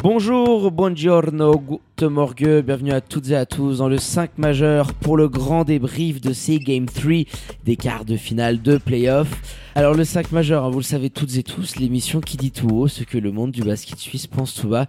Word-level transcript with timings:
Bonjour, 0.00 0.70
buongiorno, 0.70 1.58
good 1.58 2.08
morgue, 2.08 2.62
bienvenue 2.64 2.92
à 2.92 3.00
toutes 3.00 3.30
et 3.30 3.34
à 3.34 3.46
tous 3.46 3.78
dans 3.78 3.88
le 3.88 3.98
5 3.98 4.38
majeur 4.38 4.94
pour 4.94 5.16
le 5.16 5.28
grand 5.28 5.64
débrief 5.64 6.20
de 6.20 6.32
ces 6.32 6.60
Game 6.60 6.86
3 6.86 7.24
des 7.64 7.74
quarts 7.74 8.04
de 8.04 8.16
finale 8.16 8.62
de 8.62 8.78
playoff. 8.78 9.26
Alors 9.74 9.94
le 9.94 10.04
5 10.04 10.30
majeur, 10.30 10.64
hein, 10.64 10.70
vous 10.70 10.78
le 10.78 10.84
savez 10.84 11.10
toutes 11.10 11.36
et 11.36 11.42
tous, 11.42 11.76
l'émission 11.76 12.20
qui 12.20 12.36
dit 12.36 12.52
tout 12.52 12.68
haut 12.68 12.86
ce 12.86 13.02
que 13.02 13.18
le 13.18 13.32
monde 13.32 13.50
du 13.50 13.64
basket 13.64 13.98
suisse 13.98 14.28
pense 14.28 14.54
tout 14.54 14.68
bas. 14.68 14.86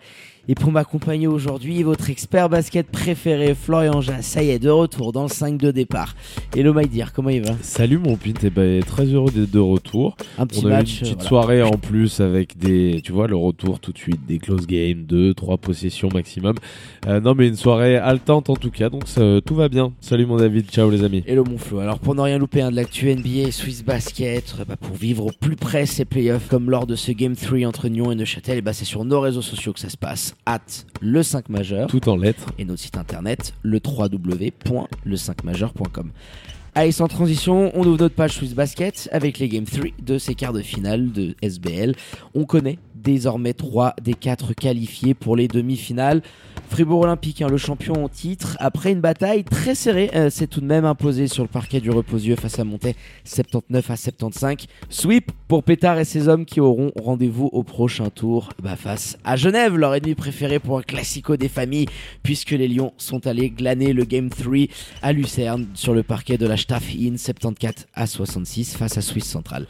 Et 0.52 0.56
pour 0.56 0.72
m'accompagner 0.72 1.28
aujourd'hui, 1.28 1.84
votre 1.84 2.10
expert 2.10 2.50
basket 2.50 2.88
préféré, 2.88 3.54
Florian 3.54 4.02
Jass, 4.02 4.26
ça 4.26 4.42
y 4.42 4.50
est, 4.50 4.58
de 4.58 4.72
retour 4.72 5.12
dans 5.12 5.22
le 5.22 5.30
5 5.30 5.60
de 5.60 5.70
départ. 5.70 6.16
Hello 6.58 6.74
Maïdir, 6.74 7.14
comment 7.14 7.30
il 7.30 7.44
va? 7.44 7.52
Salut 7.62 8.00
mon 8.00 8.16
pint, 8.16 8.34
eh 8.42 8.50
ben, 8.50 8.82
très 8.84 9.06
heureux 9.06 9.30
d'être 9.30 9.52
de 9.52 9.60
retour. 9.60 10.18
Un 10.40 10.48
petit 10.48 10.62
On 10.66 10.70
a 10.70 10.70
eu 10.70 10.72
match. 10.72 10.94
une 10.94 11.00
petite 11.02 11.14
voilà. 11.18 11.28
soirée 11.30 11.62
en 11.62 11.78
plus 11.78 12.20
avec 12.20 12.58
des, 12.58 13.00
tu 13.04 13.12
vois, 13.12 13.28
le 13.28 13.36
retour 13.36 13.80
tout 13.80 13.92
de 13.92 14.00
suite, 14.00 14.26
des 14.28 14.40
close 14.40 14.66
games, 14.66 15.04
2, 15.04 15.36
3 15.36 15.58
possessions 15.60 16.10
maximum. 16.12 16.56
Euh, 17.06 17.20
non 17.22 17.36
mais 17.36 17.48
une 17.48 17.56
soirée 17.56 17.98
haletante 17.98 18.50
en 18.50 18.56
tout 18.56 18.72
cas, 18.72 18.90
donc 18.90 19.04
ça- 19.08 19.42
tout 19.46 19.54
va 19.54 19.70
bien. 19.70 19.94
Salut 20.02 20.26
mon 20.26 20.38
David, 20.38 20.66
ciao 20.72 20.90
les 20.90 21.04
amis. 21.04 21.24
Hello 21.28 21.44
mon 21.48 21.60
Flo. 21.60 21.78
Alors 21.78 22.00
pour 22.00 22.16
ne 22.16 22.22
rien 22.22 22.40
louper 22.40 22.64
hein, 22.64 22.72
de 22.72 22.76
l'actu 22.76 23.12
NBA, 23.12 23.52
Swiss 23.52 23.86
Basket, 23.86 24.56
euh, 24.60 24.66
bah, 24.68 24.78
pour 24.82 24.96
vivre 24.96 25.28
au 25.28 25.32
plus 25.40 25.56
près 25.58 25.86
ces 25.86 26.06
playoffs 26.06 26.48
comme 26.50 26.72
lors 26.72 26.88
de 26.88 26.96
ce 26.96 27.12
Game 27.12 27.36
3 27.36 27.68
entre 27.68 27.88
Nyon 27.88 28.12
et 28.12 28.16
Neuchâtel, 28.16 28.58
et 28.58 28.62
bah, 28.64 28.74
c'est 28.74 28.86
sur 28.86 29.06
nos 29.06 29.20
réseaux 29.20 29.44
sociaux 29.44 29.74
que 29.74 29.80
ça 29.80 29.90
se 29.90 29.98
passe. 29.98 30.34
At 30.46 30.60
le 31.02 31.24
5 31.24 31.50
majeur 31.50 31.88
Tout 31.88 32.10
en 32.10 32.18
lettres. 32.18 32.52
et 32.58 32.66
notre 32.66 32.82
site 32.82 32.98
internet 32.98 33.54
le 33.62 33.80
www.le5majeur.com. 33.86 36.12
Allez, 36.76 36.92
sans 36.92 37.08
transition, 37.08 37.72
on 37.74 37.86
ouvre 37.86 37.98
notre 37.98 38.16
page 38.16 38.34
Swiss 38.34 38.54
Basket 38.54 39.10
avec 39.12 39.40
les 39.40 39.50
Game 39.50 39.66
3 39.66 39.86
de 40.02 40.18
ces 40.18 40.36
quarts 40.36 40.54
de 40.54 40.62
finale 40.62 41.12
de 41.12 41.36
SBL. 41.42 41.96
On 42.36 42.46
connaît 42.46 42.78
désormais 43.02 43.54
3 43.54 43.96
des 44.04 44.14
4 44.14 44.54
qualifiés 44.54 45.14
pour 45.14 45.36
les 45.36 45.48
demi-finales. 45.48 46.22
Fribourg 46.70 47.02
Olympique, 47.02 47.42
hein, 47.42 47.48
le 47.50 47.58
champion 47.58 48.04
en 48.04 48.10
titre, 48.10 48.56
après 48.60 48.92
une 48.92 49.02
bataille 49.02 49.44
très 49.44 49.74
serrée, 49.74 50.12
euh, 50.14 50.30
s'est 50.30 50.46
tout 50.46 50.62
de 50.62 50.68
même 50.68 50.86
imposé 50.86 51.28
sur 51.28 51.44
le 51.44 51.50
parquet 51.50 51.80
du 51.80 51.90
Reposieux 51.90 52.36
face 52.36 52.60
à 52.60 52.64
Montais 52.64 52.96
79 53.24 53.90
à 53.90 53.98
75. 53.98 54.68
Sweep 54.88 55.32
pour 55.48 55.64
Pétard 55.64 55.98
et 55.98 56.06
ses 56.06 56.28
hommes 56.28 56.46
qui 56.46 56.60
auront 56.60 56.92
rendez-vous 56.96 57.50
au 57.52 57.64
prochain 57.64 58.10
tour 58.12 58.50
bah, 58.62 58.76
face 58.76 59.18
à 59.24 59.36
Genève, 59.36 59.76
leur 59.78 59.96
ennemi 59.96 60.14
préféré 60.14 60.60
pour 60.60 60.78
un 60.78 60.84
classico 60.84 61.38
des 61.38 61.50
familles, 61.50 61.88
puisque 62.22 62.52
les 62.52 62.68
Lions 62.68 62.94
sont 62.98 63.26
allés 63.26 63.50
glaner 63.50 63.94
le 63.94 64.06
Game 64.06 64.30
3 64.30 64.68
à 65.02 65.12
Lucerne 65.12 65.66
sur 65.74 65.94
le 65.96 66.04
parquet 66.04 66.38
de 66.38 66.46
la 66.46 66.58
Staff 66.58 66.94
Inn 66.94 67.18
74 67.18 67.88
à 67.96 68.06
66 68.06 68.78
face 68.78 68.98
à 68.98 69.02
Swiss 69.02 69.26
Central. 69.26 69.66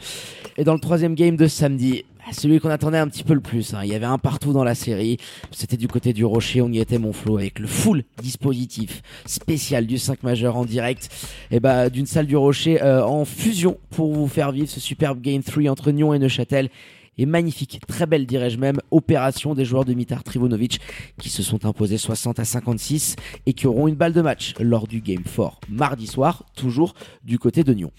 Et 0.58 0.64
dans 0.64 0.74
le 0.74 0.80
troisième 0.80 1.14
game 1.14 1.36
de 1.36 1.46
samedi, 1.46 2.04
celui 2.32 2.60
qu'on 2.60 2.70
attendait 2.70 2.98
un 2.98 3.08
petit 3.08 3.24
peu 3.24 3.34
le 3.34 3.40
plus, 3.40 3.74
hein, 3.74 3.80
il 3.82 3.90
y 3.90 3.94
avait 3.94 4.06
un 4.06 4.18
partout 4.18 4.52
dans 4.52 4.64
la 4.64 4.74
série, 4.74 5.18
c'était 5.50 5.76
du 5.76 5.88
côté 5.88 6.12
du 6.12 6.24
Rocher, 6.24 6.62
on 6.62 6.70
y 6.70 6.78
était 6.78 6.98
mon 6.98 7.12
flow 7.12 7.38
avec 7.38 7.58
le 7.58 7.66
full 7.66 8.04
dispositif 8.22 9.02
spécial 9.26 9.86
du 9.86 9.98
5 9.98 10.22
majeur 10.22 10.56
en 10.56 10.64
direct. 10.64 11.08
Et 11.50 11.60
bah, 11.60 11.90
d'une 11.90 12.06
salle 12.06 12.26
du 12.26 12.36
Rocher 12.36 12.82
euh, 12.82 13.04
en 13.04 13.24
fusion 13.24 13.78
pour 13.90 14.12
vous 14.12 14.28
faire 14.28 14.52
vivre 14.52 14.68
ce 14.68 14.80
superbe 14.80 15.20
Game 15.20 15.42
3 15.42 15.68
entre 15.68 15.90
Nyon 15.90 16.14
et 16.14 16.18
Neuchâtel. 16.18 16.70
Et 17.20 17.26
magnifique, 17.26 17.80
très 17.86 18.06
belle 18.06 18.24
dirais-je 18.24 18.56
même, 18.56 18.78
opération 18.90 19.54
des 19.54 19.66
joueurs 19.66 19.84
de 19.84 19.92
Mitar 19.92 20.24
Trivonovic 20.24 20.80
qui 21.18 21.28
se 21.28 21.42
sont 21.42 21.66
imposés 21.66 21.98
60 21.98 22.38
à 22.38 22.46
56 22.46 23.16
et 23.44 23.52
qui 23.52 23.66
auront 23.66 23.88
une 23.88 23.94
balle 23.94 24.14
de 24.14 24.22
match 24.22 24.54
lors 24.58 24.86
du 24.86 25.02
Game 25.02 25.24
4 25.24 25.60
mardi 25.68 26.06
soir, 26.06 26.46
toujours 26.56 26.94
du 27.22 27.38
côté 27.38 27.62
de 27.62 27.74
Nyon. 27.74 27.90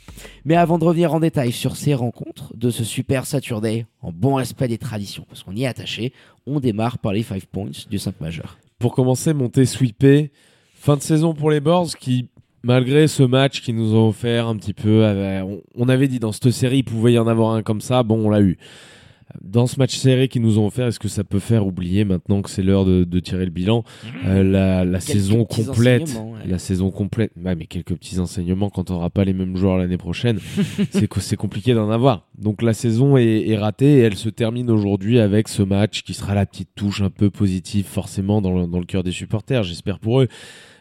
Mais 0.43 0.55
avant 0.55 0.79
de 0.79 0.85
revenir 0.85 1.13
en 1.13 1.19
détail 1.19 1.51
sur 1.51 1.75
ces 1.75 1.93
rencontres 1.93 2.51
de 2.57 2.71
ce 2.71 2.83
super 2.83 3.27
Saturday, 3.27 3.85
en 4.01 4.11
bon 4.11 4.33
respect 4.33 4.67
des 4.67 4.79
traditions, 4.79 5.23
parce 5.29 5.43
qu'on 5.43 5.55
y 5.55 5.65
est 5.65 5.67
attaché, 5.67 6.13
on 6.47 6.59
démarre 6.59 6.97
par 6.97 7.13
les 7.13 7.21
5 7.21 7.45
points 7.45 7.69
du 7.91 7.99
5 7.99 8.19
majeur. 8.21 8.57
Pour 8.79 8.95
commencer, 8.95 9.35
monter 9.35 9.67
sweepé. 9.67 10.31
Fin 10.73 10.97
de 10.97 11.03
saison 11.03 11.35
pour 11.35 11.51
les 11.51 11.59
Boards 11.59 11.95
qui, 11.99 12.29
malgré 12.63 13.07
ce 13.07 13.21
match 13.21 13.61
qu'ils 13.61 13.75
nous 13.75 13.93
ont 13.93 14.07
offert 14.07 14.47
un 14.47 14.55
petit 14.55 14.73
peu, 14.73 15.05
on, 15.05 15.61
on 15.75 15.89
avait 15.89 16.07
dit 16.07 16.17
dans 16.17 16.31
cette 16.31 16.49
série, 16.49 16.79
il 16.79 16.83
pouvait 16.83 17.13
y 17.13 17.19
en 17.19 17.27
avoir 17.27 17.53
un 17.53 17.61
comme 17.61 17.81
ça. 17.81 18.01
Bon, 18.01 18.25
on 18.25 18.31
l'a 18.31 18.41
eu. 18.41 18.57
Dans 19.41 19.67
ce 19.67 19.77
match 19.77 19.95
serré 19.95 20.27
qu'ils 20.27 20.41
nous 20.41 20.59
ont 20.59 20.67
offert, 20.67 20.87
est-ce 20.87 20.99
que 20.99 21.07
ça 21.07 21.23
peut 21.23 21.39
faire 21.39 21.65
oublier 21.65 22.05
maintenant 22.05 22.41
que 22.41 22.49
c'est 22.49 22.63
l'heure 22.63 22.85
de, 22.85 23.03
de 23.03 23.19
tirer 23.19 23.45
le 23.45 23.51
bilan 23.51 23.83
euh, 24.25 24.43
la, 24.43 24.85
la 24.85 24.99
saison 24.99 25.45
complète, 25.45 26.09
ouais. 26.15 26.47
la 26.47 26.59
saison 26.59 26.91
complète. 26.91 27.31
Ouais, 27.41 27.55
mais 27.55 27.65
quelques 27.65 27.95
petits 27.95 28.19
enseignements 28.19 28.69
quand 28.69 28.89
on 28.91 28.95
n'aura 28.95 29.09
pas 29.09 29.23
les 29.25 29.33
mêmes 29.33 29.55
joueurs 29.55 29.77
l'année 29.77 29.97
prochaine, 29.97 30.39
c'est 30.91 31.07
que 31.07 31.19
c'est 31.19 31.37
compliqué 31.37 31.73
d'en 31.73 31.89
avoir. 31.89 32.27
Donc 32.37 32.61
la 32.61 32.73
saison 32.73 33.17
est, 33.17 33.47
est 33.49 33.57
ratée 33.57 33.97
et 33.97 33.99
elle 33.99 34.15
se 34.15 34.29
termine 34.29 34.69
aujourd'hui 34.69 35.19
avec 35.19 35.47
ce 35.47 35.63
match 35.63 36.03
qui 36.03 36.13
sera 36.13 36.35
la 36.35 36.45
petite 36.45 36.69
touche 36.75 37.01
un 37.01 37.09
peu 37.09 37.29
positive 37.29 37.85
forcément 37.85 38.41
dans 38.41 38.51
le, 38.53 38.67
dans 38.67 38.79
le 38.79 38.85
cœur 38.85 39.03
des 39.03 39.11
supporters, 39.11 39.63
j'espère 39.63 39.99
pour 39.99 40.21
eux. 40.21 40.27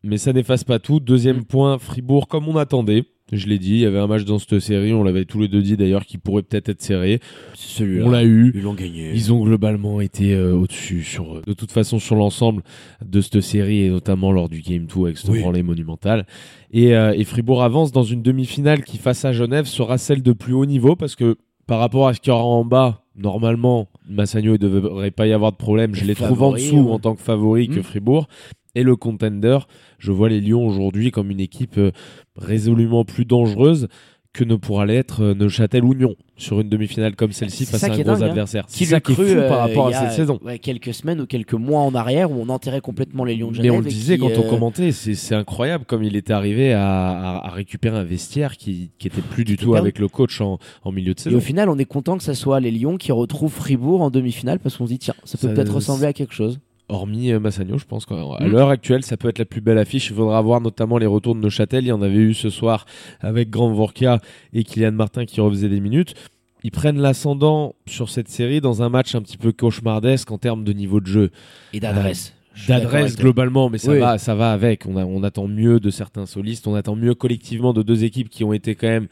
Mais 0.03 0.17
ça 0.17 0.33
n'efface 0.33 0.65
pas 0.65 0.79
tout. 0.79 0.99
Deuxième 0.99 1.39
Mm. 1.39 1.45
point, 1.45 1.79
Fribourg 1.79 2.27
comme 2.29 2.49
on 2.49 2.57
attendait. 2.57 3.05
Je 3.33 3.47
l'ai 3.47 3.59
dit, 3.59 3.73
il 3.75 3.81
y 3.81 3.87
avait 3.87 3.99
un 3.99 4.07
match 4.07 4.25
dans 4.25 4.39
cette 4.39 4.59
série, 4.61 4.93
on 4.93 5.05
l'avait 5.05 5.25
tous 5.25 5.41
les 5.41 5.49
deux 5.49 5.63
dit 5.63 5.77
d'ailleurs, 5.77 6.05
qui 6.05 6.19
pourrait 6.19 6.43
peut-être 6.43 6.69
être 6.69 6.83
serré. 6.83 7.21
Celui-là, 7.55 8.05
On 8.07 8.11
l'a 8.11 8.25
eu. 8.25 8.53
ils 8.55 8.63
l'ont 8.63 8.75
gagné. 8.75 9.11
Ils 9.15 9.33
ont 9.33 9.45
globalement 9.45 10.01
été 10.01 10.35
euh, 10.35 10.55
au-dessus 10.55 11.03
sur 11.03 11.37
euh, 11.37 11.43
de 11.47 11.53
toute 11.53 11.71
façon 11.73 11.99
sur 11.99 12.17
l'ensemble 12.17 12.63
de 13.05 13.21
cette 13.21 13.41
série 13.41 13.83
et 13.85 13.91
notamment 13.91 14.33
lors 14.33 14.49
du 14.49 14.61
game 14.63 14.87
2 14.87 15.01
avec 15.05 15.19
ce 15.19 15.31
Oui. 15.31 15.41
branlé 15.41 15.63
monumental. 15.63 16.27
Et, 16.73 16.95
euh, 16.97 17.13
et 17.17 17.25
Fribourg 17.25 17.63
avance 17.63 17.93
dans 17.93 18.03
une 18.05 18.23
demi-finale 18.23 18.85
qui 18.85 18.99
face 18.99 19.25
à 19.25 19.33
Genève 19.33 19.67
sera 19.67 19.99
celle 19.99 20.23
de 20.23 20.33
plus 20.33 20.53
haut 20.55 20.67
niveau 20.67 20.97
parce 20.97 21.15
que 21.17 21.37
par 21.67 21.79
rapport 21.79 22.09
à 22.09 22.15
ce 22.15 22.21
qu'il 22.21 22.33
y 22.33 22.35
aura 22.35 22.43
en 22.45 22.65
bas, 22.65 23.05
normalement 23.17 23.89
Massagno 24.09 24.55
il 24.55 24.59
devrait 24.59 25.11
pas 25.13 25.27
y 25.29 25.33
avoir 25.33 25.53
de 25.53 25.57
problème. 25.57 25.95
Je 25.95 26.05
Les 26.05 26.15
trouve 26.17 26.43
en 26.43 26.53
dessous 26.53 26.77
ouais. 26.79 26.91
en 26.93 26.99
tant 26.99 27.15
que 27.15 27.21
favori 27.23 27.69
que 27.69 27.79
Mm. 27.79 27.83
Fribourg. 27.85 28.27
Et 28.75 28.83
le 28.83 28.95
contender, 28.97 29.59
je 29.99 30.13
vois 30.13 30.29
les 30.29 30.41
Lions 30.41 30.67
aujourd'hui 30.67 31.11
comme 31.11 31.31
une 31.31 31.41
équipe 31.41 31.77
euh, 31.79 31.91
résolument 32.37 33.05
plus 33.05 33.25
dangereuse 33.25 33.89
que 34.33 34.45
ne 34.45 34.55
pourra 34.55 34.87
l'être 34.87 35.25
euh, 35.25 35.35
Neuchâtel 35.35 35.83
ou 35.83 35.93
Nyon 35.93 36.15
sur 36.37 36.61
une 36.61 36.69
demi-finale 36.69 37.17
comme 37.17 37.33
celle-ci 37.33 37.67
face 37.67 37.83
à 37.83 37.87
un 37.89 37.91
gros 37.97 38.05
dingue, 38.05 38.23
hein. 38.23 38.27
adversaire. 38.27 38.65
Qui 38.67 38.85
C'est 38.85 38.93
ça 38.93 39.01
qui 39.01 39.11
est 39.11 39.15
cru, 39.17 39.27
fou 39.27 39.33
euh, 39.33 39.49
par 39.49 39.59
rapport 39.59 39.89
à 39.89 39.93
cette 39.93 40.13
saison. 40.13 40.39
ouais, 40.45 40.61
quelques 40.61 40.95
semaines 40.95 41.21
ou 41.21 41.27
quelques 41.27 41.55
mois 41.55 41.81
en 41.81 41.93
arrière 41.97 42.31
où 42.31 42.37
on 42.41 42.49
enterrait 42.49 42.81
complètement 42.81 43.25
les 43.25 43.35
Lions 43.35 43.49
de 43.51 43.57
Mais 43.57 43.65
Genève. 43.65 43.73
on 43.73 43.81
le 43.81 43.87
et 43.89 43.91
disait 43.91 44.19
qui, 44.19 44.21
quand 44.21 44.39
on 44.39 44.49
commentait, 44.49 44.93
c'est 44.93 45.35
incroyable 45.35 45.85
comme 45.85 46.05
il 46.05 46.15
était 46.15 46.33
arrivé 46.33 46.73
à, 46.73 46.87
à- 46.89 47.47
à 47.49 47.51
récupérer 47.51 47.97
un 47.99 48.05
vestiaire 48.05 48.57
qui, 48.57 48.93
qui 49.01 49.09
était 49.09 49.21
plus 49.21 49.45
du 49.45 49.57
tout 49.57 49.73
perdu. 49.73 49.79
avec 49.81 49.99
le 49.99 50.07
coach 50.07 50.41
en, 50.41 50.61
en 50.85 50.93
milieu 50.93 51.13
de 51.13 51.19
Et 51.19 51.23
saison. 51.25 51.37
au 51.37 51.41
final, 51.41 51.69
on 51.69 51.77
est 51.77 51.85
content 51.85 52.17
que 52.17 52.23
ça 52.23 52.35
soit 52.35 52.61
les 52.61 52.71
Lions 52.71 52.99
qui 52.99 53.11
retrouvent 53.11 53.53
Fribourg 53.53 54.01
en 54.01 54.11
demi-finale 54.11 54.61
parce 54.61 54.77
qu'on 54.77 54.87
se 54.87 54.93
dit, 54.93 55.01
tiens, 55.01 55.15
ça 55.25 55.39
peut 55.39 55.53
peut-être 55.53 55.75
ressembler 55.75 56.07
à 56.07 56.13
quelque 56.13 56.35
chose. 56.35 56.61
Hormis 56.91 57.33
euh, 57.33 57.41
Massagno, 57.41 57.79
je 57.79 57.85
pense 57.85 58.05
qu'à 58.07 58.15
Mm. 58.17 58.47
l'heure 58.49 58.69
actuelle, 58.69 59.03
ça 59.05 59.17
peut 59.17 59.29
être 59.29 59.39
la 59.39 59.45
plus 59.45 59.61
belle 59.61 59.79
affiche. 59.79 60.09
Il 60.11 60.17
faudra 60.17 60.41
voir 60.43 60.61
notamment 60.61 60.99
les 60.99 61.07
retours 61.07 61.35
de 61.35 61.41
Neuchâtel. 61.41 61.85
Il 61.85 61.89
y 61.89 61.93
en 61.93 62.03
avait 62.03 62.17
eu 62.19 62.35
ce 62.35 62.51
soir 62.51 62.87
avec 63.21 63.49
Grand 63.51 63.73
Vorka 63.73 64.21
et 64.53 64.65
Kylian 64.65 64.93
Martin 64.93 65.25
qui 65.25 65.41
refaisaient 65.41 65.69
des 65.69 65.81
minutes. 65.81 66.15
Ils 66.63 66.71
prennent 66.71 67.01
l'ascendant 67.01 67.75
sur 67.87 68.11
cette 68.11 68.29
série 68.29 68.61
dans 68.61 68.83
un 68.83 68.89
match 68.91 69.15
un 69.15 69.23
petit 69.23 69.39
peu 69.39 69.51
cauchemardesque 69.53 70.31
en 70.31 70.37
termes 70.39 70.63
de 70.65 70.73
niveau 70.75 71.01
de 71.01 71.07
jeu. 71.07 71.31
Et 71.73 71.81
d'adresse. 71.81 72.35
D'accord 72.69 72.91
d'adresse 72.91 73.17
globalement, 73.17 73.71
mais 73.71 73.79
ça 73.79 73.93
Oui. 73.93 73.99
va, 74.01 74.19
ça 74.19 74.35
va 74.35 74.53
avec. 74.53 74.85
On, 74.87 74.97
a- 74.97 75.05
on 75.07 75.23
attend 75.23 75.47
mieux 75.49 75.81
de 75.81 75.89
certains 75.89 76.27
solistes, 76.27 76.67
on 76.67 76.75
attend 76.75 76.97
mieux 76.97 77.15
collectivement 77.15 77.73
de 77.73 77.83
deux 77.83 78.05
équipes 78.05 78.29
qui 78.29 78.45
ont 78.45 78.53
été 78.53 78.75
quand 78.75 78.89
même 78.89 79.07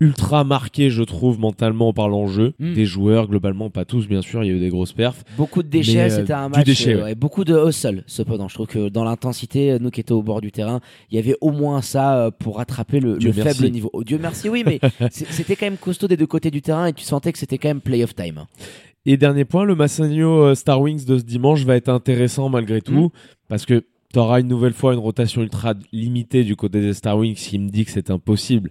ultra 0.00 0.44
marquées, 0.44 0.90
je 0.90 1.02
trouve, 1.02 1.38
mentalement 1.38 1.92
par 1.92 2.08
l'enjeu. 2.08 2.54
Mm. 2.58 2.74
Des 2.74 2.84
joueurs, 2.84 3.28
globalement, 3.28 3.70
pas 3.70 3.84
tous, 3.84 4.06
bien 4.06 4.22
sûr, 4.22 4.44
il 4.44 4.48
y 4.48 4.50
a 4.50 4.54
eu 4.54 4.60
des 4.60 4.68
grosses 4.68 4.92
perfs. 4.92 5.24
Beaucoup 5.36 5.62
de 5.62 5.68
déchets, 5.68 6.00
euh, 6.00 6.08
c'était 6.10 6.32
un 6.32 6.48
match. 6.48 6.64
déchet, 6.64 6.94
euh, 6.94 6.96
ouais. 6.96 7.02
ouais, 7.04 7.14
beaucoup 7.14 7.44
de 7.44 7.68
hustle, 7.68 8.04
cependant. 8.06 8.48
Je 8.48 8.54
trouve 8.54 8.66
que 8.66 8.88
dans 8.88 9.04
l'intensité, 9.04 9.78
nous 9.80 9.90
qui 9.90 10.00
étions 10.00 10.16
au 10.16 10.22
bord 10.22 10.40
du 10.40 10.52
terrain, 10.52 10.80
il 11.10 11.16
y 11.16 11.18
avait 11.18 11.36
au 11.40 11.50
moins 11.50 11.82
ça 11.82 12.18
euh, 12.18 12.30
pour 12.30 12.56
rattraper 12.56 13.00
le, 13.00 13.18
faible 13.32 13.68
niveau. 13.70 13.90
Oh, 13.92 14.04
Dieu 14.04 14.18
merci, 14.20 14.48
oui, 14.48 14.62
mais 14.66 14.80
c'était 15.10 15.56
quand 15.56 15.66
même 15.66 15.78
costaud 15.78 16.08
des 16.08 16.16
deux 16.16 16.26
côtés 16.26 16.50
du 16.50 16.62
terrain 16.62 16.86
et 16.86 16.92
tu 16.92 17.04
sentais 17.04 17.32
que 17.32 17.38
c'était 17.38 17.58
quand 17.58 17.68
même 17.68 17.80
playoff 17.80 18.14
time. 18.14 18.44
Et 19.06 19.16
dernier 19.16 19.44
point, 19.44 19.64
le 19.64 19.76
Massagno 19.76 20.54
Star 20.54 20.80
Wings 20.80 21.04
de 21.04 21.18
ce 21.18 21.22
dimanche 21.22 21.64
va 21.64 21.76
être 21.76 21.88
intéressant 21.88 22.48
malgré 22.48 22.80
tout, 22.80 23.12
parce 23.48 23.64
que 23.64 23.84
tu 24.12 24.18
auras 24.18 24.40
une 24.40 24.48
nouvelle 24.48 24.72
fois 24.72 24.94
une 24.94 24.98
rotation 24.98 25.42
ultra 25.42 25.74
limitée 25.92 26.42
du 26.42 26.56
côté 26.56 26.80
des 26.80 26.94
Star 26.94 27.18
Wings 27.18 27.34
qui 27.34 27.58
me 27.58 27.68
dit 27.68 27.84
que 27.84 27.90
c'est 27.90 28.10
impossible. 28.10 28.70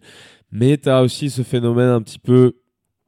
Mais 0.51 0.77
tu 0.77 0.89
as 0.89 1.01
aussi 1.01 1.29
ce 1.29 1.41
phénomène 1.41 1.89
un 1.89 2.01
petit 2.01 2.19
peu 2.19 2.53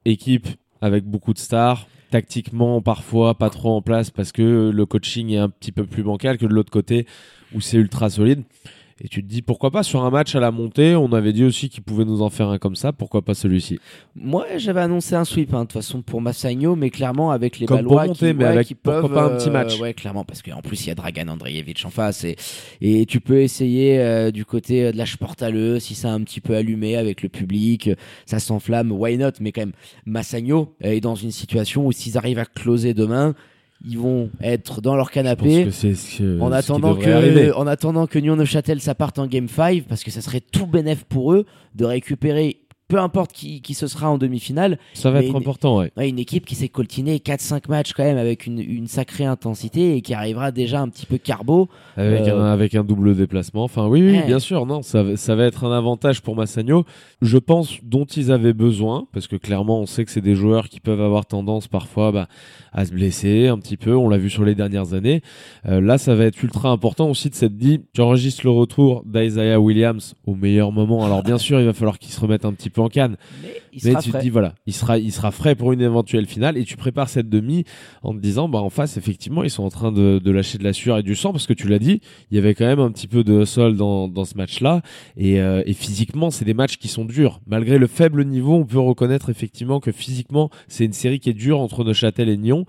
équipe 0.04 0.48
avec 0.80 1.04
beaucoup 1.04 1.32
de 1.32 1.38
stars. 1.38 1.86
tactiquement 2.10 2.80
parfois 2.80 3.34
pas 3.34 3.50
trop 3.50 3.76
en 3.76 3.82
place 3.82 4.10
parce 4.10 4.32
que 4.32 4.70
le 4.74 4.86
coaching 4.86 5.30
est 5.30 5.38
un 5.38 5.50
petit 5.50 5.72
peu 5.72 5.84
plus 5.84 6.02
bancal 6.02 6.38
que 6.38 6.46
de 6.46 6.54
l'autre 6.54 6.70
côté 6.70 7.06
où 7.54 7.60
c'est 7.60 7.76
ultra 7.76 8.08
solide. 8.08 8.44
Et 9.00 9.08
tu 9.08 9.22
te 9.22 9.28
dis 9.28 9.42
pourquoi 9.42 9.70
pas 9.70 9.82
sur 9.82 10.02
un 10.04 10.10
match 10.10 10.34
à 10.34 10.40
la 10.40 10.50
montée, 10.50 10.96
on 10.96 11.12
avait 11.12 11.32
dit 11.32 11.44
aussi 11.44 11.68
qu'il 11.68 11.82
pouvait 11.82 12.04
nous 12.04 12.20
en 12.22 12.30
faire 12.30 12.48
un 12.48 12.58
comme 12.58 12.74
ça, 12.74 12.92
pourquoi 12.92 13.22
pas 13.22 13.34
celui-ci? 13.34 13.78
Moi, 14.16 14.44
j'avais 14.56 14.80
annoncé 14.80 15.14
un 15.14 15.24
sweep 15.24 15.54
hein, 15.54 15.60
de 15.60 15.64
toute 15.64 15.74
façon 15.74 16.02
pour 16.02 16.20
Massagno, 16.20 16.74
mais 16.74 16.90
clairement 16.90 17.30
avec 17.30 17.58
les 17.58 17.66
Comme 17.66 17.82
pour 17.84 17.94
Balois 17.94 18.06
monter, 18.06 18.32
qui, 18.32 18.34
mais 18.34 18.44
ouais, 18.44 18.50
avec 18.50 18.66
qui 18.66 18.74
pourquoi 18.74 19.02
peuvent, 19.02 19.12
pas 19.12 19.24
un 19.24 19.36
petit 19.36 19.48
euh, 19.48 19.52
match. 19.52 19.78
ouais, 19.80 19.94
clairement, 19.94 20.24
parce 20.24 20.42
qu'en 20.42 20.62
plus 20.62 20.84
il 20.84 20.88
y 20.88 20.90
a 20.90 20.94
Dragan 20.94 21.28
Andreevich 21.28 21.84
en 21.84 21.90
face 21.90 22.24
et, 22.24 22.36
et 22.80 23.06
tu 23.06 23.20
peux 23.20 23.40
essayer 23.40 24.00
euh, 24.00 24.30
du 24.30 24.44
côté 24.44 24.86
euh, 24.86 24.92
de 24.92 24.96
la 24.96 25.06
Sportaleux 25.06 25.78
si 25.78 25.94
ça 25.94 26.08
a 26.08 26.12
un 26.12 26.22
petit 26.22 26.40
peu 26.40 26.56
allumé 26.56 26.96
avec 26.96 27.22
le 27.22 27.28
public, 27.28 27.88
euh, 27.88 27.94
ça 28.26 28.40
s'enflamme, 28.40 28.90
why 28.90 29.16
not? 29.16 29.32
Mais 29.40 29.52
quand 29.52 29.62
même, 29.62 29.72
Massagno 30.06 30.74
est 30.80 31.00
dans 31.00 31.14
une 31.14 31.30
situation 31.30 31.86
où 31.86 31.92
s'ils 31.92 32.18
arrivent 32.18 32.38
à 32.38 32.46
closer 32.46 32.94
demain, 32.94 33.34
ils 33.84 33.98
vont 33.98 34.30
être 34.42 34.80
dans 34.80 34.96
leur 34.96 35.10
canapé. 35.10 35.64
que 35.64 35.70
ce, 35.70 36.40
En 36.40 36.52
attendant, 36.52 36.94
que, 36.96 37.54
en 37.54 37.66
attendant 37.66 38.06
que 38.06 38.18
Nyon-Neuchâtel 38.18 38.80
ça 38.80 38.94
parte 38.94 39.18
en 39.18 39.26
Game 39.26 39.48
5, 39.48 39.84
parce 39.84 40.02
que 40.02 40.10
ça 40.10 40.20
serait 40.20 40.40
tout 40.40 40.66
bénef 40.66 41.04
pour 41.04 41.32
eux 41.32 41.46
de 41.74 41.84
récupérer, 41.84 42.58
peu 42.88 42.98
importe 42.98 43.32
qui, 43.32 43.60
qui 43.60 43.74
ce 43.74 43.86
sera 43.86 44.08
en 44.10 44.16
demi-finale, 44.18 44.78
Ça 44.94 45.10
va 45.10 45.20
être 45.22 45.28
une- 45.30 45.36
important, 45.36 45.76
ouais. 45.78 45.92
ouais, 45.98 46.08
une 46.08 46.18
équipe 46.18 46.46
qui 46.46 46.54
s'est 46.54 46.68
coltinée 46.70 47.18
4-5 47.18 47.68
matchs 47.68 47.92
quand 47.92 48.02
même 48.02 48.16
avec 48.16 48.46
une, 48.46 48.58
une 48.60 48.86
sacrée 48.86 49.26
intensité 49.26 49.96
et 49.96 50.00
qui 50.00 50.14
arrivera 50.14 50.52
déjà 50.52 50.80
un 50.80 50.88
petit 50.88 51.04
peu 51.04 51.18
carbo. 51.18 51.68
Avec, 51.96 52.22
Euh, 52.22 52.40
un, 52.40 52.46
avec 52.52 52.74
un 52.74 52.84
double 52.84 53.14
déplacement. 53.14 53.64
Enfin, 53.64 53.86
oui, 53.88 54.00
oui, 54.02 54.12
Ouais. 54.18 54.26
bien 54.26 54.38
sûr. 54.38 54.64
Non, 54.64 54.80
ça, 54.82 55.02
va- 55.02 55.16
ça 55.16 55.34
va 55.34 55.44
être 55.44 55.64
un 55.64 55.72
avantage 55.76 56.22
pour 56.22 56.34
Massagno. 56.34 56.84
Je 57.20 57.36
pense 57.38 57.78
dont 57.82 58.06
ils 58.06 58.32
avaient 58.32 58.54
besoin, 58.54 59.06
parce 59.12 59.26
que 59.26 59.36
clairement, 59.36 59.80
on 59.80 59.86
sait 59.86 60.04
que 60.06 60.10
c'est 60.10 60.20
des 60.22 60.34
joueurs 60.34 60.68
qui 60.70 60.80
peuvent 60.80 61.02
avoir 61.02 61.26
tendance 61.26 61.68
parfois 61.68 62.10
bah, 62.10 62.28
à 62.72 62.86
se 62.86 62.92
blesser 62.92 63.48
un 63.48 63.58
petit 63.58 63.76
peu. 63.76 63.94
On 63.96 64.08
l'a 64.08 64.16
vu 64.18 64.30
sur 64.30 64.44
les 64.44 64.54
dernières 64.54 64.94
années. 64.94 65.20
Euh, 65.66 65.80
là, 65.82 65.98
ça 65.98 66.14
va 66.14 66.24
être 66.24 66.42
ultra 66.42 66.70
important 66.70 67.10
aussi 67.10 67.28
de 67.28 67.34
s'être 67.34 67.56
dit, 67.56 67.80
tu 67.92 68.00
enregistres 68.00 68.42
le 68.44 68.50
retour 68.50 69.02
d'Isaiah 69.04 69.60
Williams 69.60 70.14
au 70.26 70.34
meilleur 70.34 70.72
moment. 70.72 71.04
Alors, 71.04 71.22
bien 71.22 71.36
sûr, 71.36 71.60
il 71.60 71.66
va 71.66 71.74
falloir 71.74 71.98
qu'il 71.98 72.12
se 72.12 72.20
remette 72.20 72.46
un 72.46 72.52
petit 72.54 72.70
peu 72.70 72.77
en 72.80 72.88
canne. 72.88 73.16
Mais 73.42 73.62
il 73.82 73.84
Mais 73.84 73.92
sera 73.92 74.02
tu 74.02 74.10
frais. 74.10 74.18
te 74.18 74.24
dis 74.24 74.30
voilà, 74.30 74.54
il 74.66 74.72
sera, 74.74 74.98
il 74.98 75.12
sera 75.12 75.30
frais 75.30 75.54
pour 75.54 75.72
une 75.72 75.80
éventuelle 75.80 76.26
finale 76.26 76.56
et 76.56 76.64
tu 76.64 76.76
prépares 76.76 77.08
cette 77.08 77.28
demi 77.28 77.64
en 78.02 78.14
te 78.14 78.18
disant 78.20 78.48
bah 78.48 78.58
en 78.60 78.70
face 78.70 78.96
effectivement 78.96 79.44
ils 79.44 79.50
sont 79.50 79.62
en 79.64 79.70
train 79.70 79.92
de, 79.92 80.18
de 80.18 80.30
lâcher 80.30 80.58
de 80.58 80.64
la 80.64 80.72
sueur 80.72 80.98
et 80.98 81.02
du 81.02 81.14
sang 81.14 81.32
parce 81.32 81.46
que 81.46 81.52
tu 81.52 81.68
l'as 81.68 81.78
dit, 81.78 82.00
il 82.30 82.36
y 82.36 82.38
avait 82.38 82.54
quand 82.54 82.66
même 82.66 82.80
un 82.80 82.90
petit 82.90 83.06
peu 83.08 83.24
de 83.24 83.44
sol 83.44 83.76
dans, 83.76 84.08
dans 84.08 84.24
ce 84.24 84.36
match-là 84.36 84.82
et, 85.16 85.40
euh, 85.40 85.62
et 85.66 85.72
physiquement 85.74 86.30
c'est 86.30 86.44
des 86.44 86.54
matchs 86.54 86.76
qui 86.76 86.88
sont 86.88 87.04
durs. 87.04 87.40
Malgré 87.46 87.78
le 87.78 87.86
faible 87.86 88.24
niveau, 88.24 88.54
on 88.54 88.64
peut 88.64 88.78
reconnaître 88.78 89.30
effectivement 89.30 89.80
que 89.80 89.92
physiquement 89.92 90.50
c'est 90.66 90.84
une 90.84 90.92
série 90.92 91.20
qui 91.20 91.30
est 91.30 91.34
dure 91.34 91.60
entre 91.60 91.84
Neuchâtel 91.84 92.28
et 92.28 92.36
Nyon 92.36 92.66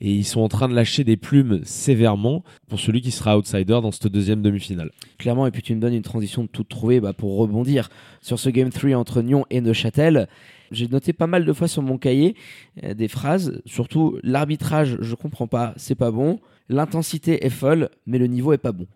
et 0.00 0.12
ils 0.12 0.24
sont 0.24 0.40
en 0.40 0.48
train 0.48 0.68
de 0.68 0.74
lâcher 0.74 1.04
des 1.04 1.16
plumes 1.16 1.60
sévèrement 1.64 2.42
pour 2.68 2.80
celui 2.80 3.00
qui 3.00 3.10
sera 3.10 3.36
outsider 3.38 3.80
dans 3.82 3.90
cette 3.90 4.06
deuxième 4.08 4.42
demi-finale. 4.42 4.90
Clairement, 5.18 5.46
et 5.46 5.50
puis 5.50 5.62
tu 5.62 5.74
me 5.74 5.80
donnes 5.80 5.94
une 5.94 6.02
transition 6.02 6.42
de 6.42 6.48
tout 6.48 6.64
trouver 6.64 7.00
bah, 7.00 7.12
pour 7.12 7.36
rebondir 7.36 7.90
sur 8.22 8.38
ce 8.38 8.48
Game 8.50 8.70
3 8.70 8.94
entre 8.94 9.22
Nyon 9.22 9.44
et 9.50 9.60
Neuchâtel. 9.60 10.28
J'ai 10.70 10.88
noté 10.88 11.12
pas 11.12 11.26
mal 11.26 11.44
de 11.44 11.52
fois 11.52 11.68
sur 11.68 11.82
mon 11.82 11.98
cahier 11.98 12.36
euh, 12.84 12.94
des 12.94 13.08
phrases, 13.08 13.60
surtout 13.66 14.18
l'arbitrage, 14.22 14.96
je 15.00 15.14
comprends 15.14 15.46
pas, 15.46 15.74
c'est 15.76 15.94
pas 15.94 16.10
bon. 16.10 16.38
L'intensité 16.68 17.44
est 17.44 17.50
folle, 17.50 17.90
mais 18.06 18.18
le 18.18 18.26
niveau 18.26 18.52
est 18.52 18.58
pas 18.58 18.72
bon. 18.72 18.86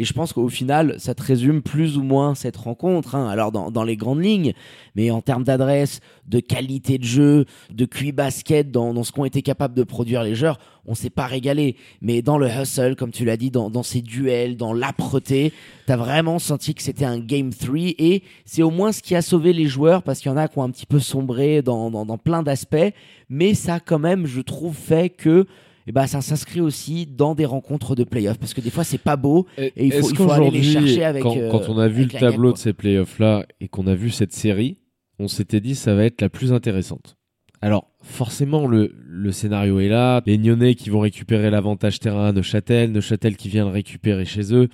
Et 0.00 0.04
je 0.04 0.12
pense 0.12 0.32
qu'au 0.32 0.48
final, 0.48 0.94
ça 0.98 1.12
te 1.12 1.22
résume 1.24 1.60
plus 1.60 1.98
ou 1.98 2.04
moins 2.04 2.36
cette 2.36 2.56
rencontre. 2.56 3.16
hein. 3.16 3.28
Alors 3.28 3.50
dans, 3.50 3.72
dans 3.72 3.82
les 3.82 3.96
grandes 3.96 4.22
lignes, 4.22 4.52
mais 4.94 5.10
en 5.10 5.20
termes 5.20 5.42
d'adresse, 5.42 5.98
de 6.28 6.38
qualité 6.38 6.98
de 6.98 7.04
jeu, 7.04 7.46
de 7.72 7.84
QI 7.84 8.12
basket, 8.12 8.70
dans, 8.70 8.94
dans 8.94 9.02
ce 9.02 9.10
qu'ont 9.10 9.24
été 9.24 9.42
capables 9.42 9.74
de 9.74 9.82
produire 9.82 10.22
les 10.22 10.36
joueurs, 10.36 10.60
on 10.86 10.94
s'est 10.94 11.10
pas 11.10 11.26
régalé. 11.26 11.74
Mais 12.00 12.22
dans 12.22 12.38
le 12.38 12.48
hustle, 12.48 12.94
comme 12.94 13.10
tu 13.10 13.24
l'as 13.24 13.36
dit, 13.36 13.50
dans, 13.50 13.70
dans 13.70 13.82
ces 13.82 14.00
duels, 14.00 14.56
dans 14.56 14.72
l'âpreté, 14.72 15.52
t'as 15.86 15.96
vraiment 15.96 16.38
senti 16.38 16.74
que 16.74 16.82
c'était 16.82 17.04
un 17.04 17.18
game 17.18 17.52
3 17.52 17.76
et 17.98 18.22
c'est 18.44 18.62
au 18.62 18.70
moins 18.70 18.92
ce 18.92 19.02
qui 19.02 19.16
a 19.16 19.20
sauvé 19.20 19.52
les 19.52 19.66
joueurs 19.66 20.04
parce 20.04 20.20
qu'il 20.20 20.30
y 20.30 20.32
en 20.32 20.36
a 20.36 20.46
qui 20.46 20.58
ont 20.58 20.62
un 20.62 20.70
petit 20.70 20.86
peu 20.86 21.00
sombré 21.00 21.60
dans, 21.60 21.90
dans, 21.90 22.06
dans 22.06 22.18
plein 22.18 22.44
d'aspects. 22.44 22.94
Mais 23.28 23.54
ça 23.54 23.80
quand 23.80 23.98
même, 23.98 24.26
je 24.26 24.42
trouve, 24.42 24.76
fait 24.76 25.10
que 25.10 25.44
eh 25.88 25.92
ben, 25.92 26.06
ça 26.06 26.20
s'inscrit 26.20 26.60
aussi 26.60 27.06
dans 27.06 27.34
des 27.34 27.46
rencontres 27.46 27.94
de 27.94 28.04
playoffs 28.04 28.38
parce 28.38 28.52
que 28.52 28.60
des 28.60 28.68
fois 28.68 28.84
c'est 28.84 28.98
pas 28.98 29.16
beau 29.16 29.46
et 29.56 29.72
il 29.76 29.92
faut, 29.92 29.98
Est-ce 29.98 30.10
il 30.10 30.16
faut 30.16 30.30
aller 30.30 30.50
les 30.50 30.62
chercher 30.62 31.04
avec 31.04 31.22
quand, 31.22 31.34
euh, 31.34 31.50
quand 31.50 31.68
on 31.70 31.78
a 31.78 31.88
vu 31.88 32.02
le 32.02 32.08
gagne, 32.08 32.20
tableau 32.20 32.52
de 32.52 32.58
ces 32.58 32.74
playoffs 32.74 33.18
là 33.18 33.46
et 33.60 33.68
qu'on 33.68 33.86
a 33.86 33.94
vu 33.94 34.10
cette 34.10 34.34
série, 34.34 34.76
on 35.18 35.28
s'était 35.28 35.60
dit 35.60 35.74
ça 35.74 35.94
va 35.94 36.04
être 36.04 36.20
la 36.20 36.28
plus 36.28 36.52
intéressante. 36.52 37.16
Alors 37.62 37.88
forcément 38.02 38.66
le, 38.66 38.94
le 39.06 39.32
scénario 39.32 39.80
est 39.80 39.88
là, 39.88 40.20
les 40.26 40.36
Nyonnais 40.36 40.74
qui 40.74 40.90
vont 40.90 41.00
récupérer 41.00 41.50
l'avantage 41.50 42.00
terrain 42.00 42.26
à 42.26 42.32
Neuchâtel, 42.32 42.92
Neuchâtel 42.92 43.36
qui 43.36 43.48
vient 43.48 43.64
le 43.64 43.70
récupérer 43.70 44.26
chez 44.26 44.54
eux. 44.54 44.68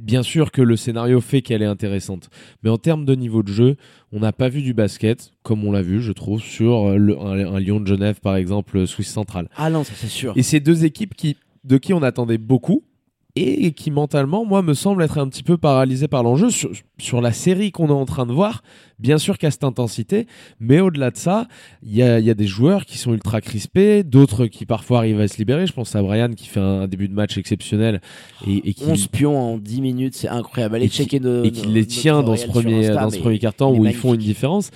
Bien 0.00 0.22
sûr 0.22 0.50
que 0.50 0.62
le 0.62 0.76
scénario 0.76 1.20
fait 1.20 1.42
qu'elle 1.42 1.62
est 1.62 1.66
intéressante, 1.66 2.30
mais 2.62 2.70
en 2.70 2.78
termes 2.78 3.04
de 3.04 3.14
niveau 3.14 3.42
de 3.42 3.48
jeu, 3.52 3.76
on 4.12 4.20
n'a 4.20 4.32
pas 4.32 4.48
vu 4.48 4.62
du 4.62 4.72
basket 4.74 5.30
comme 5.42 5.64
on 5.64 5.72
l'a 5.72 5.82
vu, 5.82 6.00
je 6.00 6.12
trouve, 6.12 6.40
sur 6.40 6.88
euh, 6.90 6.96
le- 6.96 7.18
un, 7.18 7.54
un 7.54 7.60
Lyon 7.60 7.80
de 7.80 7.86
Genève 7.86 8.20
par 8.20 8.36
exemple, 8.36 8.86
Suisse 8.86 9.10
centrale. 9.10 9.48
Ah 9.56 9.68
non, 9.70 9.84
ça 9.84 9.92
c'est 9.94 10.08
sûr. 10.08 10.32
Et 10.36 10.42
c'est 10.42 10.60
deux 10.60 10.84
équipes 10.84 11.14
qui, 11.14 11.36
de 11.64 11.76
qui 11.76 11.92
on 11.92 12.02
attendait 12.02 12.38
beaucoup 12.38 12.82
et 13.36 13.72
qui 13.72 13.90
mentalement, 13.90 14.44
moi, 14.44 14.62
me 14.62 14.74
semblent 14.74 15.02
être 15.02 15.18
un 15.18 15.28
petit 15.28 15.42
peu 15.42 15.56
paralysées 15.56 16.08
par 16.08 16.22
l'enjeu 16.22 16.50
sur, 16.50 16.70
sur 16.98 17.20
la 17.20 17.32
série 17.32 17.70
qu'on 17.72 17.88
est 17.88 17.92
en 17.92 18.04
train 18.06 18.26
de 18.26 18.32
voir. 18.32 18.62
Bien 18.98 19.16
sûr 19.18 19.38
qu'à 19.38 19.50
cette 19.50 19.64
intensité, 19.64 20.26
mais 20.58 20.80
au-delà 20.80 21.10
de 21.10 21.16
ça, 21.16 21.46
il 21.82 21.92
y 21.92 21.98
y 22.00 22.02
a 22.30 22.34
des 22.34 22.46
joueurs 22.46 22.84
qui 22.84 22.98
sont 22.98 23.12
ultra 23.14 23.40
crispés, 23.40 24.02
d'autres 24.02 24.46
qui 24.46 24.66
parfois 24.66 24.98
arrivent 24.98 25.20
à 25.20 25.28
se 25.28 25.38
libérer. 25.38 25.66
Je 25.66 25.72
pense 25.72 25.94
à 25.96 26.02
Brian 26.02 26.30
qui 26.36 26.48
fait 26.48 26.60
un 26.60 26.86
début 26.86 27.08
de 27.08 27.14
match 27.14 27.38
exceptionnel 27.38 28.00
et, 28.46 28.68
et 28.68 28.74
qui 28.74 28.84
11 28.84 29.06
pions 29.06 29.38
en 29.38 29.56
10 29.58 29.80
minutes, 29.80 30.14
c'est 30.14 30.28
incroyable. 30.28 30.74
Allez 30.76 30.86
et 30.86 30.88
qui- 30.90 30.96
checker 30.98 31.20
nos, 31.20 31.44
et 31.44 31.50
qui 31.50 31.66
nos- 31.66 31.72
les 31.72 31.86
tient 31.86 32.22
dans 32.22 32.36
ce 32.36 32.46
premier 32.46 32.88
dans 32.90 33.10
ce 33.10 33.18
premier 33.18 33.38
quart-temps 33.38 33.72
il 33.72 33.80
où 33.80 33.86
ils 33.86 33.94
font 33.94 34.12
une 34.14 34.20
différence. 34.20 34.70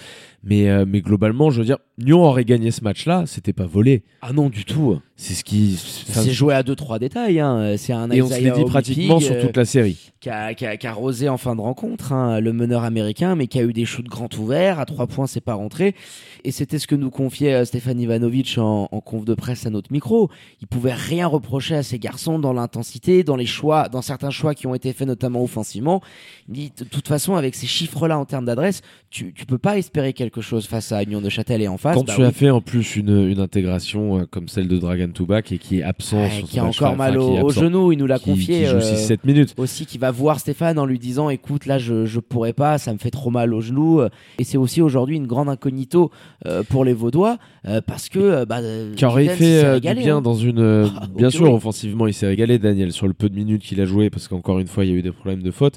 Mais 0.47 0.69
euh, 0.69 0.85
mais 0.87 1.01
globalement, 1.01 1.51
je 1.51 1.59
veux 1.61 1.65
dire, 1.65 1.79
Nyon 1.99 2.23
aurait 2.25 2.45
gagné 2.45 2.71
ce 2.71 2.83
match-là, 2.85 3.25
c'était 3.27 3.53
pas 3.53 3.67
volé. 3.67 4.03
Ah 4.21 4.33
non, 4.33 4.49
du 4.51 4.65
tout. 4.65 4.99
C'est 5.17 5.35
ce 5.35 5.45
qui 5.45 5.77
C'est 5.77 6.33
joué 6.33 6.55
à 6.55 6.63
2-3 6.63 6.99
détails. 6.99 7.39
Hein. 7.39 7.77
C'est 7.77 7.93
un 7.93 8.11
et 8.11 8.21
on 8.21 8.27
Isaiah 8.27 8.51
dit 8.51 8.65
pratiquement 8.65 9.21
sur 9.21 9.35
euh, 9.37 9.43
toute 9.47 9.57
la 9.57 9.65
série. 9.65 10.11
qui 10.21 10.29
a, 10.29 10.55
qui 10.55 10.67
a- 10.67 10.77
qui 10.77 10.87
a 10.89 10.93
rosé 10.93 11.29
en 11.29 11.37
fin 11.39 11.55
de 11.55 11.61
rencontre, 11.61 12.13
hein, 12.13 12.41
le 12.41 12.53
meneur 12.53 12.83
américain, 12.83 13.37
mais 13.37 13.47
qui 13.47 13.61
a 13.61 13.63
eu 13.63 13.73
des 13.73 13.85
shoots 13.85 14.09
grand 14.09 14.37
ouverts, 14.37 14.81
à 14.81 14.87
trois 14.87 15.07
points, 15.07 15.29
c'est 15.29 15.41
pas 15.41 15.55
rentré. 15.55 15.95
Et 16.43 16.51
c'était 16.51 16.81
ce 16.81 16.89
que 16.89 16.97
nous 16.97 17.11
confiait 17.11 17.55
euh, 17.55 17.65
Stéphane 17.65 18.01
Ivanovic 18.01 18.59
en, 18.59 18.89
en 18.91 19.01
conf 19.01 19.25
de 19.25 19.35
presse 19.35 19.67
à 19.67 19.71
notre 19.71 19.93
micro. 19.93 20.31
Il 20.61 20.67
pouvait 20.67 20.93
rien 20.95 21.29
reprocher 21.29 21.77
à 21.77 21.85
ces 21.85 22.01
garçons 22.01 22.41
dans 22.41 22.53
l'intensité, 22.53 23.23
dans 23.23 23.37
les 23.37 23.47
choix, 23.47 23.89
dans 23.89 24.03
certains 24.03 24.31
choix 24.31 24.55
qui 24.57 24.67
ont 24.67 24.75
été 24.75 24.93
faits 24.93 25.07
notamment 25.07 25.45
offensivement. 25.45 26.03
Il 26.49 26.55
dit, 26.55 26.73
de 26.77 26.85
toute 26.85 27.07
façon, 27.07 27.37
avec 27.37 27.55
ces 27.55 27.69
chiffres-là 27.69 28.19
en 28.19 28.25
termes 28.25 28.47
d'adresse, 28.47 28.83
tu, 29.11 29.33
tu 29.33 29.47
peux 29.47 29.59
pas 29.59 29.79
espérer 29.79 30.13
quelque 30.13 30.34
chose 30.41 30.67
face 30.67 30.93
à 30.93 31.03
Union 31.03 31.21
de 31.21 31.29
Châtel 31.29 31.63
et 31.63 31.69
en 31.69 31.77
face. 31.77 31.97
Quand 31.97 32.05
bah 32.07 32.13
tu 32.15 32.21
oui. 32.23 32.27
as 32.27 32.33
fait 32.33 32.51
en 32.51 32.61
plus 32.61 32.97
une, 32.97 33.29
une 33.29 33.41
intégration 33.41 34.19
euh, 34.21 34.25
comme 34.31 34.49
celle 34.49 34.69
de 34.69 34.79
Dragon 34.79 35.09
Tobac 35.13 35.53
et 35.53 35.59
qui 35.59 35.79
est 35.79 35.83
absent 35.83 36.17
Ouais, 36.23 36.43
qui 36.47 36.59
a 36.59 36.65
encore 36.65 36.97
mal 36.97 37.19
au, 37.19 37.45
au 37.45 37.51
genou, 37.51 37.93
il 37.93 37.99
nous 37.99 38.07
l'a 38.07 38.19
confié. 38.19 38.61
qui 38.61 38.67
joue 38.67 38.77
euh, 38.77 38.81
6-7 39.09 39.19
minutes. 39.25 39.55
aussi 39.57 39.87
qui 39.87 39.99
va 39.99 40.11
voir 40.11 40.41
Stéphane 40.41 40.79
en 40.79 40.87
lui 40.87 40.99
disant 40.99 41.31
écoute 41.31 41.67
là 41.67 41.79
je 41.79 42.05
je 42.07 42.21
pourrais 42.21 42.53
pas 42.53 42.79
ça 42.79 42.93
me 42.93 42.99
fait 42.99 43.11
trop 43.11 43.31
mal 43.31 43.53
au 43.55 43.61
genou 43.61 44.03
et 44.39 44.45
c'est 44.45 44.59
aussi 44.59 44.81
aujourd'hui 44.83 45.17
une 45.17 45.27
grande 45.27 45.49
incognito 45.49 46.11
euh, 46.47 46.63
pour 46.63 46.85
les 46.85 46.93
Vaudois 46.93 47.39
euh, 47.67 47.81
parce 47.87 48.09
que 48.09 48.19
euh, 48.19 48.45
bah, 48.45 48.61
Qui 48.97 49.05
aurait 49.05 49.29
fait 49.29 49.65
euh, 49.65 49.81
du 49.81 49.95
bien 49.95 50.17
hein. 50.19 50.23
dans 50.23 50.35
une. 50.35 50.59
euh, 50.61 50.87
Ah, 51.01 51.07
bien 51.17 51.31
sûr, 51.31 51.53
offensivement, 51.53 52.07
il 52.07 52.15
s'est 52.15 52.27
régalé, 52.27 52.59
Daniel, 52.59 52.93
sur 52.93 53.07
le 53.07 53.15
peu 53.15 53.29
de 53.29 53.35
minutes 53.35 53.63
qu'il 53.63 53.81
a 53.81 53.85
joué, 53.87 54.11
parce 54.11 54.29
qu'encore 54.29 54.59
une 54.59 54.67
fois, 54.67 54.85
il 54.85 54.91
y 54.91 54.95
a 54.95 54.97
eu 54.97 55.03
des 55.03 55.13
problèmes 55.13 55.43
de 55.43 55.51
faute. 55.51 55.77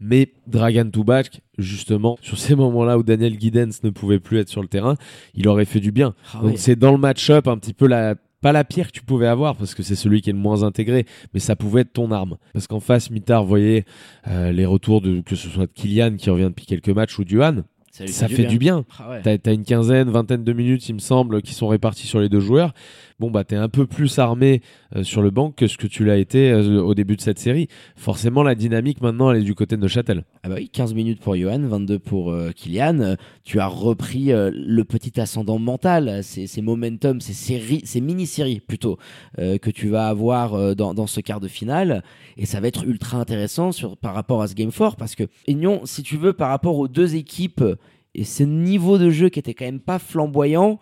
Mais 0.00 0.32
Dragan 0.46 0.90
Tubac, 0.90 1.42
justement, 1.58 2.18
sur 2.22 2.38
ces 2.38 2.54
moments-là 2.54 2.98
où 2.98 3.02
Daniel 3.02 3.38
Giddens 3.38 3.82
ne 3.82 3.90
pouvait 3.90 4.18
plus 4.18 4.38
être 4.38 4.48
sur 4.48 4.62
le 4.62 4.68
terrain, 4.68 4.96
il 5.34 5.46
aurait 5.46 5.66
fait 5.66 5.80
du 5.80 5.92
bien. 5.92 6.14
Ah 6.34 6.40
Donc 6.42 6.54
c'est 6.56 6.76
dans 6.76 6.92
le 6.92 6.98
match-up 6.98 7.46
un 7.46 7.58
petit 7.58 7.74
peu 7.74 7.86
la 7.86 8.16
pas 8.40 8.52
la 8.52 8.64
pire 8.64 8.86
que 8.86 8.92
tu 8.92 9.02
pouvais 9.02 9.26
avoir 9.26 9.54
parce 9.54 9.74
que 9.74 9.82
c'est 9.82 9.94
celui 9.94 10.22
qui 10.22 10.30
est 10.30 10.32
le 10.32 10.38
moins 10.38 10.62
intégré, 10.62 11.04
mais 11.34 11.40
ça 11.40 11.56
pouvait 11.56 11.82
être 11.82 11.92
ton 11.92 12.10
arme. 12.10 12.38
Parce 12.54 12.66
qu'en 12.66 12.80
face, 12.80 13.10
Mitard 13.10 13.44
voyait 13.44 13.84
euh, 14.28 14.50
les 14.50 14.64
retours 14.64 15.02
de 15.02 15.20
que 15.20 15.36
ce 15.36 15.48
soit 15.48 15.66
de 15.66 15.72
Kylian 15.72 16.16
qui 16.16 16.30
revient 16.30 16.48
depuis 16.48 16.64
quelques 16.64 16.88
matchs 16.88 17.18
ou 17.18 17.24
Duhan, 17.24 17.64
ça, 17.90 18.28
fait 18.28 18.44
du 18.44 18.58
bien. 18.58 18.84
Ah 18.98 19.10
ouais. 19.10 19.20
T'as 19.22 19.50
as 19.50 19.52
une 19.52 19.64
quinzaine, 19.64 20.08
vingtaine 20.10 20.44
de 20.44 20.52
minutes, 20.52 20.88
il 20.88 20.94
me 20.94 21.00
semble, 21.00 21.42
qui 21.42 21.54
sont 21.54 21.68
répartis 21.68 22.06
sur 22.06 22.20
les 22.20 22.28
deux 22.28 22.40
joueurs. 22.40 22.72
Bon, 23.20 23.30
bah, 23.30 23.44
t'es 23.44 23.56
un 23.56 23.68
peu 23.68 23.86
plus 23.86 24.18
armé 24.18 24.62
euh, 24.96 25.04
sur 25.04 25.20
le 25.20 25.30
banc 25.30 25.50
que 25.50 25.66
ce 25.66 25.76
que 25.76 25.86
tu 25.86 26.06
l'as 26.06 26.16
été 26.16 26.50
euh, 26.50 26.82
au 26.82 26.94
début 26.94 27.16
de 27.16 27.20
cette 27.20 27.38
série. 27.38 27.68
Forcément, 27.94 28.42
la 28.42 28.54
dynamique 28.54 29.02
maintenant, 29.02 29.30
elle 29.30 29.42
est 29.42 29.44
du 29.44 29.54
côté 29.54 29.76
de 29.76 29.82
Neuchâtel. 29.82 30.24
Ah 30.42 30.48
bah 30.48 30.54
oui, 30.56 30.70
15 30.70 30.94
minutes 30.94 31.20
pour 31.20 31.36
Johan, 31.36 31.58
22 31.58 31.98
pour 31.98 32.30
euh, 32.30 32.50
Kylian. 32.52 33.00
Euh, 33.00 33.16
Tu 33.44 33.60
as 33.60 33.66
repris 33.66 34.30
le 34.32 34.82
petit 34.84 35.20
ascendant 35.20 35.58
mental, 35.58 36.24
ces, 36.24 36.46
ces 36.46 36.62
momentum, 36.62 37.20
ces 37.20 37.34
séries, 37.34 37.82
ces 37.84 38.00
mini-séries 38.00 38.60
plutôt, 38.60 38.96
que 39.36 39.70
tu 39.70 39.88
vas 39.88 40.06
avoir 40.08 40.74
dans, 40.76 41.06
ce 41.06 41.20
quart 41.20 41.40
de 41.40 41.48
finale. 41.48 42.02
Et 42.36 42.46
ça 42.46 42.60
va 42.60 42.68
être 42.68 42.84
ultra 42.84 43.18
intéressant 43.18 43.70
par 44.00 44.14
rapport 44.14 44.40
à 44.40 44.48
ce 44.48 44.54
Game 44.54 44.70
4 44.70 44.96
parce 44.96 45.14
que 45.14 45.24
Aignan, 45.46 45.82
si 45.84 46.02
tu 46.02 46.16
veux, 46.16 46.32
par 46.32 46.48
rapport 46.48 46.78
aux 46.78 46.88
deux 46.88 47.16
équipes 47.16 47.64
et 48.14 48.24
ce 48.24 48.44
niveau 48.44 48.98
de 48.98 49.10
jeu 49.10 49.28
qui 49.28 49.38
était 49.38 49.54
quand 49.54 49.64
même 49.64 49.80
pas 49.80 49.98
flamboyant, 49.98 50.78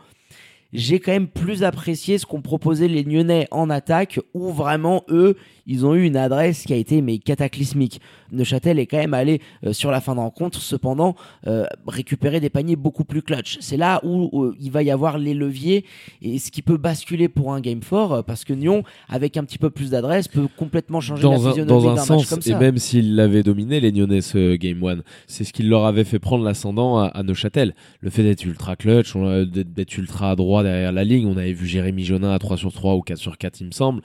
j'ai 0.72 1.00
quand 1.00 1.12
même 1.12 1.28
plus 1.28 1.62
apprécié 1.62 2.18
ce 2.18 2.26
qu'ont 2.26 2.42
proposé 2.42 2.88
les 2.88 3.04
Nyonnais 3.04 3.48
en 3.50 3.70
attaque, 3.70 4.20
où 4.34 4.52
vraiment 4.52 5.04
eux, 5.08 5.36
ils 5.66 5.86
ont 5.86 5.94
eu 5.94 6.04
une 6.04 6.16
adresse 6.16 6.64
qui 6.64 6.72
a 6.72 6.76
été 6.76 7.00
mais 7.00 7.18
cataclysmique. 7.18 8.00
Neuchâtel 8.32 8.78
est 8.78 8.86
quand 8.86 8.98
même 8.98 9.14
allé 9.14 9.40
euh, 9.64 9.72
sur 9.72 9.90
la 9.90 10.00
fin 10.00 10.14
de 10.14 10.20
rencontre, 10.20 10.60
cependant 10.60 11.16
euh, 11.46 11.66
récupérer 11.86 12.40
des 12.40 12.50
paniers 12.50 12.76
beaucoup 12.76 13.04
plus 13.04 13.22
clutch. 13.22 13.58
C'est 13.60 13.76
là 13.76 14.00
où, 14.04 14.44
euh, 14.44 14.56
il 14.60 14.70
va 14.70 14.82
y 14.82 14.90
avoir 14.90 15.18
les 15.18 15.34
leviers 15.34 15.84
et 16.22 16.38
ce 16.38 16.50
qui 16.50 16.62
peut 16.62 16.76
basculer 16.76 17.28
pour 17.28 17.52
un 17.52 17.60
game 17.60 17.82
fort, 17.82 18.24
parce 18.24 18.44
que 18.44 18.52
Nyon, 18.52 18.82
avec 19.08 19.36
un 19.36 19.44
petit 19.44 19.58
peu 19.58 19.70
plus 19.70 19.90
d'adresse, 19.90 20.28
peut 20.28 20.48
complètement 20.56 21.00
changer 21.00 21.22
la 21.22 21.28
dans 21.28 21.46
un, 21.46 21.50
physionomie 21.50 21.82
dans 21.82 21.90
un 21.90 21.94
d'un 21.94 22.00
match 22.00 22.06
sens, 22.06 22.28
comme 22.28 22.38
et 22.40 22.50
ça. 22.50 22.58
même 22.58 22.78
s'ils 22.78 23.14
l'avaient 23.14 23.42
dominé, 23.42 23.80
les 23.80 23.92
Nyonnais, 23.92 24.20
ce 24.20 24.56
Game 24.56 24.82
1, 24.82 24.98
c'est 25.26 25.44
ce 25.44 25.52
qui 25.52 25.62
leur 25.62 25.84
avait 25.84 26.04
fait 26.04 26.18
prendre 26.18 26.44
l'ascendant 26.44 26.98
à, 26.98 27.06
à 27.06 27.22
Neuchâtel. 27.22 27.74
Le 28.00 28.10
fait 28.10 28.22
d'être 28.22 28.44
ultra 28.44 28.76
clutch, 28.76 29.14
d'être 29.16 29.72
d'être 29.72 29.96
ultra 29.96 30.34
droit 30.36 30.62
derrière 30.62 30.92
la 30.92 31.04
ligne, 31.04 31.26
on 31.26 31.36
avait 31.36 31.52
vu 31.52 31.66
Jérémy 31.66 32.04
Jonin 32.04 32.32
à 32.32 32.38
3 32.38 32.56
sur 32.56 32.72
3 32.72 32.94
ou 32.94 33.02
4 33.02 33.18
sur 33.18 33.38
4, 33.38 33.60
il 33.60 33.66
me 33.68 33.72
semble. 33.72 34.02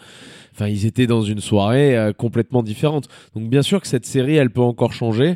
Enfin, 0.54 0.68
ils 0.68 0.86
étaient 0.86 1.08
dans 1.08 1.24
une 1.24 1.40
soirée 1.40 1.98
euh, 1.98 2.14
complètement 2.14 2.62
différente. 2.62 3.08
Donc, 3.36 3.50
bien 3.50 3.64
sûr 3.64 3.82
que 3.82 3.88
cette 3.88 4.06
série, 4.14 4.36
elle 4.36 4.50
peut 4.50 4.62
encore 4.62 4.94
changer. 4.94 5.36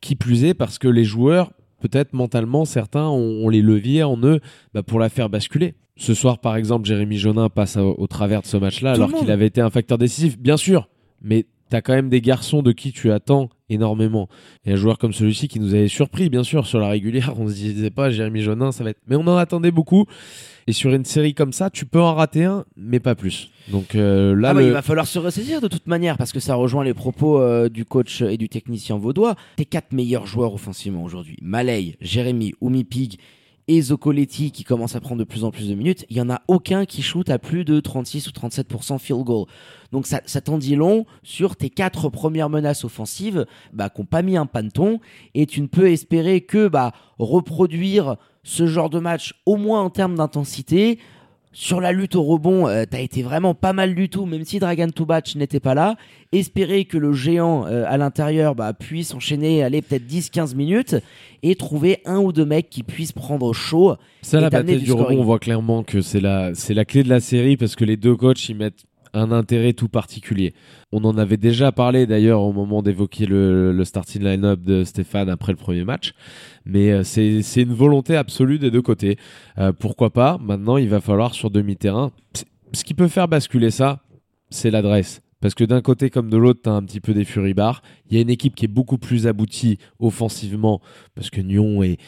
Qui 0.00 0.14
plus 0.14 0.44
est, 0.44 0.54
parce 0.54 0.78
que 0.78 0.86
les 0.86 1.04
joueurs, 1.04 1.52
peut-être 1.80 2.12
mentalement, 2.12 2.64
certains 2.64 3.08
ont, 3.08 3.44
ont 3.44 3.48
les 3.48 3.62
leviers 3.62 4.04
en 4.04 4.16
eux 4.22 4.40
bah, 4.72 4.82
pour 4.82 5.00
la 5.00 5.08
faire 5.08 5.28
basculer. 5.28 5.74
Ce 5.96 6.14
soir, 6.14 6.38
par 6.38 6.54
exemple, 6.54 6.86
Jérémy 6.86 7.16
Jonin 7.16 7.48
passe 7.48 7.76
au, 7.76 7.96
au 7.98 8.06
travers 8.06 8.42
de 8.42 8.46
ce 8.46 8.56
match-là 8.56 8.92
alors 8.92 9.12
qu'il 9.12 9.30
avait 9.32 9.46
été 9.46 9.60
un 9.60 9.70
facteur 9.70 9.98
décisif, 9.98 10.38
bien 10.38 10.56
sûr. 10.56 10.88
Mais 11.20 11.46
t'as 11.68 11.80
quand 11.80 11.92
même 11.94 12.08
des 12.08 12.20
garçons 12.20 12.62
de 12.62 12.72
qui 12.72 12.92
tu 12.92 13.10
attends 13.12 13.48
énormément. 13.70 14.28
Et 14.64 14.72
un 14.72 14.76
joueur 14.76 14.98
comme 14.98 15.12
celui-ci 15.12 15.48
qui 15.48 15.60
nous 15.60 15.74
avait 15.74 15.88
surpris, 15.88 16.28
bien 16.30 16.42
sûr, 16.42 16.66
sur 16.66 16.78
la 16.80 16.88
régulière, 16.88 17.34
on 17.38 17.48
se 17.48 17.54
disait 17.54 17.90
pas, 17.90 18.10
Jérémy 18.10 18.40
Jonin, 18.40 18.72
ça 18.72 18.82
va 18.84 18.90
être. 18.90 19.00
Mais 19.06 19.16
on 19.16 19.26
en 19.26 19.36
attendait 19.36 19.70
beaucoup. 19.70 20.06
Et 20.66 20.72
sur 20.72 20.92
une 20.92 21.04
série 21.06 21.32
comme 21.34 21.52
ça, 21.54 21.70
tu 21.70 21.86
peux 21.86 22.00
en 22.00 22.14
rater 22.14 22.44
un, 22.44 22.64
mais 22.76 23.00
pas 23.00 23.14
plus. 23.14 23.50
Donc 23.70 23.94
euh, 23.94 24.34
là, 24.36 24.50
Ah 24.50 24.54
bah, 24.54 24.60
le- 24.60 24.66
Il 24.66 24.72
va 24.72 24.82
falloir 24.82 25.06
se 25.06 25.18
ressaisir 25.18 25.60
de 25.62 25.68
toute 25.68 25.86
manière 25.86 26.18
parce 26.18 26.32
que 26.32 26.40
ça 26.40 26.54
rejoint 26.56 26.84
les 26.84 26.92
propos 26.94 27.40
euh, 27.40 27.68
du 27.70 27.84
coach 27.86 28.20
et 28.22 28.36
du 28.36 28.48
technicien 28.50 28.98
vaudois. 28.98 29.34
Tes 29.56 29.64
quatre 29.64 29.92
meilleurs 29.92 30.26
joueurs 30.26 30.52
offensivement 30.52 31.02
aujourd'hui, 31.04 31.36
Malay, 31.40 31.96
Jérémy, 32.02 32.52
Oumi 32.60 32.84
Pig 32.84 33.16
et 33.68 33.82
Zocoletti 33.82 34.50
qui 34.50 34.64
commencent 34.64 34.96
à 34.96 35.00
prendre 35.00 35.20
de 35.20 35.24
plus 35.24 35.44
en 35.44 35.50
plus 35.50 35.68
de 35.68 35.74
minutes, 35.74 36.06
il 36.10 36.16
y 36.16 36.20
en 36.20 36.30
a 36.30 36.40
aucun 36.48 36.86
qui 36.86 37.02
shoot 37.02 37.28
à 37.30 37.38
plus 37.38 37.64
de 37.64 37.78
36 37.78 38.26
ou 38.28 38.30
37% 38.30 38.98
field 38.98 39.22
goal. 39.22 39.46
Donc 39.92 40.06
ça, 40.06 40.22
ça 40.24 40.40
t'en 40.40 40.58
dit 40.58 40.74
long 40.74 41.06
sur 41.22 41.54
tes 41.54 41.70
quatre 41.70 42.08
premières 42.08 42.48
menaces 42.48 42.84
offensives 42.84 43.46
bah, 43.72 43.90
qui 43.90 44.00
n'ont 44.00 44.06
pas 44.06 44.22
mis 44.22 44.36
un 44.36 44.46
panton 44.46 45.00
et 45.34 45.46
tu 45.46 45.60
ne 45.60 45.66
peux 45.66 45.90
espérer 45.90 46.40
que 46.40 46.68
bah, 46.68 46.92
reproduire 47.18 48.16
ce 48.42 48.66
genre 48.66 48.90
de 48.90 48.98
match 48.98 49.34
au 49.44 49.56
moins 49.56 49.82
en 49.82 49.90
termes 49.90 50.14
d'intensité 50.14 50.98
sur 51.52 51.80
la 51.80 51.92
lutte 51.92 52.14
au 52.14 52.22
rebond, 52.22 52.68
euh, 52.68 52.84
t'as 52.88 53.00
été 53.00 53.22
vraiment 53.22 53.54
pas 53.54 53.72
mal 53.72 53.94
du 53.94 54.08
tout, 54.08 54.26
même 54.26 54.44
si 54.44 54.58
Dragan 54.58 54.90
Tubac 54.90 55.34
n'était 55.36 55.60
pas 55.60 55.74
là. 55.74 55.96
Espérer 56.32 56.84
que 56.84 56.98
le 56.98 57.12
géant 57.12 57.66
euh, 57.66 57.84
à 57.86 57.96
l'intérieur 57.96 58.54
bah, 58.54 58.72
puisse 58.74 59.14
enchaîner, 59.14 59.62
aller 59.62 59.82
peut-être 59.82 60.06
10-15 60.06 60.54
minutes 60.54 60.96
et 61.42 61.54
trouver 61.54 62.00
un 62.04 62.18
ou 62.18 62.32
deux 62.32 62.44
mecs 62.44 62.68
qui 62.68 62.82
puissent 62.82 63.12
prendre 63.12 63.52
chaud. 63.52 63.96
Ça, 64.22 64.38
et 64.38 64.40
la 64.42 64.50
bataille 64.50 64.78
du 64.78 64.84
du 64.84 64.92
rebond, 64.92 65.20
on 65.20 65.24
voit 65.24 65.38
clairement 65.38 65.82
que 65.82 66.02
c'est 66.02 66.20
la, 66.20 66.54
c'est 66.54 66.74
la 66.74 66.84
clé 66.84 67.02
de 67.02 67.08
la 67.08 67.20
série 67.20 67.56
parce 67.56 67.76
que 67.76 67.84
les 67.84 67.96
deux 67.96 68.14
coachs 68.14 68.48
y 68.48 68.54
mettent 68.54 68.84
un 69.14 69.32
intérêt 69.32 69.72
tout 69.72 69.88
particulier. 69.88 70.54
On 70.92 71.04
en 71.04 71.18
avait 71.18 71.36
déjà 71.36 71.72
parlé 71.72 72.06
d'ailleurs 72.06 72.42
au 72.42 72.52
moment 72.52 72.82
d'évoquer 72.82 73.26
le, 73.26 73.82
starting 73.84 74.22
line-up 74.22 74.60
de 74.62 74.84
Stéphane 74.84 75.28
après 75.28 75.52
le 75.52 75.58
premier 75.58 75.84
match, 75.84 76.12
mais 76.64 76.90
euh, 76.90 77.02
c'est, 77.02 77.62
une 77.62 77.74
volonté 77.74 78.16
absolue 78.16 78.58
des 78.58 78.70
deux 78.70 78.82
côtés. 78.82 79.18
Euh, 79.58 79.72
pourquoi 79.72 80.10
pas? 80.10 80.38
Maintenant, 80.38 80.76
il 80.76 80.88
va 80.88 81.00
falloir 81.00 81.34
sur 81.34 81.50
demi-terrain. 81.50 82.12
Ce 82.72 82.84
qui 82.84 82.94
peut 82.94 83.08
faire 83.08 83.28
basculer 83.28 83.70
ça, 83.70 84.02
c'est 84.50 84.70
l'adresse. 84.70 85.22
Parce 85.40 85.54
que 85.54 85.64
d'un 85.64 85.82
côté 85.82 86.10
comme 86.10 86.30
de 86.30 86.36
l'autre, 86.36 86.60
tu 86.64 86.68
as 86.68 86.72
un 86.72 86.82
petit 86.82 87.00
peu 87.00 87.14
des 87.14 87.24
furibars. 87.24 87.82
Il 88.10 88.16
y 88.16 88.18
a 88.18 88.22
une 88.22 88.30
équipe 88.30 88.54
qui 88.54 88.64
est 88.64 88.68
beaucoup 88.68 88.98
plus 88.98 89.26
aboutie 89.26 89.78
offensivement, 90.00 90.80
parce 91.14 91.30
que 91.30 91.40
Nyon 91.40 91.82
est, 91.82 91.98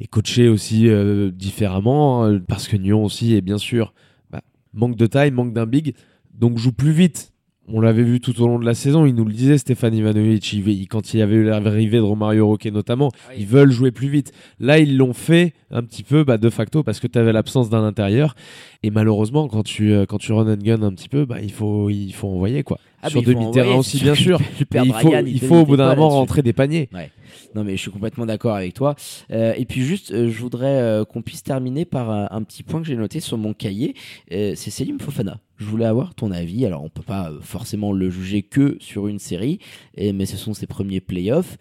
est 0.00 0.06
coaché 0.08 0.48
aussi 0.48 0.88
euh, 0.88 1.30
différemment, 1.30 2.24
hein, 2.24 2.40
parce 2.48 2.66
que 2.66 2.76
Nyon 2.76 3.04
aussi 3.04 3.34
est 3.34 3.42
bien 3.42 3.58
sûr 3.58 3.94
bah, 4.30 4.42
manque 4.72 4.96
de 4.96 5.06
taille, 5.06 5.30
manque 5.30 5.52
d'un 5.52 5.66
big, 5.66 5.94
donc 6.40 6.58
joue 6.58 6.72
plus 6.72 6.92
vite. 6.92 7.32
On 7.72 7.80
l'avait 7.80 8.02
vu 8.02 8.18
tout 8.20 8.42
au 8.42 8.48
long 8.48 8.58
de 8.58 8.64
la 8.64 8.74
saison, 8.74 9.06
il 9.06 9.14
nous 9.14 9.24
le 9.24 9.32
disait 9.32 9.56
Stéphane 9.56 9.94
Ivanovic, 9.94 10.52
il- 10.54 10.88
quand 10.88 11.14
il 11.14 11.20
y 11.20 11.22
avait 11.22 11.36
eu 11.36 11.44
l'arrivée 11.44 11.98
de 11.98 12.02
Romario 12.02 12.44
Roquet 12.48 12.72
notamment, 12.72 13.12
ils 13.38 13.46
veulent 13.46 13.70
jouer 13.70 13.92
plus 13.92 14.08
vite. 14.08 14.32
Là, 14.58 14.80
ils 14.80 14.96
l'ont 14.96 15.12
fait 15.12 15.52
un 15.70 15.84
petit 15.84 16.02
peu 16.02 16.24
bah, 16.24 16.36
de 16.36 16.50
facto 16.50 16.82
parce 16.82 16.98
que 16.98 17.06
tu 17.06 17.16
avais 17.16 17.32
l'absence 17.32 17.70
d'un 17.70 17.84
intérieur. 17.84 18.34
Et 18.82 18.90
malheureusement, 18.90 19.46
quand 19.46 19.62
tu, 19.62 19.92
euh, 19.92 20.04
quand 20.04 20.18
tu 20.18 20.32
run 20.32 20.52
and 20.52 20.56
gun 20.64 20.82
un 20.82 20.90
petit 20.92 21.08
peu, 21.08 21.24
bah, 21.26 21.36
il, 21.40 21.52
faut, 21.52 21.90
il 21.90 22.10
faut 22.12 22.26
envoyer 22.26 22.64
quoi. 22.64 22.80
Ah, 23.02 23.08
Sur 23.08 23.22
demi-terrain 23.34 23.76
aussi, 23.78 23.98
bien 24.02 24.16
sûr 24.16 24.40
Mais 24.40 24.80
il 24.86 24.92
faut, 24.92 25.08
il 25.26 25.36
il 25.36 25.52
au 25.52 25.64
bout 25.66 25.76
d'un 25.76 25.94
moment 25.94 26.08
rentrer 26.08 26.42
des 26.42 26.52
paniers. 26.52 26.88
Non 27.54 27.62
mais 27.62 27.76
je 27.76 27.82
suis 27.82 27.90
complètement 27.92 28.26
d'accord 28.26 28.56
avec 28.56 28.74
toi. 28.74 28.96
Euh, 29.30 29.54
et 29.56 29.64
puis 29.64 29.82
juste, 29.82 30.10
euh, 30.10 30.28
je 30.28 30.40
voudrais 30.40 30.66
euh, 30.80 31.04
qu'on 31.04 31.22
puisse 31.22 31.44
terminer 31.44 31.84
par 31.84 32.10
un, 32.10 32.26
un 32.32 32.42
petit 32.42 32.64
point 32.64 32.80
que 32.80 32.86
j'ai 32.88 32.96
noté 32.96 33.20
sur 33.20 33.38
mon 33.38 33.52
cahier. 33.54 33.94
C'est 34.28 34.56
Selim 34.70 34.98
Fofana. 34.98 35.38
Je 35.60 35.64
voulais 35.66 35.84
avoir 35.84 36.14
ton 36.14 36.32
avis. 36.32 36.66
Alors 36.66 36.82
on 36.82 36.88
peut 36.88 37.02
pas 37.02 37.30
euh, 37.30 37.38
forcément 37.42 37.92
le 37.92 38.10
juger 38.10 38.42
que 38.42 38.76
sur 38.80 39.06
une 39.06 39.18
série, 39.20 39.58
et- 39.94 40.12
mais 40.12 40.26
ce 40.26 40.36
sont 40.36 40.54
ses 40.54 40.66
premiers 40.66 41.00
playoffs. 41.00 41.56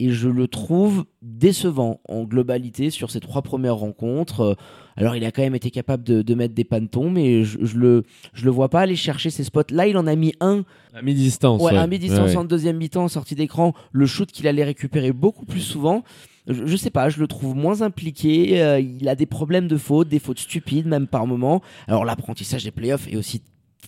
Et 0.00 0.10
je 0.10 0.28
le 0.28 0.48
trouve 0.48 1.04
décevant 1.22 2.00
en 2.08 2.24
globalité 2.24 2.90
sur 2.90 3.12
ses 3.12 3.20
trois 3.20 3.42
premières 3.42 3.76
rencontres. 3.76 4.40
Euh, 4.40 4.54
Alors 4.96 5.14
il 5.14 5.24
a 5.24 5.30
quand 5.30 5.42
même 5.42 5.54
été 5.54 5.70
capable 5.70 6.02
de, 6.02 6.20
de 6.20 6.34
mettre 6.34 6.52
des 6.52 6.64
pantons, 6.64 7.10
mais 7.10 7.44
je, 7.44 7.58
je 7.64 7.78
le 7.78 8.02
je 8.32 8.44
le 8.44 8.50
vois 8.50 8.68
pas 8.68 8.80
aller 8.80 8.96
chercher 8.96 9.30
ses 9.30 9.44
spots. 9.44 9.70
Là 9.70 9.86
il 9.86 9.96
en 9.96 10.08
a 10.08 10.16
mis 10.16 10.32
un 10.40 10.64
À 10.94 11.00
mi-distance. 11.00 11.62
Ouais, 11.62 11.70
ouais. 11.72 11.78
à 11.78 11.86
mi-distance 11.86 12.30
ouais. 12.30 12.36
en 12.36 12.44
deuxième 12.44 12.76
mi-temps, 12.78 13.04
en 13.04 13.08
sortie 13.08 13.36
d'écran, 13.36 13.72
le 13.92 14.04
shoot 14.06 14.30
qu'il 14.32 14.48
allait 14.48 14.64
récupérer 14.64 15.12
beaucoup 15.12 15.46
plus 15.46 15.60
souvent. 15.60 16.02
Je, 16.46 16.76
sais 16.76 16.90
pas, 16.90 17.08
je 17.08 17.20
le 17.20 17.26
trouve 17.26 17.56
moins 17.56 17.82
impliqué. 17.82 18.62
euh, 18.62 18.78
il 18.78 19.08
a 19.08 19.14
des 19.14 19.26
problèmes 19.26 19.66
de 19.66 19.76
fautes, 19.76 20.08
des 20.08 20.18
fautes 20.18 20.40
stupides 20.40 20.86
même 20.86 21.06
par 21.06 21.26
moment. 21.26 21.62
Alors 21.88 22.04
l'apprentissage 22.04 22.64
des 22.64 22.70
playoffs 22.70 23.08
est 23.08 23.16
aussi 23.16 23.42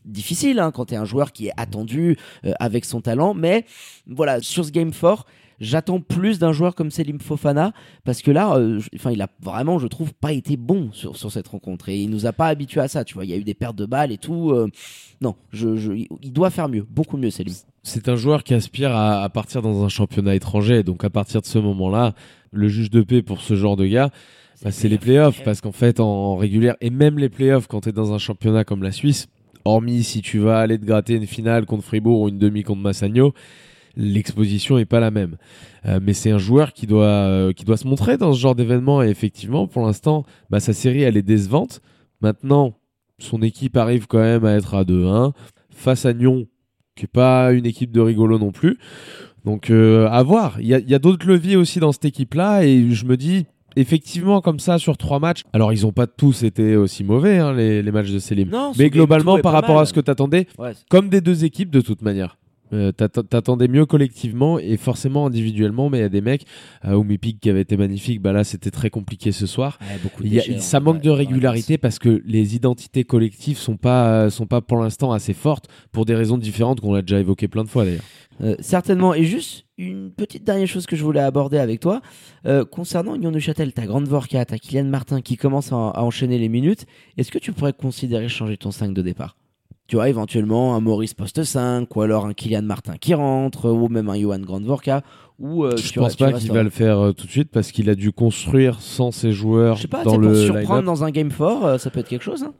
difficile 0.04 0.58
hein, 0.58 0.70
quand 0.70 0.86
tu 0.86 0.94
es 0.94 0.96
un 0.96 1.04
joueur 1.04 1.32
qui 1.32 1.48
est 1.48 1.52
attendu 1.56 2.16
euh, 2.44 2.52
avec 2.58 2.84
son 2.84 3.00
talent. 3.02 3.34
Mais 3.34 3.66
voilà, 4.06 4.40
sur 4.40 4.64
ce 4.64 4.70
game 4.70 4.94
fort, 4.94 5.26
j'attends 5.60 6.00
plus 6.00 6.38
d'un 6.38 6.52
joueur 6.52 6.74
comme 6.74 6.90
Selim 6.90 7.20
Fofana 7.20 7.72
parce 8.04 8.22
que 8.22 8.30
là, 8.30 8.56
euh, 8.56 8.80
enfin, 8.94 9.10
il 9.10 9.20
a 9.20 9.28
vraiment, 9.42 9.78
je 9.78 9.86
trouve, 9.86 10.14
pas 10.14 10.32
été 10.32 10.56
bon 10.56 10.90
sur, 10.92 11.14
cette 11.30 11.48
rencontre 11.48 11.90
et 11.90 11.98
il 11.98 12.08
nous 12.08 12.24
a 12.24 12.32
pas 12.32 12.46
habitués 12.46 12.80
à 12.80 12.88
ça. 12.88 13.04
Tu 13.04 13.12
vois, 13.12 13.26
il 13.26 13.30
y 13.30 13.34
a 13.34 13.36
eu 13.36 13.44
des 13.44 13.54
pertes 13.54 13.76
de 13.76 13.84
balles 13.84 14.12
et 14.12 14.18
tout. 14.18 14.54
non, 15.20 15.34
il 15.52 16.32
doit 16.32 16.48
faire 16.48 16.70
mieux, 16.70 16.86
beaucoup 16.88 17.18
mieux, 17.18 17.30
Selim. 17.30 17.54
C'est 17.82 18.08
un 18.08 18.16
joueur 18.16 18.42
qui 18.42 18.54
aspire 18.54 18.96
à 18.96 19.28
partir 19.28 19.62
dans 19.62 19.84
un 19.84 19.88
championnat 19.88 20.34
étranger. 20.34 20.82
Donc 20.82 21.04
à 21.04 21.10
partir 21.10 21.40
de 21.40 21.46
ce 21.46 21.58
moment-là, 21.58 22.14
le 22.58 22.68
juge 22.68 22.90
de 22.90 23.02
paix 23.02 23.22
pour 23.22 23.40
ce 23.40 23.54
genre 23.54 23.76
de 23.76 23.86
gars, 23.86 24.10
bah, 24.62 24.70
c'est 24.70 24.88
les 24.88 24.98
playoffs. 24.98 25.42
Parce 25.44 25.60
qu'en 25.60 25.72
fait, 25.72 26.00
en, 26.00 26.06
en 26.06 26.36
régulière, 26.36 26.76
et 26.80 26.90
même 26.90 27.18
les 27.18 27.28
playoffs, 27.28 27.66
quand 27.66 27.82
tu 27.82 27.90
es 27.90 27.92
dans 27.92 28.12
un 28.12 28.18
championnat 28.18 28.64
comme 28.64 28.82
la 28.82 28.92
Suisse, 28.92 29.28
hormis 29.64 30.04
si 30.04 30.22
tu 30.22 30.38
vas 30.38 30.60
aller 30.60 30.78
te 30.78 30.84
gratter 30.84 31.14
une 31.14 31.26
finale 31.26 31.66
contre 31.66 31.84
Fribourg 31.84 32.20
ou 32.20 32.28
une 32.28 32.38
demi 32.38 32.62
contre 32.62 32.82
Massagno, 32.82 33.34
l'exposition 33.96 34.78
est 34.78 34.84
pas 34.84 35.00
la 35.00 35.10
même. 35.10 35.36
Euh, 35.86 36.00
mais 36.02 36.12
c'est 36.12 36.30
un 36.30 36.38
joueur 36.38 36.72
qui 36.72 36.86
doit, 36.86 37.04
euh, 37.04 37.52
qui 37.52 37.64
doit 37.64 37.76
se 37.76 37.86
montrer 37.86 38.16
dans 38.16 38.32
ce 38.32 38.40
genre 38.40 38.54
d'événement. 38.54 39.02
Et 39.02 39.08
effectivement, 39.08 39.66
pour 39.66 39.84
l'instant, 39.86 40.24
bah, 40.50 40.60
sa 40.60 40.72
série, 40.72 41.02
elle 41.02 41.16
est 41.16 41.22
décevante. 41.22 41.80
Maintenant, 42.20 42.74
son 43.18 43.42
équipe 43.42 43.76
arrive 43.76 44.06
quand 44.06 44.18
même 44.18 44.44
à 44.44 44.52
être 44.52 44.74
à 44.74 44.84
2-1 44.84 45.32
face 45.70 46.06
à 46.06 46.12
Nyon, 46.12 46.46
qui 46.94 47.04
est 47.04 47.12
pas 47.12 47.52
une 47.52 47.66
équipe 47.66 47.92
de 47.92 48.00
rigolo 48.00 48.38
non 48.38 48.52
plus. 48.52 48.78
Donc 49.46 49.70
euh, 49.70 50.08
à 50.10 50.22
voir. 50.22 50.56
Il 50.60 50.66
y 50.66 50.74
a, 50.74 50.78
il 50.78 50.90
y 50.90 50.94
a 50.94 50.98
d'autres 50.98 51.26
leviers 51.26 51.56
aussi 51.56 51.78
dans 51.80 51.92
cette 51.92 52.04
équipe-là 52.04 52.64
et 52.64 52.90
je 52.90 53.04
me 53.06 53.16
dis 53.16 53.46
effectivement 53.76 54.40
comme 54.40 54.58
ça 54.58 54.78
sur 54.78 54.96
trois 54.96 55.18
matchs. 55.20 55.42
Alors 55.52 55.72
ils 55.72 55.86
ont 55.86 55.92
pas 55.92 56.06
tous 56.06 56.42
été 56.42 56.76
aussi 56.76 57.04
mauvais 57.04 57.38
hein, 57.38 57.52
les, 57.52 57.82
les 57.82 57.92
matchs 57.92 58.10
de 58.10 58.18
Selim. 58.18 58.48
Non, 58.50 58.72
Mais 58.78 58.90
globalement 58.90 59.38
par 59.38 59.52
rapport 59.52 59.76
mal. 59.76 59.82
à 59.82 59.86
ce 59.86 59.92
que 59.92 60.00
t'attendais, 60.00 60.46
Ouais, 60.58 60.72
comme 60.90 61.08
des 61.08 61.20
deux 61.20 61.44
équipes 61.44 61.70
de 61.70 61.80
toute 61.80 62.02
manière. 62.02 62.36
Euh, 62.72 62.90
t'att- 62.92 63.28
T'attendais 63.28 63.68
mieux 63.68 63.86
collectivement 63.86 64.58
et 64.58 64.76
forcément 64.76 65.26
individuellement, 65.26 65.88
mais 65.88 65.98
il 65.98 66.00
y 66.02 66.04
a 66.04 66.08
des 66.08 66.20
mecs, 66.20 66.46
euh, 66.84 66.94
Oumi 66.94 67.18
Pig 67.18 67.38
qui 67.38 67.48
avait 67.50 67.60
été 67.60 67.76
magnifique, 67.76 68.20
bah 68.20 68.32
là 68.32 68.42
c'était 68.44 68.70
très 68.72 68.90
compliqué 68.90 69.30
ce 69.32 69.46
soir. 69.46 69.78
Ouais, 69.82 69.98
beaucoup 70.02 70.22
de 70.22 70.28
Il 70.28 70.34
y 70.34 70.38
a- 70.40 70.42
déchets, 70.42 70.58
ça 70.60 70.78
hein, 70.78 70.80
manque 70.80 70.96
ouais, 70.96 71.02
de 71.02 71.10
ouais, 71.10 71.16
régularité 71.16 71.78
parce 71.78 71.98
que 71.98 72.22
les 72.26 72.56
identités 72.56 73.04
collectives 73.04 73.58
sont 73.58 73.76
pas 73.76 74.30
sont 74.30 74.46
pas 74.46 74.60
pour 74.60 74.78
l'instant 74.78 75.12
assez 75.12 75.32
fortes 75.32 75.66
pour 75.92 76.04
des 76.06 76.14
raisons 76.14 76.38
différentes 76.38 76.80
qu'on 76.80 76.94
a 76.94 77.02
déjà 77.02 77.20
évoqué 77.20 77.46
plein 77.48 77.62
de 77.64 77.68
fois 77.68 77.84
d'ailleurs. 77.84 78.02
Euh, 78.42 78.54
certainement. 78.60 79.14
Et 79.14 79.24
juste 79.24 79.64
une 79.78 80.10
petite 80.10 80.44
dernière 80.44 80.66
chose 80.68 80.86
que 80.86 80.94
je 80.96 81.02
voulais 81.04 81.20
aborder 81.20 81.56
avec 81.58 81.80
toi. 81.80 82.02
Euh, 82.46 82.64
concernant 82.64 83.14
Union 83.14 83.30
de 83.30 83.38
Châtel, 83.38 83.72
ta 83.72 83.86
grande 83.86 84.06
Vorka, 84.08 84.44
ta 84.44 84.58
Kylian 84.58 84.84
Martin 84.84 85.20
qui 85.22 85.36
commence 85.36 85.72
à, 85.72 85.76
à 85.76 86.02
enchaîner 86.02 86.38
les 86.38 86.48
minutes, 86.48 86.84
est-ce 87.16 87.30
que 87.30 87.38
tu 87.38 87.52
pourrais 87.52 87.72
considérer 87.72 88.28
changer 88.28 88.56
ton 88.58 88.70
5 88.72 88.92
de 88.92 89.02
départ? 89.02 89.36
Tu 89.88 89.96
vois, 89.96 90.08
éventuellement 90.08 90.74
un 90.74 90.80
Maurice 90.80 91.14
poste 91.14 91.44
5, 91.44 91.94
ou 91.94 92.02
alors 92.02 92.26
un 92.26 92.34
Kylian 92.34 92.62
Martin 92.62 92.96
qui 92.96 93.14
rentre, 93.14 93.70
ou 93.70 93.88
même 93.88 94.08
un 94.08 94.18
Johan 94.18 94.40
Grandvorka. 94.40 95.02
Ou, 95.38 95.64
euh, 95.64 95.76
Je 95.76 95.90
tu 95.92 95.98
pense 95.98 96.16
pas 96.16 96.32
qu'il 96.32 96.50
va 96.50 96.62
le 96.62 96.70
faire 96.70 96.98
euh, 96.98 97.12
tout 97.12 97.26
de 97.26 97.30
suite 97.30 97.50
parce 97.52 97.70
qu'il 97.70 97.90
a 97.90 97.94
dû 97.94 98.10
construire 98.10 98.80
sans 98.80 99.10
ses 99.10 99.32
joueurs 99.32 99.76
Je 99.76 99.82
sais 99.82 99.88
pas, 99.88 100.02
dans 100.02 100.12
sais, 100.12 100.18
pour 100.18 100.28
le 100.28 100.34
surprendre 100.34 100.82
dans 100.84 101.04
un 101.04 101.10
game 101.10 101.30
fort, 101.30 101.66
euh, 101.66 101.78
ça 101.78 101.90
peut 101.90 102.00
être 102.00 102.08
quelque 102.08 102.24
chose. 102.24 102.42
hein. 102.42 102.54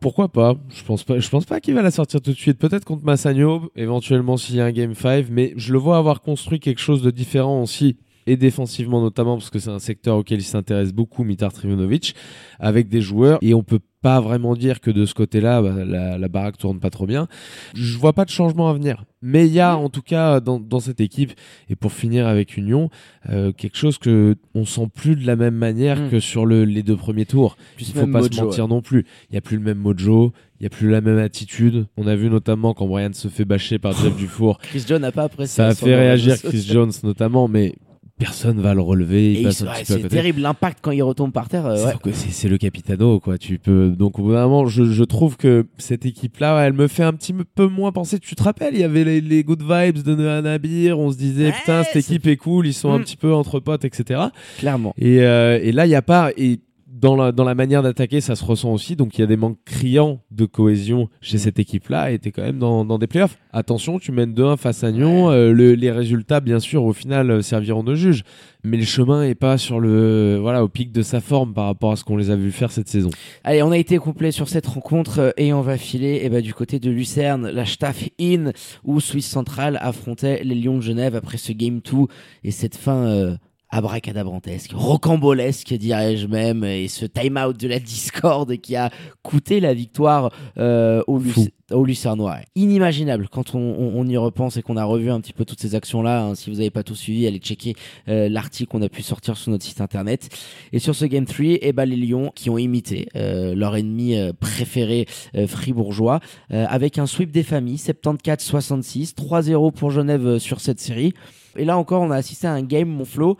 Pourquoi 0.00 0.28
pas 0.28 0.56
Je 0.70 0.82
pense 0.82 1.04
pas. 1.04 1.20
Je 1.20 1.28
pense 1.28 1.44
pas 1.44 1.60
qu'il 1.60 1.74
va 1.74 1.82
la 1.82 1.92
sortir 1.92 2.20
tout 2.20 2.32
de 2.32 2.36
suite. 2.36 2.58
Peut-être 2.58 2.84
contre 2.84 3.04
Massagno, 3.04 3.70
éventuellement 3.76 4.36
s'il 4.36 4.56
y 4.56 4.60
a 4.60 4.64
un 4.64 4.72
game 4.72 4.94
5, 4.94 5.26
mais 5.30 5.52
je 5.56 5.72
le 5.72 5.78
vois 5.78 5.96
avoir 5.96 6.22
construit 6.22 6.58
quelque 6.58 6.80
chose 6.80 7.02
de 7.02 7.10
différent 7.12 7.62
aussi 7.62 7.96
et 8.26 8.36
défensivement 8.36 9.00
notamment 9.00 9.36
parce 9.36 9.50
que 9.50 9.58
c'est 9.58 9.70
un 9.70 9.78
secteur 9.78 10.16
auquel 10.16 10.38
il 10.40 10.44
s'intéresse 10.44 10.92
beaucoup 10.92 11.24
Mitar 11.24 11.52
Trivunovic 11.52 12.14
avec 12.60 12.88
des 12.88 13.00
joueurs 13.00 13.38
et 13.42 13.54
on 13.54 13.62
peut 13.62 13.80
pas 14.00 14.20
vraiment 14.20 14.56
dire 14.56 14.80
que 14.80 14.90
de 14.90 15.06
ce 15.06 15.14
côté-là 15.14 15.62
bah, 15.62 15.84
la, 15.84 16.18
la 16.18 16.28
baraque 16.28 16.58
tourne 16.58 16.80
pas 16.80 16.90
trop 16.90 17.06
bien. 17.06 17.28
Je 17.74 17.96
vois 17.96 18.12
pas 18.12 18.24
de 18.24 18.30
changement 18.30 18.68
à 18.68 18.72
venir, 18.74 19.04
mais 19.22 19.46
il 19.46 19.52
y 19.52 19.60
a 19.60 19.76
en 19.76 19.88
tout 19.90 20.02
cas 20.02 20.40
dans, 20.40 20.58
dans 20.58 20.80
cette 20.80 21.00
équipe 21.00 21.32
et 21.68 21.76
pour 21.76 21.92
finir 21.92 22.26
avec 22.26 22.56
Union 22.56 22.90
euh, 23.30 23.52
quelque 23.52 23.76
chose 23.76 23.98
que 23.98 24.34
on 24.54 24.64
sent 24.64 24.88
plus 24.92 25.14
de 25.14 25.24
la 25.24 25.36
même 25.36 25.54
manière 25.54 26.00
Mm. 26.00 26.10
que 26.10 26.18
sur 26.20 26.46
le- 26.46 26.64
les 26.64 26.82
deux 26.82 26.96
premiers 26.96 27.26
tours. 27.26 27.56
Plus 27.76 27.90
Il 27.90 27.94
faut 27.94 28.00
pas 28.00 28.06
mojo, 28.20 28.32
se 28.32 28.40
mentir 28.42 28.66
non 28.68 28.82
plus. 28.82 29.04
Il 29.30 29.34
y 29.34 29.38
a 29.38 29.40
plus 29.40 29.56
le 29.56 29.62
même 29.62 29.78
mojo, 29.78 30.32
il 30.58 30.64
y 30.64 30.66
a 30.66 30.70
plus 30.70 30.90
la 30.90 31.00
même 31.00 31.18
attitude. 31.18 31.86
On 31.96 32.06
a 32.08 32.16
vu 32.16 32.28
notamment 32.28 32.74
quand 32.74 32.86
Brian 32.88 33.12
se 33.12 33.28
fait 33.28 33.44
bâcher 33.44 33.78
par 33.78 33.92
Jeff 33.92 34.16
Dufour. 34.16 34.58
Chris 34.58 34.82
John 34.88 35.02
n'a 35.02 35.12
pas 35.12 35.24
apprécié. 35.24 35.54
Ça 35.54 35.68
a 35.68 35.74
fait 35.76 35.94
réagir 35.94 36.36
Chris. 36.42 36.66
Jones 36.68 36.90
notamment, 37.04 37.46
mais 37.46 37.74
personne 38.22 38.60
va 38.60 38.74
le 38.74 38.80
relever. 38.80 39.32
Il 39.34 39.42
passe 39.44 39.62
un 39.62 39.66
ouais, 39.66 39.72
petit 39.80 39.92
c'est 39.92 40.08
terrible 40.08 40.40
l'impact 40.40 40.78
quand 40.82 40.90
il 40.90 41.02
retombe 41.02 41.32
par 41.32 41.48
terre. 41.48 41.66
euh, 41.66 41.76
C'est- 41.76 41.84
ouais. 42.06 42.12
C'est 42.14 42.30
c'est 42.30 42.48
le 42.48 42.58
capitano, 42.58 43.20
quoi. 43.20 43.38
Tu 43.38 43.58
peux 43.58 43.90
donc 43.90 44.18
vraiment, 44.18 44.66
je, 44.66 44.84
je 44.84 45.04
trouve 45.04 45.36
que 45.36 45.66
cette 45.78 46.06
équipe-là, 46.06 46.56
ouais, 46.56 46.62
elle 46.66 46.72
me 46.72 46.88
fait 46.88 47.04
un 47.04 47.12
petit 47.12 47.34
peu 47.54 47.66
moins 47.66 47.92
penser. 47.92 48.18
Tu 48.18 48.34
te 48.34 48.42
rappelles, 48.42 48.74
il 48.74 48.80
y 48.80 48.84
avait 48.84 49.04
les, 49.04 49.20
les 49.20 49.44
good 49.44 49.62
vibes 49.62 50.02
de 50.02 50.14
Nabir. 50.40 50.98
On 50.98 51.10
se 51.12 51.16
disait 51.16 51.52
putain, 51.52 51.82
cette 51.84 51.92
c'est- 51.92 51.98
équipe 52.14 52.26
est 52.26 52.36
cool. 52.36 52.66
Ils 52.66 52.74
sont 52.74 52.90
un 52.92 52.98
Mm. 52.98 53.02
petit 53.04 53.16
peu 53.16 53.32
entre 53.34 53.60
potes, 53.60 53.84
etc. 53.84 54.20
Clairement. 54.58 54.94
Et, 54.98 55.20
euh, 55.22 55.58
et 55.62 55.72
là, 55.72 55.86
il 55.86 55.90
n'y 55.90 55.94
a 55.94 56.02
pas. 56.02 56.30
Et 56.36 56.60
dans 57.02 57.16
la, 57.16 57.32
dans 57.32 57.44
la 57.44 57.54
manière 57.54 57.82
d'attaquer, 57.82 58.20
ça 58.20 58.36
se 58.36 58.44
ressent 58.44 58.72
aussi. 58.72 58.94
Donc, 58.96 59.18
il 59.18 59.20
y 59.20 59.24
a 59.24 59.26
des 59.26 59.36
manques 59.36 59.58
criants 59.64 60.20
de 60.30 60.44
cohésion 60.46 61.08
chez 61.20 61.36
Mm. 61.36 61.40
cette 61.40 61.58
équipe-là. 61.58 62.12
Et 62.12 62.18
tu 62.18 62.28
es 62.28 62.30
quand 62.32 62.42
même 62.42 62.58
dans, 62.58 62.84
dans 62.84 62.98
des 62.98 63.08
playoffs. 63.08 63.36
Attention, 63.52 63.98
tu 63.98 64.12
mènes 64.12 64.32
2-1 64.32 64.56
face 64.56 64.84
à 64.84 64.92
Nyon. 64.92 65.30
euh, 65.30 65.52
le- 65.52 65.74
les 65.74 65.90
résultats, 65.90 66.40
bien 66.40 66.60
sûr, 66.60 66.84
au 66.84 66.92
final, 66.92 67.30
euh, 67.30 67.42
serviront 67.42 67.82
de 67.82 67.94
juge. 67.96 68.22
Mais 68.64 68.76
le 68.76 68.84
chemin 68.84 69.24
est 69.24 69.34
pas 69.34 69.58
sur 69.58 69.80
le, 69.80 70.38
voilà, 70.40 70.62
au 70.62 70.68
pic 70.68 70.92
de 70.92 71.02
sa 71.02 71.20
forme 71.20 71.52
par 71.52 71.64
rapport 71.66 71.90
à 71.90 71.96
ce 71.96 72.04
qu'on 72.04 72.16
les 72.16 72.30
a 72.30 72.36
vu 72.36 72.52
faire 72.52 72.70
cette 72.70 72.88
saison. 72.88 73.10
Allez, 73.42 73.62
on 73.64 73.72
a 73.72 73.78
été 73.78 73.98
complet 73.98 74.30
sur 74.30 74.48
cette 74.48 74.66
rencontre 74.68 75.18
euh, 75.18 75.30
et 75.36 75.52
on 75.52 75.60
va 75.62 75.76
filer 75.76 76.20
eh 76.22 76.28
ben, 76.28 76.40
du 76.40 76.54
côté 76.54 76.78
de 76.78 76.88
Lucerne, 76.88 77.50
la 77.50 77.66
Staff 77.66 78.08
In, 78.20 78.52
où 78.84 79.00
Suisse 79.00 79.26
Central 79.26 79.76
affrontait 79.82 80.44
les 80.44 80.54
Lions 80.54 80.76
de 80.76 80.82
Genève 80.82 81.16
après 81.16 81.36
ce 81.38 81.50
Game 81.52 81.80
2 81.80 82.06
et 82.44 82.52
cette 82.52 82.76
fin 82.76 83.06
euh, 83.08 83.34
abracadabrantesque, 83.72 84.72
rocambolesque 84.74 85.72
dirais-je 85.74 86.26
même, 86.28 86.62
et 86.62 86.86
ce 86.88 87.06
time-out 87.06 87.58
de 87.58 87.66
la 87.68 87.78
Discord 87.80 88.56
qui 88.58 88.76
a 88.76 88.90
coûté 89.22 89.58
la 89.60 89.74
victoire 89.74 90.30
euh, 90.58 91.02
Luc- 91.08 91.52
aux 91.72 91.84
Lucernois. 91.84 92.36
Inimaginable 92.54 93.28
quand 93.30 93.54
on, 93.54 93.58
on- 93.58 93.92
on 93.96 94.06
y 94.06 94.16
repense 94.18 94.58
et 94.58 94.62
qu'on 94.62 94.76
a 94.76 94.84
revu 94.84 95.10
un 95.10 95.20
petit 95.20 95.32
peu 95.32 95.44
toutes 95.46 95.60
ces 95.60 95.74
actions-là. 95.74 96.22
hein. 96.22 96.34
Si 96.34 96.50
vous 96.50 96.56
n'avez 96.56 96.70
pas 96.70 96.82
tout 96.82 96.94
suivi, 96.94 97.26
allez 97.26 97.38
checker 97.38 97.74
euh, 98.08 98.28
l'article 98.28 98.70
qu'on 98.70 98.82
a 98.82 98.88
pu 98.90 99.02
sortir 99.02 99.36
sur 99.38 99.50
notre 99.50 99.64
site 99.64 99.80
internet. 99.80 100.28
Et 100.72 100.78
sur 100.78 100.94
ce 100.94 101.06
Game 101.06 101.24
3, 101.24 101.44
eh 101.62 101.72
ben, 101.72 101.86
les 101.86 101.96
Lions 101.96 102.30
qui 102.34 102.50
ont 102.50 102.58
imité 102.58 103.08
euh, 103.16 103.54
leur 103.54 103.74
ennemi 103.76 104.16
euh, 104.16 104.32
préféré 104.38 105.06
euh, 105.34 105.46
fribourgeois 105.46 106.20
euh, 106.52 106.66
avec 106.68 106.98
un 106.98 107.06
sweep 107.06 107.30
des 107.30 107.42
familles, 107.42 107.76
74-66, 107.78 109.14
3-0 109.14 109.72
pour 109.72 109.90
Genève 109.90 110.38
sur 110.38 110.60
cette 110.60 110.80
série. 110.80 111.14
Et 111.56 111.64
là 111.64 111.76
encore, 111.78 112.02
on 112.02 112.10
a 112.10 112.16
assisté 112.16 112.46
à 112.46 112.52
un 112.52 112.62
game, 112.62 112.88
mon 112.88 113.04
flow, 113.04 113.36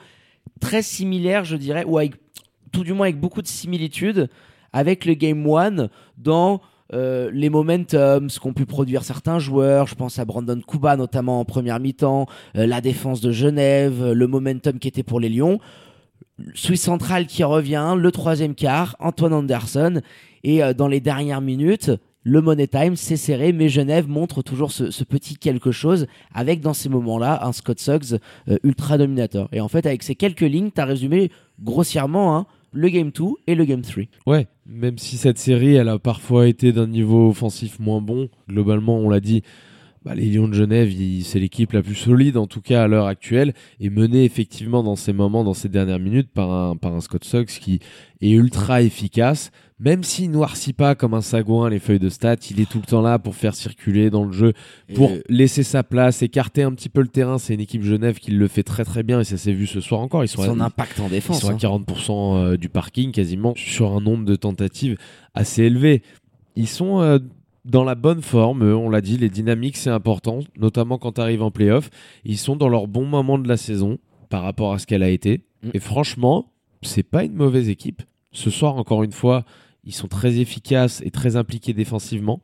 très 0.63 0.83
similaire, 0.83 1.45
je 1.45 1.57
dirais, 1.57 1.85
ou 1.85 1.99
avec, 1.99 2.15
tout 2.73 2.85
du 2.85 2.95
moins 2.95 3.07
avec 3.09 3.21
beaucoup 3.21 3.43
de 3.43 3.47
similitudes 3.49 4.31
avec 4.73 5.05
le 5.05 5.15
Game 5.15 5.47
1 5.47 5.89
dans 6.17 6.63
euh, 6.95 7.31
les 7.33 7.51
momentums, 7.51 8.31
qu'ont 8.41 8.53
pu 8.53 8.65
produire 8.65 9.03
certains 9.03 9.39
joueurs. 9.39 9.87
Je 9.87 9.95
pense 9.95 10.19
à 10.19 10.25
Brandon 10.25 10.61
Kuba 10.67 10.97
notamment 10.97 11.41
en 11.41 11.45
première 11.45 11.81
mi-temps, 11.81 12.27
euh, 12.57 12.67
la 12.67 12.81
défense 12.81 13.21
de 13.21 13.33
Genève, 13.33 14.03
euh, 14.03 14.15
le 14.15 14.27
momentum 14.27 14.79
qui 14.79 14.89
était 14.89 15.03
pour 15.03 15.21
les 15.21 15.29
Lions. 15.29 15.59
Suisse 16.55 16.83
centrale 16.83 17.27
qui 17.27 17.45
revient, 17.45 17.95
le 17.99 18.13
troisième 18.13 18.55
quart, 18.55 18.97
Antoine 19.01 19.35
Anderson. 19.35 20.01
Et 20.45 20.61
dans 20.75 20.89
les 20.89 20.99
dernières 20.99 21.41
minutes, 21.41 21.93
le 22.25 22.41
Money 22.41 22.67
Time 22.67 22.97
s'est 22.97 23.17
serré, 23.17 23.53
mais 23.53 23.69
Genève 23.69 24.09
montre 24.09 24.43
toujours 24.43 24.71
ce, 24.71 24.91
ce 24.91 25.05
petit 25.05 25.37
quelque 25.37 25.73
chose 25.73 26.07
avec 26.35 26.61
dans 26.61 26.75
ces 26.75 26.89
moments-là 26.89 27.45
un 27.45 27.53
Scott 27.53 27.81
Suggs 27.81 28.19
euh, 28.49 28.59
ultra 28.63 28.99
dominateur. 28.99 29.49
Et 29.53 29.61
en 29.61 29.69
fait, 29.69 29.87
avec 29.87 30.03
ces 30.03 30.15
quelques 30.15 30.41
lignes, 30.41 30.71
tu 30.75 30.81
as 30.81 30.85
résumé 30.85 31.31
grossièrement 31.61 32.37
hein, 32.37 32.47
le 32.73 32.89
Game 32.89 33.11
2 33.11 33.25
et 33.47 33.55
le 33.55 33.65
Game 33.65 33.83
3. 33.83 34.05
Ouais, 34.27 34.47
même 34.67 34.99
si 34.99 35.17
cette 35.17 35.39
série, 35.39 35.75
elle 35.75 35.89
a 35.89 35.99
parfois 35.99 36.49
été 36.49 36.73
d'un 36.73 36.87
niveau 36.87 37.29
offensif 37.29 37.79
moins 37.79 38.01
bon, 38.01 38.29
globalement, 38.49 38.97
on 38.99 39.09
l'a 39.09 39.21
dit, 39.21 39.43
bah, 40.05 40.15
les 40.15 40.27
Lions 40.31 40.49
de 40.49 40.55
Genève, 40.55 40.91
ils- 40.93 41.23
c'est 41.25 41.39
l'équipe 41.39 41.73
la 41.73 41.83
plus 41.83 41.95
solide, 41.95 42.37
en 42.37 42.47
tout 42.49 42.61
cas 42.61 42.83
à 42.83 42.87
l'heure 42.89 43.07
actuelle, 43.07 43.55
et 43.81 43.89
menée 43.91 44.25
effectivement 44.25 44.83
dans 44.83 44.97
ces 44.97 45.13
moments, 45.13 45.45
dans 45.45 45.55
ces 45.55 45.69
dernières 45.69 46.01
minutes, 46.01 46.29
par 46.33 46.51
un, 46.51 46.77
par 46.77 46.93
un 46.95 47.01
Scott 47.01 47.25
Suggs 47.25 47.47
qui 47.47 47.79
est 48.21 48.31
ultra 48.33 48.83
efficace, 48.83 49.51
même 49.79 50.03
s'il 50.05 50.31
noircit 50.31 50.73
pas 50.73 50.95
comme 50.95 51.15
un 51.15 51.21
sagouin 51.21 51.69
les 51.71 51.79
feuilles 51.81 51.99
de 51.99 52.09
stats, 52.09 52.37
il 52.51 52.61
est 52.61 52.69
tout 52.71 52.79
le 52.79 52.85
temps 52.87 53.01
là 53.03 53.19
pour 53.19 53.35
faire 53.35 53.55
circuler 53.55 54.11
dans 54.11 54.25
le 54.25 54.33
jeu, 54.33 54.53
pour 54.95 55.11
Et- 55.11 55.23
laisser 55.29 55.63
sa 55.65 55.83
place, 55.83 56.23
écarter 56.23 56.63
un 56.63 56.73
petit 56.73 56.89
peu 56.89 57.01
le 57.01 57.09
terrain. 57.09 57.39
C'est 57.39 57.55
une 57.55 57.61
équipe 57.61 57.83
Genève 57.83 58.19
qui 58.19 58.31
le 58.33 58.49
fait 58.49 58.63
très 58.63 58.85
très 58.85 59.03
bien, 59.03 59.21
et 59.21 59.25
ça 59.25 59.37
s'est 59.37 59.53
vu 59.53 59.67
ce 59.67 59.81
soir 59.81 60.01
encore. 60.01 60.25
Ils 60.25 60.29
sont 60.29 60.43
à- 60.43 60.47
son 60.47 60.61
impact 60.61 60.99
en 61.01 61.07
ils 61.07 61.11
défense. 61.11 61.41
sont 61.41 61.49
à 61.49 61.53
hein. 61.53 61.57
40% 61.57 62.37
euh, 62.37 62.57
du 62.57 62.69
parking 62.69 63.11
quasiment 63.13 63.55
sur 63.57 63.93
un 63.97 64.01
nombre 64.01 64.25
de 64.25 64.35
tentatives 64.37 64.97
assez 65.35 65.63
élevé. 65.65 66.03
Ils 66.55 66.69
sont 66.69 67.01
euh, 67.01 67.19
dans 67.65 67.85
la 67.85 67.95
bonne 67.95 68.23
forme, 68.23 68.65
eux, 68.65 68.77
on 68.77 68.91
l'a 68.91 69.01
dit, 69.01 69.17
les 69.17 69.29
dynamiques 69.29 69.77
c'est 69.77 69.91
important, 69.91 70.41
notamment 70.59 70.99
quand 70.99 71.13
tu 71.13 71.21
arrives 71.21 71.43
en 71.43 71.51
playoff. 71.51 71.91
Ils 72.25 72.39
sont 72.39 72.57
dans 72.57 72.69
leur 72.69 72.87
bon 72.89 73.05
moment 73.05 73.39
de 73.39 73.49
la 73.49 73.57
saison 73.57 73.99
par 74.29 74.43
rapport 74.43 74.73
à 74.73 74.79
ce 74.79 74.87
qu'elle 74.87 75.03
a 75.03 75.09
été. 75.11 75.45
Mm. 75.63 75.71
Et 75.75 75.79
franchement, 75.79 76.53
c'est 76.83 77.03
pas 77.03 77.25
une 77.25 77.35
mauvaise 77.35 77.69
équipe. 77.69 78.03
Ce 78.33 78.51
soir, 78.51 78.77
encore 78.77 79.03
une 79.03 79.13
fois, 79.13 79.45
ils 79.85 79.95
sont 79.95 80.09
très 80.09 80.39
efficaces 80.39 81.03
et 81.05 81.11
très 81.11 81.37
impliqués 81.37 81.73
défensivement. 81.73 82.41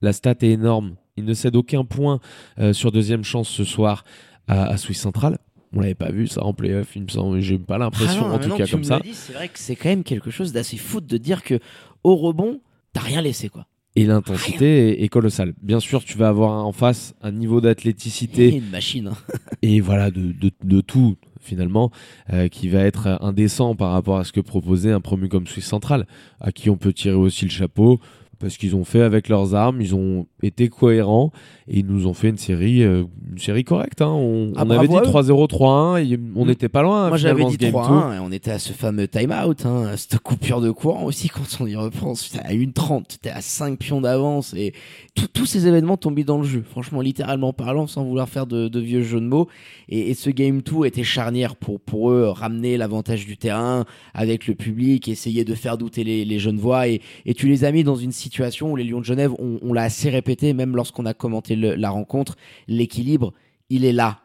La 0.00 0.12
stat 0.12 0.34
est 0.42 0.50
énorme. 0.50 0.96
Ils 1.16 1.24
ne 1.24 1.34
cèdent 1.34 1.56
aucun 1.56 1.84
point 1.84 2.20
euh, 2.58 2.72
sur 2.72 2.92
deuxième 2.92 3.24
chance 3.24 3.48
ce 3.48 3.64
soir 3.64 4.04
à, 4.48 4.64
à 4.66 4.76
Swiss 4.76 5.00
Central. 5.00 5.38
On 5.72 5.80
l'avait 5.80 5.94
pas 5.94 6.10
vu 6.10 6.28
ça 6.28 6.44
en 6.44 6.54
playoff, 6.54 6.94
il 6.94 7.02
me 7.02 7.08
semble. 7.08 7.40
J'ai 7.40 7.58
pas 7.58 7.78
l'impression, 7.78 8.26
Ah 8.26 8.34
en 8.34 8.38
tout 8.38 8.48
non, 8.48 8.56
cas 8.56 8.64
tu 8.64 8.72
comme 8.72 8.80
me 8.80 8.84
ça. 8.84 9.00
C'est 9.12 9.32
vrai 9.32 9.48
que 9.48 9.58
c'est 9.58 9.74
quand 9.76 9.88
même 9.88 10.04
quelque 10.04 10.30
chose 10.30 10.52
d'assez 10.52 10.76
fou 10.76 11.00
de 11.00 11.16
dire 11.16 11.42
que 11.42 11.58
au 12.04 12.16
rebond, 12.16 12.60
t'as 12.92 13.00
rien 13.00 13.20
laissé 13.20 13.48
quoi. 13.48 13.66
Et 13.96 14.06
l'intensité 14.06 15.00
est, 15.00 15.04
est 15.04 15.08
colossale. 15.08 15.54
Bien 15.62 15.78
sûr, 15.80 16.04
tu 16.04 16.18
vas 16.18 16.28
avoir 16.28 16.66
en 16.66 16.72
face 16.72 17.14
un 17.22 17.30
niveau 17.32 17.60
d'athléticité 17.60 18.48
Et 18.48 18.56
une 18.56 18.70
machine. 18.70 19.08
hein. 19.08 19.16
et 19.62 19.80
voilà 19.80 20.10
de, 20.10 20.32
de, 20.32 20.50
de 20.64 20.80
tout 20.80 21.16
finalement 21.40 21.90
euh, 22.32 22.48
qui 22.48 22.68
va 22.68 22.80
être 22.80 23.18
indécent 23.20 23.76
par 23.76 23.92
rapport 23.92 24.18
à 24.18 24.24
ce 24.24 24.32
que 24.32 24.40
proposait 24.40 24.90
un 24.92 25.00
promu 25.00 25.28
comme 25.28 25.46
Suisse 25.46 25.66
Central 25.66 26.06
à 26.40 26.50
qui 26.52 26.70
on 26.70 26.76
peut 26.76 26.92
tirer 26.92 27.14
aussi 27.14 27.44
le 27.44 27.50
chapeau 27.50 28.00
parce 28.40 28.56
qu'ils 28.56 28.74
ont 28.74 28.84
fait 28.84 29.00
avec 29.02 29.28
leurs 29.28 29.54
armes, 29.54 29.80
ils 29.80 29.94
ont 29.94 30.26
été 30.46 30.68
cohérents 30.68 31.32
et 31.68 31.78
ils 31.80 31.86
nous 31.86 32.06
ont 32.06 32.14
fait 32.14 32.28
une 32.28 32.36
série, 32.38 32.82
euh, 32.82 33.04
une 33.30 33.38
série 33.38 33.64
correcte. 33.64 34.02
hein. 34.02 34.08
On, 34.08 34.52
Ah, 34.56 34.64
on 34.66 34.70
avait 34.70 34.86
dit 34.86 34.94
bravo 34.94 34.98
à 34.98 35.22
eux. 35.22 35.46
3-0, 35.46 35.46
3-1, 35.48 35.96
et 35.98 36.18
on 36.34 36.44
Mm. 36.44 36.48
n'était 36.48 36.68
pas 36.68 36.82
loin. 36.82 37.08
Moi 37.08 37.16
j'avais 37.16 37.44
dit 37.44 37.52
ce 37.54 37.58
game 37.58 37.72
3-1 37.72 38.16
et 38.16 38.18
on 38.20 38.30
était 38.32 38.50
à 38.50 38.58
ce 38.58 38.72
fameux 38.72 39.08
time-out, 39.08 39.64
hein, 39.66 39.92
cette 39.96 40.18
coupure 40.18 40.60
de 40.60 40.70
courant 40.70 41.04
aussi 41.04 41.28
quand 41.28 41.42
on 41.60 41.66
y 41.66 41.74
repense. 41.76 42.30
T'es 42.30 42.40
à 42.40 42.52
1,30, 42.52 43.18
t'es 43.22 43.30
à 43.30 43.40
5 43.40 43.78
pions 43.78 44.00
d'avance 44.00 44.54
et 44.54 44.74
tous 45.32 45.46
ces 45.46 45.66
événements 45.66 45.96
tombés 45.96 46.24
dans 46.24 46.38
le 46.38 46.44
jeu. 46.44 46.62
Franchement, 46.68 47.00
littéralement 47.00 47.52
parlant, 47.52 47.86
sans 47.86 48.04
vouloir 48.04 48.28
faire 48.28 48.46
de, 48.46 48.68
de 48.68 48.80
vieux 48.80 49.02
jeux 49.02 49.20
de 49.20 49.26
mots. 49.26 49.48
Et, 49.88 50.10
et 50.10 50.14
ce 50.14 50.30
game 50.30 50.60
2 50.62 50.84
était 50.86 51.02
charnière 51.04 51.56
pour, 51.56 51.80
pour 51.80 52.10
eux, 52.10 52.28
ramener 52.28 52.76
l'avantage 52.76 53.24
du 53.26 53.36
terrain 53.36 53.84
avec 54.12 54.46
le 54.46 54.54
public, 54.54 55.08
essayer 55.08 55.44
de 55.44 55.54
faire 55.54 55.78
douter 55.78 56.04
les, 56.04 56.24
les 56.24 56.38
jeunes 56.38 56.58
voix. 56.58 56.88
Et, 56.88 57.00
et 57.26 57.34
tu 57.34 57.48
les 57.48 57.64
as 57.64 57.72
mis 57.72 57.84
dans 57.84 57.96
une 57.96 58.12
situation 58.12 58.72
où 58.72 58.76
les 58.76 58.84
Lions 58.84 59.00
de 59.00 59.04
Genève, 59.04 59.32
on, 59.38 59.58
on 59.62 59.72
l'a 59.72 59.82
assez 59.82 60.10
répété, 60.10 60.33
même 60.42 60.76
lorsqu'on 60.76 61.06
a 61.06 61.14
commenté 61.14 61.56
la 61.56 61.90
rencontre, 61.90 62.36
l'équilibre, 62.68 63.32
il 63.70 63.84
est 63.84 63.92
là 63.92 64.20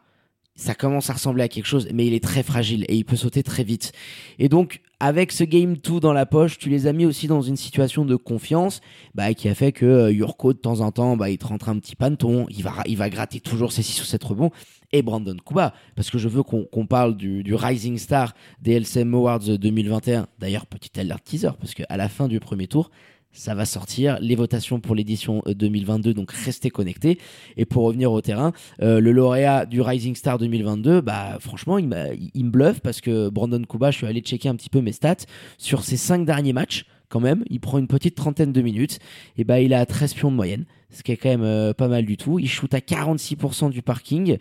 ça 0.60 0.74
commence 0.74 1.08
à 1.08 1.14
ressembler 1.14 1.42
à 1.42 1.48
quelque 1.48 1.66
chose, 1.66 1.88
mais 1.92 2.06
il 2.06 2.12
est 2.12 2.22
très 2.22 2.42
fragile 2.42 2.84
et 2.88 2.96
il 2.96 3.04
peut 3.04 3.16
sauter 3.16 3.42
très 3.42 3.64
vite. 3.64 3.92
Et 4.38 4.50
donc, 4.50 4.82
avec 5.00 5.32
ce 5.32 5.42
game 5.42 5.76
2 5.78 6.00
dans 6.00 6.12
la 6.12 6.26
poche, 6.26 6.58
tu 6.58 6.68
les 6.68 6.86
as 6.86 6.92
mis 6.92 7.06
aussi 7.06 7.26
dans 7.26 7.40
une 7.40 7.56
situation 7.56 8.04
de 8.04 8.14
confiance, 8.14 8.82
bah, 9.14 9.32
qui 9.32 9.48
a 9.48 9.54
fait 9.54 9.72
que 9.72 9.86
euh, 9.86 10.12
Yurko, 10.12 10.52
de 10.52 10.58
temps 10.58 10.80
en 10.80 10.92
temps, 10.92 11.16
bah, 11.16 11.30
il 11.30 11.38
te 11.38 11.46
rentre 11.46 11.70
un 11.70 11.78
petit 11.78 11.96
panton, 11.96 12.46
il 12.50 12.62
va, 12.62 12.74
il 12.84 12.98
va 12.98 13.08
gratter 13.08 13.40
toujours 13.40 13.72
ses 13.72 13.82
6 13.82 14.02
ou 14.02 14.04
7 14.04 14.22
rebonds, 14.22 14.50
et 14.92 15.00
Brandon 15.00 15.36
Kuba, 15.44 15.72
parce 15.96 16.10
que 16.10 16.18
je 16.18 16.28
veux 16.28 16.42
qu'on 16.42 16.86
parle 16.86 17.16
du, 17.16 17.42
du 17.42 17.54
Rising 17.54 17.96
Star 17.96 18.34
des 18.60 18.72
LCM 18.74 19.14
Awards 19.14 19.38
2021. 19.38 20.26
D'ailleurs, 20.38 20.66
petit 20.66 21.00
alert 21.00 21.24
teaser, 21.24 21.52
parce 21.58 21.72
qu'à 21.72 21.96
la 21.96 22.08
fin 22.10 22.28
du 22.28 22.38
premier 22.38 22.66
tour, 22.66 22.90
ça 23.32 23.54
va 23.54 23.64
sortir. 23.64 24.18
Les 24.20 24.34
votations 24.34 24.80
pour 24.80 24.94
l'édition 24.94 25.42
2022, 25.46 26.14
donc 26.14 26.32
restez 26.32 26.70
connectés. 26.70 27.18
Et 27.56 27.64
pour 27.64 27.84
revenir 27.84 28.12
au 28.12 28.20
terrain, 28.20 28.52
le 28.80 29.12
lauréat 29.12 29.66
du 29.66 29.80
Rising 29.80 30.16
Star 30.16 30.38
2022, 30.38 31.00
bah 31.00 31.38
franchement, 31.40 31.78
il, 31.78 31.86
me 31.86 32.50
bluffe 32.50 32.80
parce 32.80 33.00
que 33.00 33.28
Brandon 33.28 33.62
Kuba, 33.62 33.90
je 33.90 33.98
suis 33.98 34.06
allé 34.06 34.20
checker 34.20 34.48
un 34.48 34.56
petit 34.56 34.70
peu 34.70 34.80
mes 34.80 34.92
stats 34.92 35.26
sur 35.58 35.84
ses 35.84 35.96
cinq 35.96 36.24
derniers 36.24 36.52
matchs 36.52 36.86
quand 37.10 37.20
même. 37.20 37.44
Il 37.50 37.60
prend 37.60 37.78
une 37.78 37.88
petite 37.88 38.14
trentaine 38.14 38.52
de 38.52 38.62
minutes. 38.62 38.98
Et 39.36 39.44
bah, 39.44 39.60
il 39.60 39.74
a 39.74 39.84
13 39.84 40.14
pions 40.14 40.30
de 40.30 40.36
moyenne, 40.36 40.64
ce 40.90 41.02
qui 41.02 41.12
est 41.12 41.16
quand 41.18 41.28
même 41.28 41.42
euh, 41.42 41.74
pas 41.74 41.88
mal 41.88 42.06
du 42.06 42.16
tout. 42.16 42.38
Il 42.38 42.48
shoot 42.48 42.72
à 42.72 42.78
46% 42.78 43.70
du 43.70 43.82
parking 43.82 44.38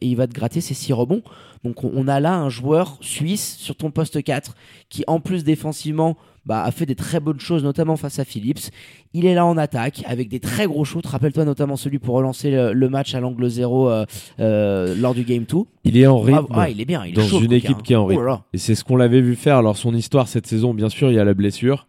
et 0.00 0.06
il 0.06 0.16
va 0.16 0.26
te 0.26 0.34
gratter 0.34 0.60
ses 0.60 0.74
6 0.74 0.92
rebonds. 0.92 1.22
Donc 1.64 1.82
on 1.82 2.06
a 2.06 2.20
là 2.20 2.34
un 2.36 2.50
joueur 2.50 2.98
suisse 3.00 3.56
sur 3.56 3.76
ton 3.76 3.90
poste 3.90 4.22
4 4.22 4.54
qui 4.90 5.04
en 5.06 5.20
plus 5.20 5.44
défensivement 5.44 6.16
bah, 6.46 6.62
a 6.64 6.70
fait 6.70 6.86
des 6.86 6.94
très 6.94 7.20
bonnes 7.20 7.40
choses, 7.40 7.62
notamment 7.64 7.96
face 7.96 8.18
à 8.18 8.24
Phillips. 8.24 8.70
Il 9.14 9.26
est 9.26 9.34
là 9.34 9.46
en 9.46 9.56
attaque 9.56 10.02
avec 10.06 10.28
des 10.28 10.40
très 10.40 10.66
gros 10.66 10.84
shoots. 10.84 11.06
Rappelle-toi 11.06 11.44
notamment 11.44 11.76
celui 11.76 11.98
pour 11.98 12.14
relancer 12.14 12.50
le, 12.50 12.88
match 12.88 13.14
à 13.14 13.20
l'angle 13.20 13.48
0 13.48 13.88
euh, 13.88 14.06
euh, 14.40 14.94
lors 14.98 15.14
du 15.14 15.24
Game 15.24 15.44
2. 15.44 15.56
Il 15.84 15.96
est 15.96 16.06
en 16.06 16.18
rythme. 16.18 16.46
Ah, 16.50 16.70
il 16.70 16.80
est 16.80 16.84
bien. 16.84 17.04
Il 17.04 17.14
dans 17.14 17.22
est 17.22 17.28
chaud, 17.28 17.40
une 17.42 17.52
équipe 17.52 17.82
qui 17.82 17.92
est 17.92 17.96
en 17.96 18.04
Oh 18.04 18.08
rythme. 18.08 18.38
Et 18.52 18.58
c'est 18.58 18.74
ce 18.74 18.84
qu'on 18.84 18.96
l'avait 18.96 19.20
vu 19.20 19.36
faire. 19.36 19.56
Alors 19.56 19.76
son 19.76 19.94
histoire 19.94 20.28
cette 20.28 20.46
saison, 20.46 20.74
bien 20.74 20.88
sûr, 20.88 21.10
il 21.10 21.14
y 21.14 21.18
a 21.18 21.24
la 21.24 21.34
blessure. 21.34 21.86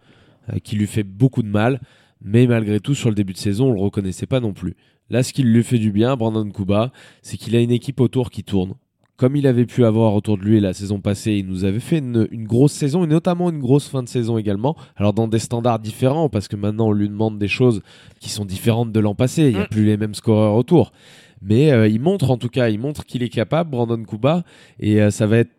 Euh, 0.54 0.60
qui 0.60 0.76
lui 0.76 0.88
fait 0.88 1.04
beaucoup 1.04 1.44
de 1.44 1.48
mal, 1.48 1.80
mais 2.22 2.48
malgré 2.48 2.80
tout, 2.80 2.96
sur 2.96 3.10
le 3.10 3.16
début 3.16 3.34
de 3.34 3.38
saison, 3.38 3.70
on 3.70 3.74
le 3.74 3.80
reconnaissait 3.80 4.26
pas 4.26 4.40
non 4.40 4.54
plus. 4.54 4.76
Là, 5.10 5.24
ce 5.24 5.34
qui 5.34 5.44
lui 5.44 5.64
fait 5.64 5.80
du 5.80 5.92
bien, 5.92 6.16
Brandon 6.16 6.50
Kuba, 6.50 6.92
c'est 7.22 7.38
qu'il 7.38 7.56
a 7.56 7.60
une 7.60 7.72
équipe 7.72 8.00
autour 8.00 8.30
qui 8.30 8.44
tourne. 8.44 8.76
Comme 9.20 9.36
il 9.36 9.48
avait 9.48 9.66
pu 9.66 9.84
avoir 9.84 10.16
autour 10.16 10.38
de 10.38 10.44
lui 10.44 10.62
la 10.62 10.72
saison 10.72 11.02
passée, 11.02 11.34
il 11.34 11.46
nous 11.46 11.66
avait 11.66 11.82
fait 11.82 11.98
une, 11.98 12.26
grosse 12.46 12.72
saison 12.72 13.04
et 13.04 13.08
notamment 13.08 13.50
une 13.50 13.60
grosse 13.60 13.90
fin 13.90 14.02
de 14.02 14.08
saison 14.08 14.38
également. 14.38 14.78
Alors 14.96 15.12
dans 15.12 15.28
des 15.28 15.40
standards 15.40 15.80
différents, 15.80 16.30
parce 16.30 16.48
que 16.48 16.56
maintenant 16.56 16.88
on 16.88 16.94
lui 16.94 17.10
demande 17.10 17.38
des 17.38 17.50
choses 17.50 17.82
qui 18.22 18.30
sont 18.30 18.46
différentes 18.46 18.94
de 18.94 19.00
l'an 19.02 19.16
passé. 19.16 19.50
Il 19.50 19.56
n'y 19.56 19.60
a 19.60 19.66
mm. 19.66 19.72
plus 19.72 19.84
les 19.84 19.98
mêmes 19.98 20.14
scoreurs 20.14 20.56
autour. 20.56 20.94
Mais 21.42 21.70
euh, 21.74 21.90
il 21.90 22.00
montre 22.00 22.32
en 22.32 22.38
tout 22.38 22.48
cas, 22.48 22.70
il 22.70 22.80
montre 22.80 23.06
qu'il 23.06 23.22
est 23.22 23.28
capable, 23.28 23.72
Brandon 23.72 24.02
Kuba, 24.06 24.44
et 24.80 25.02
euh, 25.02 25.12
ça 25.12 25.28
va 25.28 25.40
être 25.40 25.52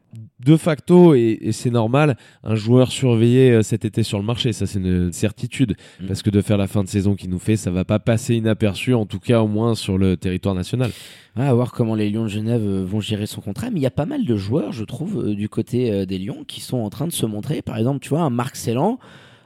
de 0.44 0.56
facto, 0.56 1.14
et, 1.14 1.50
c'est 1.52 1.70
normal, 1.70 2.16
un 2.44 2.54
joueur 2.54 2.90
surveillé 2.90 3.52
euh, 3.52 3.62
cet 3.62 3.84
été 3.84 4.02
sur 4.02 4.18
le 4.18 4.24
marché. 4.24 4.52
Ça, 4.52 4.66
c'est 4.66 4.78
une 4.78 5.12
certitude. 5.12 5.76
Mm. 6.00 6.06
Parce 6.06 6.22
que 6.22 6.30
de 6.30 6.40
faire 6.40 6.56
la 6.56 6.66
fin 6.66 6.82
de 6.82 6.88
saison 6.88 7.14
qu'il 7.14 7.30
nous 7.30 7.38
fait, 7.38 7.56
ça 7.56 7.70
va 7.70 7.84
pas 7.84 7.98
passer 7.98 8.36
inaperçu, 8.36 8.94
en 8.94 9.06
tout 9.06 9.20
cas 9.20 9.40
au 9.40 9.48
moins 9.48 9.74
sur 9.74 9.98
le 9.98 10.16
territoire 10.16 10.54
national. 10.54 10.90
Ah, 11.36 11.48
à 11.48 11.54
voir 11.54 11.72
comment 11.72 11.94
les 11.94 12.10
Lions 12.10 12.24
de 12.24 12.28
Genève 12.28 12.62
euh, 12.64 12.84
vont 12.84 13.00
gérer 13.00 13.26
son 13.26 13.40
contrat. 13.40 13.70
Mais 13.70 13.80
il 13.80 13.82
y 13.82 13.86
a 13.86 13.90
pas 13.90 14.06
mal 14.06 14.24
de 14.24 14.36
joueurs, 14.36 14.72
je 14.72 14.84
trouve, 14.84 15.28
euh, 15.28 15.34
du 15.34 15.48
côté 15.48 16.06
des 16.06 16.18
Lions 16.18 16.44
qui 16.46 16.60
sont 16.60 16.78
en 16.78 16.90
train 16.90 17.06
de 17.06 17.12
se 17.12 17.26
montrer. 17.26 17.62
Par 17.62 17.76
exemple, 17.76 18.00
tu 18.00 18.08
vois, 18.08 18.22
un 18.22 18.30
Marc 18.30 18.56
Cellan 18.56 18.98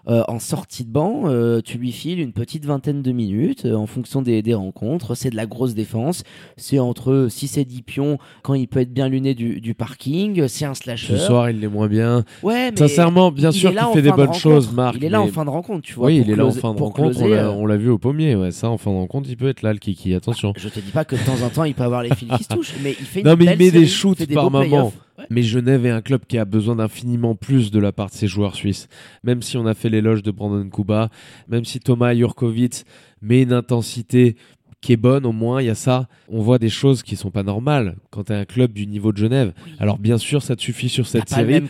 euh, 0.06 0.22
en 0.28 0.38
sortie 0.38 0.84
de 0.84 0.90
banc, 0.90 1.22
euh, 1.24 1.60
tu 1.64 1.78
lui 1.78 1.90
files 1.90 2.20
une 2.20 2.32
petite 2.32 2.66
vingtaine 2.66 3.00
de 3.00 3.12
minutes 3.12 3.64
euh, 3.64 3.74
en 3.74 3.86
fonction 3.86 4.20
des, 4.20 4.42
rencontres. 4.54 5.14
C'est 5.14 5.30
de 5.30 5.36
la 5.36 5.46
grosse 5.46 5.74
défense. 5.74 6.24
C'est 6.56 6.78
entre 6.78 7.28
6 7.30 7.58
et 7.58 7.64
10 7.64 7.82
pions 7.82 8.18
quand 8.42 8.54
il 8.54 8.68
peut 8.68 8.80
être 8.80 8.92
bien 8.92 9.08
luné 9.08 9.34
du, 9.34 9.74
parking. 9.74 10.46
C'est 10.48 10.66
un 10.66 10.74
slasher. 10.74 11.16
Ce 11.16 11.26
soir, 11.26 11.50
il 11.50 11.60
l'est 11.60 11.68
moins 11.68 11.88
bien. 11.88 12.24
Ouais, 12.42 12.70
mais 12.70 12.76
Sincèrement, 12.76 13.32
bien 13.32 13.50
sûr 13.50 13.70
qu'il 13.70 13.92
fait 13.94 14.02
des 14.02 14.12
bonnes 14.12 14.34
choses, 14.34 14.72
Marc. 14.72 14.96
Il 14.96 15.04
est 15.04 15.08
là 15.08 15.22
en 15.22 15.28
fin 15.28 15.44
de 15.44 15.50
rencontre, 15.50 15.82
tu 15.82 15.94
vois. 15.94 16.08
Oui, 16.08 16.22
il 16.24 16.30
est 16.30 16.36
là 16.36 16.46
en 16.46 16.52
fin 16.52 16.74
de 16.74 16.80
rencontre. 16.80 17.22
on 17.22 17.66
l'a 17.66 17.76
vu 17.76 17.88
au 17.88 17.98
pommier. 17.98 18.34
Ouais, 18.34 18.50
ça, 18.50 18.68
en 18.68 18.78
fin 18.78 18.90
de 18.90 18.96
rencontre, 18.96 19.28
il 19.30 19.36
peut 19.36 19.48
être 19.48 19.62
là, 19.62 19.72
le 19.72 19.78
kiki. 19.78 20.14
Attention. 20.14 20.52
Je 20.56 20.68
te 20.68 20.80
dis 20.80 20.90
pas 20.90 21.04
que 21.04 21.16
de 21.16 21.20
temps 21.20 21.44
en 21.44 21.48
temps, 21.48 21.64
il 21.64 21.74
peut 21.74 21.82
avoir 21.82 22.02
les 22.02 22.14
fils 22.14 22.28
qui 22.36 22.44
se 22.44 22.48
touchent, 22.48 22.74
mais 22.82 22.90
il 22.98 23.06
fait 23.06 23.20
une 23.20 23.26
Non, 23.26 23.36
mais 23.38 23.46
il 23.46 23.58
met 23.58 23.70
des 23.70 23.86
shoots 23.86 24.26
par 24.32 24.50
moment. 24.50 24.92
Mais 25.30 25.42
Genève 25.42 25.86
est 25.86 25.90
un 25.90 26.02
club 26.02 26.22
qui 26.26 26.38
a 26.38 26.44
besoin 26.44 26.76
d'infiniment 26.76 27.34
plus 27.34 27.70
de 27.70 27.78
la 27.78 27.92
part 27.92 28.10
de 28.10 28.14
ses 28.14 28.26
joueurs 28.26 28.54
suisses. 28.54 28.88
Même 29.22 29.42
si 29.42 29.56
on 29.56 29.66
a 29.66 29.74
fait 29.74 29.88
l'éloge 29.88 30.22
de 30.22 30.30
Brandon 30.30 30.68
Kuba, 30.68 31.10
même 31.48 31.64
si 31.64 31.80
Thomas 31.80 32.14
Jurkovic 32.14 32.84
met 33.22 33.42
une 33.42 33.52
intensité 33.52 34.36
qui 34.84 34.92
est 34.92 34.98
bonne 34.98 35.24
au 35.24 35.32
moins, 35.32 35.62
il 35.62 35.66
y 35.66 35.70
a 35.70 35.74
ça. 35.74 36.08
On 36.28 36.42
voit 36.42 36.58
des 36.58 36.68
choses 36.68 37.02
qui 37.02 37.16
sont 37.16 37.30
pas 37.30 37.42
normales 37.42 37.96
quand 38.10 38.24
tu 38.24 38.34
un 38.34 38.44
club 38.44 38.74
du 38.74 38.86
niveau 38.86 39.12
de 39.12 39.16
Genève. 39.16 39.54
Alors 39.78 39.98
bien 39.98 40.18
sûr, 40.18 40.42
ça 40.42 40.56
te 40.56 40.60
suffit 40.60 40.90
sur 40.90 41.06
cette 41.06 41.30
série. 41.30 41.62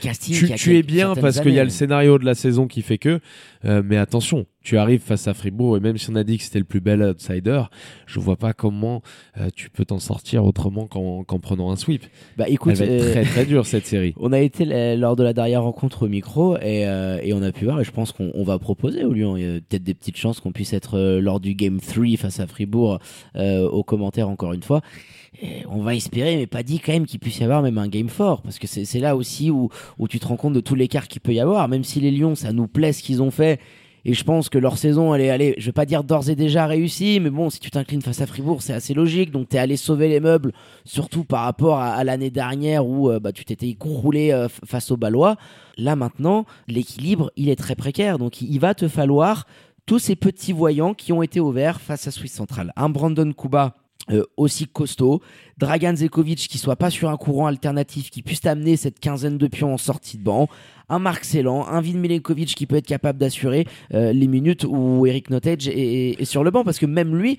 tu, 0.56 0.76
es 0.76 0.82
bien 0.82 1.14
parce 1.14 1.40
qu'il 1.40 1.52
y 1.52 1.60
a 1.60 1.64
le 1.64 1.70
scénario 1.70 2.18
de 2.18 2.24
la 2.24 2.34
saison 2.34 2.66
qui 2.66 2.82
fait 2.82 2.98
que, 2.98 3.20
euh, 3.64 3.82
mais 3.84 3.98
attention, 3.98 4.46
tu 4.64 4.78
arrives 4.78 5.00
face 5.00 5.28
à 5.28 5.34
Fribourg 5.34 5.76
et 5.76 5.80
même 5.80 5.98
si 5.98 6.10
on 6.10 6.16
a 6.16 6.24
dit 6.24 6.38
que 6.38 6.42
c'était 6.42 6.58
le 6.58 6.64
plus 6.64 6.80
bel 6.80 7.02
outsider, 7.02 7.64
je 8.06 8.18
vois 8.18 8.36
pas 8.36 8.54
comment 8.54 9.02
euh, 9.38 9.50
tu 9.54 9.68
peux 9.68 9.84
t'en 9.84 9.98
sortir 9.98 10.44
autrement 10.44 10.86
qu'en 10.86 11.38
prenant 11.38 11.70
un 11.70 11.76
sweep. 11.76 12.02
Bah 12.38 12.48
écoute, 12.48 12.72
Elle 12.80 12.88
va 12.88 12.94
être 12.94 13.10
très 13.12 13.24
très 13.24 13.44
dure 13.44 13.66
cette 13.66 13.86
série. 13.86 14.14
On 14.20 14.32
a 14.32 14.40
été 14.40 14.96
lors 14.96 15.16
de 15.16 15.22
la 15.22 15.34
dernière 15.34 15.62
rencontre 15.62 16.06
au 16.06 16.08
micro 16.08 16.56
et, 16.56 16.88
euh, 16.88 17.20
et 17.22 17.34
on 17.34 17.42
a 17.42 17.52
pu 17.52 17.66
voir 17.66 17.80
et 17.80 17.84
je 17.84 17.90
pense 17.90 18.12
qu'on 18.12 18.42
va 18.42 18.58
proposer 18.58 19.04
au 19.04 19.12
Lyon. 19.12 19.36
Il 19.36 19.42
y 19.42 19.56
a 19.56 19.60
peut-être 19.60 19.84
des 19.84 19.94
petites 19.94 20.16
chances 20.16 20.40
qu'on 20.40 20.52
puisse 20.52 20.72
être 20.72 20.98
euh, 20.98 21.20
lors 21.20 21.40
du 21.40 21.54
game 21.54 21.78
3 21.78 22.16
face 22.16 22.40
à 22.40 22.46
Fribourg 22.46 22.98
aux 23.34 23.84
commentaires 23.84 24.30
encore 24.30 24.54
une 24.54 24.62
fois. 24.62 24.80
Et 25.42 25.66
on 25.68 25.82
va 25.82 25.94
espérer, 25.94 26.36
mais 26.36 26.46
pas 26.46 26.62
dit 26.62 26.78
quand 26.78 26.92
même 26.92 27.06
qu'il 27.06 27.20
puisse 27.20 27.38
y 27.38 27.44
avoir 27.44 27.60
même 27.60 27.76
un 27.76 27.88
game 27.88 28.08
4 28.08 28.42
parce 28.42 28.58
que 28.58 28.66
c'est 28.66 29.00
là 29.00 29.14
aussi 29.16 29.50
où, 29.50 29.68
où 29.98 30.08
tu 30.08 30.18
te 30.20 30.26
rends 30.26 30.36
compte 30.36 30.54
de 30.54 30.60
tout 30.60 30.74
l'écart 30.74 31.08
qu'il 31.08 31.20
peut 31.20 31.34
y 31.34 31.40
avoir. 31.40 31.68
Même 31.68 31.84
si 31.84 32.00
les 32.00 32.10
Lions, 32.10 32.34
ça 32.34 32.52
nous 32.52 32.68
plaît 32.68 32.92
ce 32.92 33.02
qu'ils 33.02 33.20
ont 33.20 33.30
fait 33.30 33.60
et 34.06 34.12
je 34.12 34.22
pense 34.22 34.50
que 34.50 34.58
leur 34.58 34.76
saison, 34.76 35.14
elle 35.14 35.22
est 35.22 35.30
allée, 35.30 35.54
je 35.56 35.66
vais 35.66 35.72
pas 35.72 35.86
dire 35.86 36.04
d'ores 36.04 36.28
et 36.28 36.36
déjà 36.36 36.66
réussie, 36.66 37.20
mais 37.20 37.30
bon, 37.30 37.48
si 37.48 37.58
tu 37.58 37.70
t'inclines 37.70 38.02
face 38.02 38.20
à 38.20 38.26
Fribourg, 38.26 38.60
c'est 38.60 38.74
assez 38.74 38.92
logique. 38.92 39.30
Donc 39.30 39.48
tu 39.48 39.56
es 39.56 39.58
allé 39.58 39.76
sauver 39.76 40.08
les 40.08 40.20
meubles, 40.20 40.52
surtout 40.84 41.24
par 41.24 41.44
rapport 41.44 41.78
à, 41.78 42.04
l'année 42.04 42.30
dernière 42.30 42.86
où 42.86 43.10
euh, 43.10 43.18
bah, 43.18 43.32
tu 43.32 43.46
t'étais 43.46 43.68
écroulé 43.68 44.30
euh, 44.30 44.48
face 44.64 44.90
aux 44.90 44.98
Ballois. 44.98 45.36
Là 45.78 45.96
maintenant, 45.96 46.44
l'équilibre, 46.68 47.32
il 47.36 47.48
est 47.48 47.56
très 47.56 47.76
précaire. 47.76 48.18
Donc 48.18 48.42
il, 48.42 48.58
va 48.58 48.74
te 48.74 48.88
falloir 48.88 49.46
tous 49.86 49.98
ces 49.98 50.16
petits 50.16 50.52
voyants 50.52 50.92
qui 50.92 51.12
ont 51.12 51.22
été 51.22 51.40
ouverts 51.40 51.80
face 51.80 52.06
à 52.06 52.10
Suisse 52.10 52.34
Centrale. 52.34 52.72
Un 52.76 52.90
Brandon 52.90 53.32
Kuba 53.32 53.74
euh, 54.10 54.24
aussi 54.36 54.66
costaud, 54.66 55.22
Dragan 55.58 55.96
Zekovic 55.96 56.48
qui 56.48 56.58
soit 56.58 56.76
pas 56.76 56.90
sur 56.90 57.08
un 57.08 57.16
courant 57.16 57.46
alternatif, 57.46 58.10
qui 58.10 58.22
puisse 58.22 58.42
t'amener 58.42 58.76
cette 58.76 59.00
quinzaine 59.00 59.38
de 59.38 59.46
pions 59.46 59.72
en 59.72 59.78
sortie 59.78 60.18
de 60.18 60.22
banc, 60.22 60.48
un 60.90 60.98
Marc 60.98 61.24
Celan, 61.24 61.66
un 61.66 61.80
Vin 61.80 61.96
Milenkovic 61.96 62.54
qui 62.54 62.66
peut 62.66 62.76
être 62.76 62.86
capable 62.86 63.18
d'assurer 63.18 63.66
euh, 63.94 64.12
les 64.12 64.26
minutes 64.26 64.66
où 64.68 65.06
Eric 65.06 65.30
Nottage 65.30 65.68
est, 65.68 66.22
sur 66.24 66.44
le 66.44 66.50
banc, 66.50 66.64
parce 66.64 66.78
que 66.78 66.84
même 66.84 67.16
lui, 67.16 67.38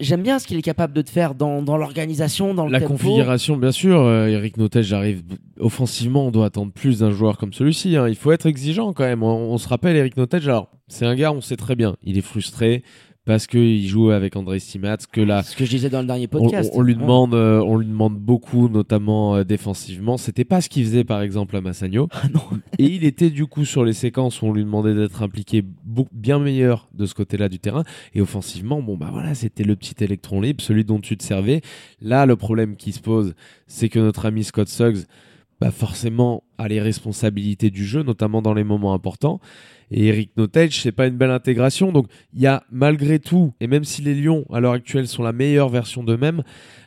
j'aime 0.00 0.22
bien 0.22 0.38
ce 0.38 0.46
qu'il 0.46 0.58
est 0.58 0.62
capable 0.62 0.92
de 0.92 1.00
te 1.00 1.08
faire 1.08 1.34
dans, 1.34 1.62
l'organisation, 1.78 2.52
dans 2.52 2.66
le 2.66 2.72
La 2.72 2.80
configuration, 2.80 3.56
bien 3.56 3.72
sûr, 3.72 4.00
euh, 4.00 4.26
Eric 4.26 4.58
Nottage 4.58 4.92
arrive 4.92 5.22
offensivement, 5.58 6.26
on 6.26 6.30
doit 6.30 6.46
attendre 6.46 6.72
plus 6.72 6.98
d'un 6.98 7.10
joueur 7.10 7.38
comme 7.38 7.54
celui-ci, 7.54 7.96
hein. 7.96 8.08
il 8.08 8.16
faut 8.16 8.32
être 8.32 8.46
exigeant 8.46 8.92
quand 8.92 9.04
même, 9.04 9.22
on, 9.22 9.52
on 9.52 9.56
se 9.56 9.68
rappelle 9.68 9.96
Eric 9.96 10.18
Nottage, 10.18 10.46
alors 10.46 10.68
c'est 10.88 11.06
un 11.06 11.14
gars, 11.14 11.32
on 11.32 11.40
sait 11.40 11.56
très 11.56 11.74
bien, 11.74 11.96
il 12.02 12.18
est 12.18 12.22
frustré, 12.22 12.82
parce 13.24 13.46
qu'il 13.46 13.86
joue 13.86 14.10
avec 14.10 14.34
André 14.34 14.58
Stimats 14.58 14.96
que 15.10 15.20
là 15.20 15.42
ce 15.42 15.54
que 15.54 15.64
je 15.64 15.70
disais 15.70 15.90
dans 15.90 16.00
le 16.00 16.06
dernier 16.06 16.26
podcast. 16.26 16.72
on, 16.74 16.80
lui 16.80 16.96
demande 16.96 17.34
euh, 17.34 17.60
on 17.60 17.76
lui 17.76 17.86
demande 17.86 18.18
beaucoup 18.18 18.68
notamment 18.68 19.36
euh, 19.36 19.44
défensivement. 19.44 20.16
C'était 20.16 20.44
pas 20.44 20.60
ce 20.60 20.68
qu'il 20.68 20.84
faisait 20.84 21.04
par 21.04 21.22
exemple 21.22 21.56
à 21.56 21.60
Massagno 21.60 22.08
ah 22.10 22.22
non. 22.32 22.42
et 22.78 22.84
il 22.84 23.04
était 23.04 23.30
du 23.30 23.46
coup 23.46 23.64
sur 23.64 23.84
les 23.84 23.92
séquences 23.92 24.42
où 24.42 24.46
on 24.46 24.52
lui 24.52 24.64
demandait 24.64 24.94
d'être 24.94 25.22
impliqué 25.22 25.64
bien 26.12 26.40
meilleur 26.40 26.88
de 26.94 27.06
ce 27.06 27.14
côté-là 27.14 27.48
du 27.48 27.60
terrain. 27.60 27.84
Et 28.14 28.20
offensivement 28.20 28.82
bon 28.82 28.96
bah 28.96 29.10
voilà 29.12 29.34
c'était 29.34 29.64
le 29.64 29.76
petit 29.76 30.02
électron 30.02 30.40
libre 30.40 30.62
celui 30.62 30.84
dont 30.84 31.00
tu 31.00 31.16
te 31.16 31.22
servais. 31.22 31.60
Là 32.00 32.26
le 32.26 32.34
problème 32.34 32.76
qui 32.76 32.92
se 32.92 33.00
pose 33.00 33.34
c'est 33.68 33.88
que 33.88 34.00
notre 34.00 34.26
ami 34.26 34.42
Scott 34.42 34.68
Suggs 34.68 35.04
bah 35.62 35.70
forcément 35.70 36.44
a 36.58 36.68
les 36.68 36.80
responsabilités 36.80 37.70
du 37.70 37.84
jeu 37.84 38.02
notamment 38.02 38.42
dans 38.42 38.54
les 38.54 38.64
moments 38.64 38.94
importants 38.94 39.40
et 39.92 40.06
Eric 40.06 40.30
Nottage, 40.38 40.80
c'est 40.80 40.90
pas 40.90 41.06
une 41.06 41.16
belle 41.16 41.30
intégration. 41.30 41.92
Donc 41.92 42.06
il 42.32 42.40
y 42.40 42.46
a 42.46 42.64
malgré 42.70 43.18
tout, 43.18 43.52
et 43.60 43.66
même 43.66 43.84
si 43.84 44.00
les 44.00 44.14
Lions 44.14 44.46
à 44.50 44.58
l'heure 44.58 44.72
actuelle 44.72 45.06
sont 45.06 45.22
la 45.22 45.32
meilleure 45.32 45.68
version 45.68 46.02
d'eux-mêmes, 46.02 46.42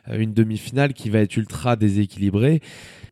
euh, 0.08 0.18
une 0.18 0.34
demi-finale 0.34 0.92
qui 0.92 1.08
va 1.08 1.20
être 1.20 1.36
ultra 1.36 1.76
déséquilibrée 1.76 2.60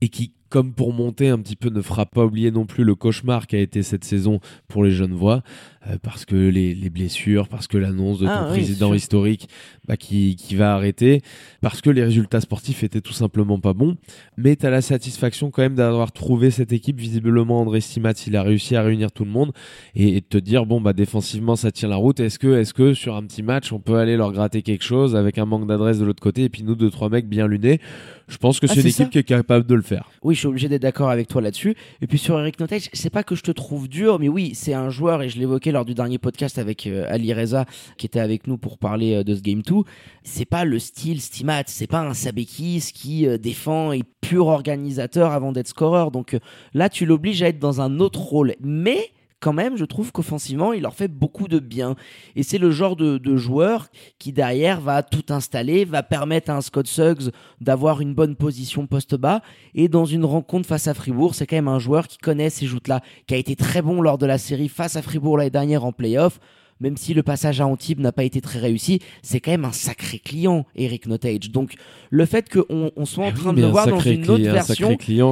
et 0.00 0.08
qui 0.08 0.32
comme 0.54 0.72
pour 0.72 0.92
monter 0.92 1.30
un 1.30 1.38
petit 1.40 1.56
peu, 1.56 1.68
ne 1.68 1.82
fera 1.82 2.06
pas 2.06 2.24
oublier 2.24 2.52
non 2.52 2.64
plus 2.64 2.84
le 2.84 2.94
cauchemar 2.94 3.48
qui 3.48 3.56
a 3.56 3.58
été 3.58 3.82
cette 3.82 4.04
saison 4.04 4.38
pour 4.68 4.84
les 4.84 4.92
jeunes 4.92 5.12
voix, 5.12 5.42
euh, 5.88 5.96
parce 6.00 6.24
que 6.24 6.36
les, 6.36 6.90
blessures, 6.90 7.48
parce 7.48 7.66
que 7.66 7.76
l'annonce 7.76 8.20
de 8.20 8.26
ton 8.26 8.30
ah 8.30 8.46
président 8.50 8.94
historique 8.94 9.48
bah, 9.88 9.96
qui, 9.96 10.36
qui, 10.36 10.54
va 10.54 10.72
arrêter, 10.72 11.22
parce 11.60 11.80
que 11.80 11.90
les 11.90 12.04
résultats 12.04 12.40
sportifs 12.40 12.84
étaient 12.84 13.00
tout 13.00 13.12
simplement 13.12 13.58
pas 13.58 13.72
bons. 13.72 13.96
Mais 14.36 14.54
tu 14.54 14.64
as 14.64 14.70
la 14.70 14.80
satisfaction 14.80 15.50
quand 15.50 15.62
même 15.62 15.74
d'avoir 15.74 16.12
trouvé 16.12 16.52
cette 16.52 16.72
équipe. 16.72 17.00
Visiblement, 17.00 17.60
André 17.60 17.80
Stimat, 17.80 18.12
il 18.28 18.36
a 18.36 18.44
réussi 18.44 18.76
à 18.76 18.82
réunir 18.82 19.10
tout 19.10 19.24
le 19.24 19.32
monde 19.32 19.50
et, 19.96 20.20
de 20.20 20.20
te 20.20 20.38
dire, 20.38 20.66
bon, 20.66 20.80
bah, 20.80 20.92
défensivement, 20.92 21.56
ça 21.56 21.72
tient 21.72 21.88
la 21.88 21.96
route. 21.96 22.20
Est-ce 22.20 22.38
que, 22.38 22.60
est 22.60 22.72
que 22.72 22.94
sur 22.94 23.16
un 23.16 23.24
petit 23.24 23.42
match, 23.42 23.72
on 23.72 23.80
peut 23.80 23.96
aller 23.96 24.16
leur 24.16 24.30
gratter 24.30 24.62
quelque 24.62 24.84
chose 24.84 25.16
avec 25.16 25.36
un 25.36 25.46
manque 25.46 25.66
d'adresse 25.66 25.98
de 25.98 26.04
l'autre 26.04 26.22
côté 26.22 26.44
et 26.44 26.48
puis 26.48 26.62
nous, 26.62 26.76
deux, 26.76 26.90
trois 26.90 27.08
mecs 27.08 27.28
bien 27.28 27.48
lunés? 27.48 27.80
Je 28.28 28.36
pense 28.38 28.60
que 28.60 28.66
ah, 28.68 28.74
c'est 28.74 28.80
une 28.80 28.86
équipe 28.86 29.10
qui 29.10 29.18
est 29.18 29.24
capable 29.24 29.66
de 29.66 29.74
le 29.74 29.82
faire. 29.82 30.10
Oui, 30.22 30.34
suis 30.36 30.46
obligé 30.46 30.68
d'être 30.68 30.82
d'accord 30.82 31.10
avec 31.10 31.28
toi 31.28 31.42
là-dessus. 31.42 31.74
Et 32.00 32.06
puis 32.06 32.18
sur 32.18 32.38
Eric 32.38 32.58
Notage, 32.60 32.88
c'est 32.92 33.10
pas 33.10 33.22
que 33.22 33.34
je 33.34 33.42
te 33.42 33.50
trouve 33.50 33.88
dur, 33.88 34.18
mais 34.18 34.28
oui, 34.28 34.52
c'est 34.54 34.74
un 34.74 34.90
joueur, 34.90 35.22
et 35.22 35.28
je 35.28 35.38
l'évoquais 35.38 35.72
lors 35.72 35.84
du 35.84 35.94
dernier 35.94 36.18
podcast 36.18 36.58
avec 36.58 36.86
euh, 36.86 37.06
Ali 37.08 37.32
Reza, 37.32 37.66
qui 37.98 38.06
était 38.06 38.20
avec 38.20 38.46
nous 38.46 38.58
pour 38.58 38.78
parler 38.78 39.14
euh, 39.14 39.24
de 39.24 39.34
ce 39.34 39.40
Game 39.40 39.62
2. 39.62 39.74
C'est 40.22 40.44
pas 40.44 40.64
le 40.64 40.78
style 40.78 41.20
Stimat, 41.20 41.64
c'est 41.66 41.86
pas 41.86 42.00
un 42.00 42.14
Sabekis 42.14 42.90
qui 42.94 43.26
euh, 43.26 43.38
défend 43.38 43.92
et 43.92 44.02
pur 44.20 44.46
organisateur 44.46 45.32
avant 45.32 45.52
d'être 45.52 45.68
scoreur. 45.68 46.10
Donc 46.10 46.36
là, 46.72 46.88
tu 46.88 47.06
l'obliges 47.06 47.42
à 47.42 47.48
être 47.48 47.58
dans 47.58 47.80
un 47.80 48.00
autre 48.00 48.20
rôle. 48.20 48.54
Mais 48.60 49.10
quand 49.44 49.52
même, 49.52 49.76
je 49.76 49.84
trouve 49.84 50.10
qu'offensivement, 50.10 50.72
il 50.72 50.80
leur 50.80 50.94
fait 50.94 51.08
beaucoup 51.08 51.48
de 51.48 51.58
bien. 51.58 51.96
Et 52.34 52.42
c'est 52.42 52.56
le 52.56 52.70
genre 52.70 52.96
de, 52.96 53.36
joueur 53.36 53.88
qui 54.18 54.32
derrière 54.32 54.80
va 54.80 55.02
tout 55.02 55.26
installer, 55.28 55.84
va 55.84 56.02
permettre 56.02 56.50
à 56.50 56.56
un 56.56 56.62
Scott 56.62 56.86
Suggs 56.86 57.30
d'avoir 57.60 58.00
une 58.00 58.14
bonne 58.14 58.36
position 58.36 58.86
poste 58.86 59.16
bas. 59.16 59.42
Et 59.74 59.88
dans 59.88 60.06
une 60.06 60.24
rencontre 60.24 60.66
face 60.66 60.88
à 60.88 60.94
Fribourg, 60.94 61.34
c'est 61.34 61.46
quand 61.46 61.56
même 61.56 61.68
un 61.68 61.78
joueur 61.78 62.08
qui 62.08 62.16
connaît 62.16 62.48
ces 62.48 62.64
joutes-là, 62.64 63.02
qui 63.26 63.34
a 63.34 63.36
été 63.36 63.54
très 63.54 63.82
bon 63.82 64.00
lors 64.00 64.16
de 64.16 64.24
la 64.24 64.38
série 64.38 64.70
face 64.70 64.96
à 64.96 65.02
Fribourg 65.02 65.36
l'année 65.36 65.50
dernière 65.50 65.84
en 65.84 65.92
playoff 65.92 66.40
même 66.80 66.96
si 66.96 67.14
le 67.14 67.22
passage 67.22 67.60
à 67.60 67.66
Antibes 67.66 68.00
n'a 68.00 68.12
pas 68.12 68.24
été 68.24 68.40
très 68.40 68.58
réussi, 68.58 69.00
c'est 69.22 69.40
quand 69.40 69.50
même 69.52 69.64
un 69.64 69.72
sacré 69.72 70.18
client, 70.18 70.66
Eric 70.76 71.06
Notage. 71.06 71.50
Donc, 71.50 71.74
le 72.10 72.26
fait 72.26 72.48
qu'on 72.52 72.90
on 72.96 73.04
soit 73.04 73.24
en 73.24 73.28
Eh 73.28 73.32
oui, 73.32 73.38
train 73.40 73.52
de 73.52 73.60
le 73.60 73.66
voir 73.68 73.86
dans 73.86 74.00
une 74.00 74.22
autre 74.30 74.42
version, 74.52 74.88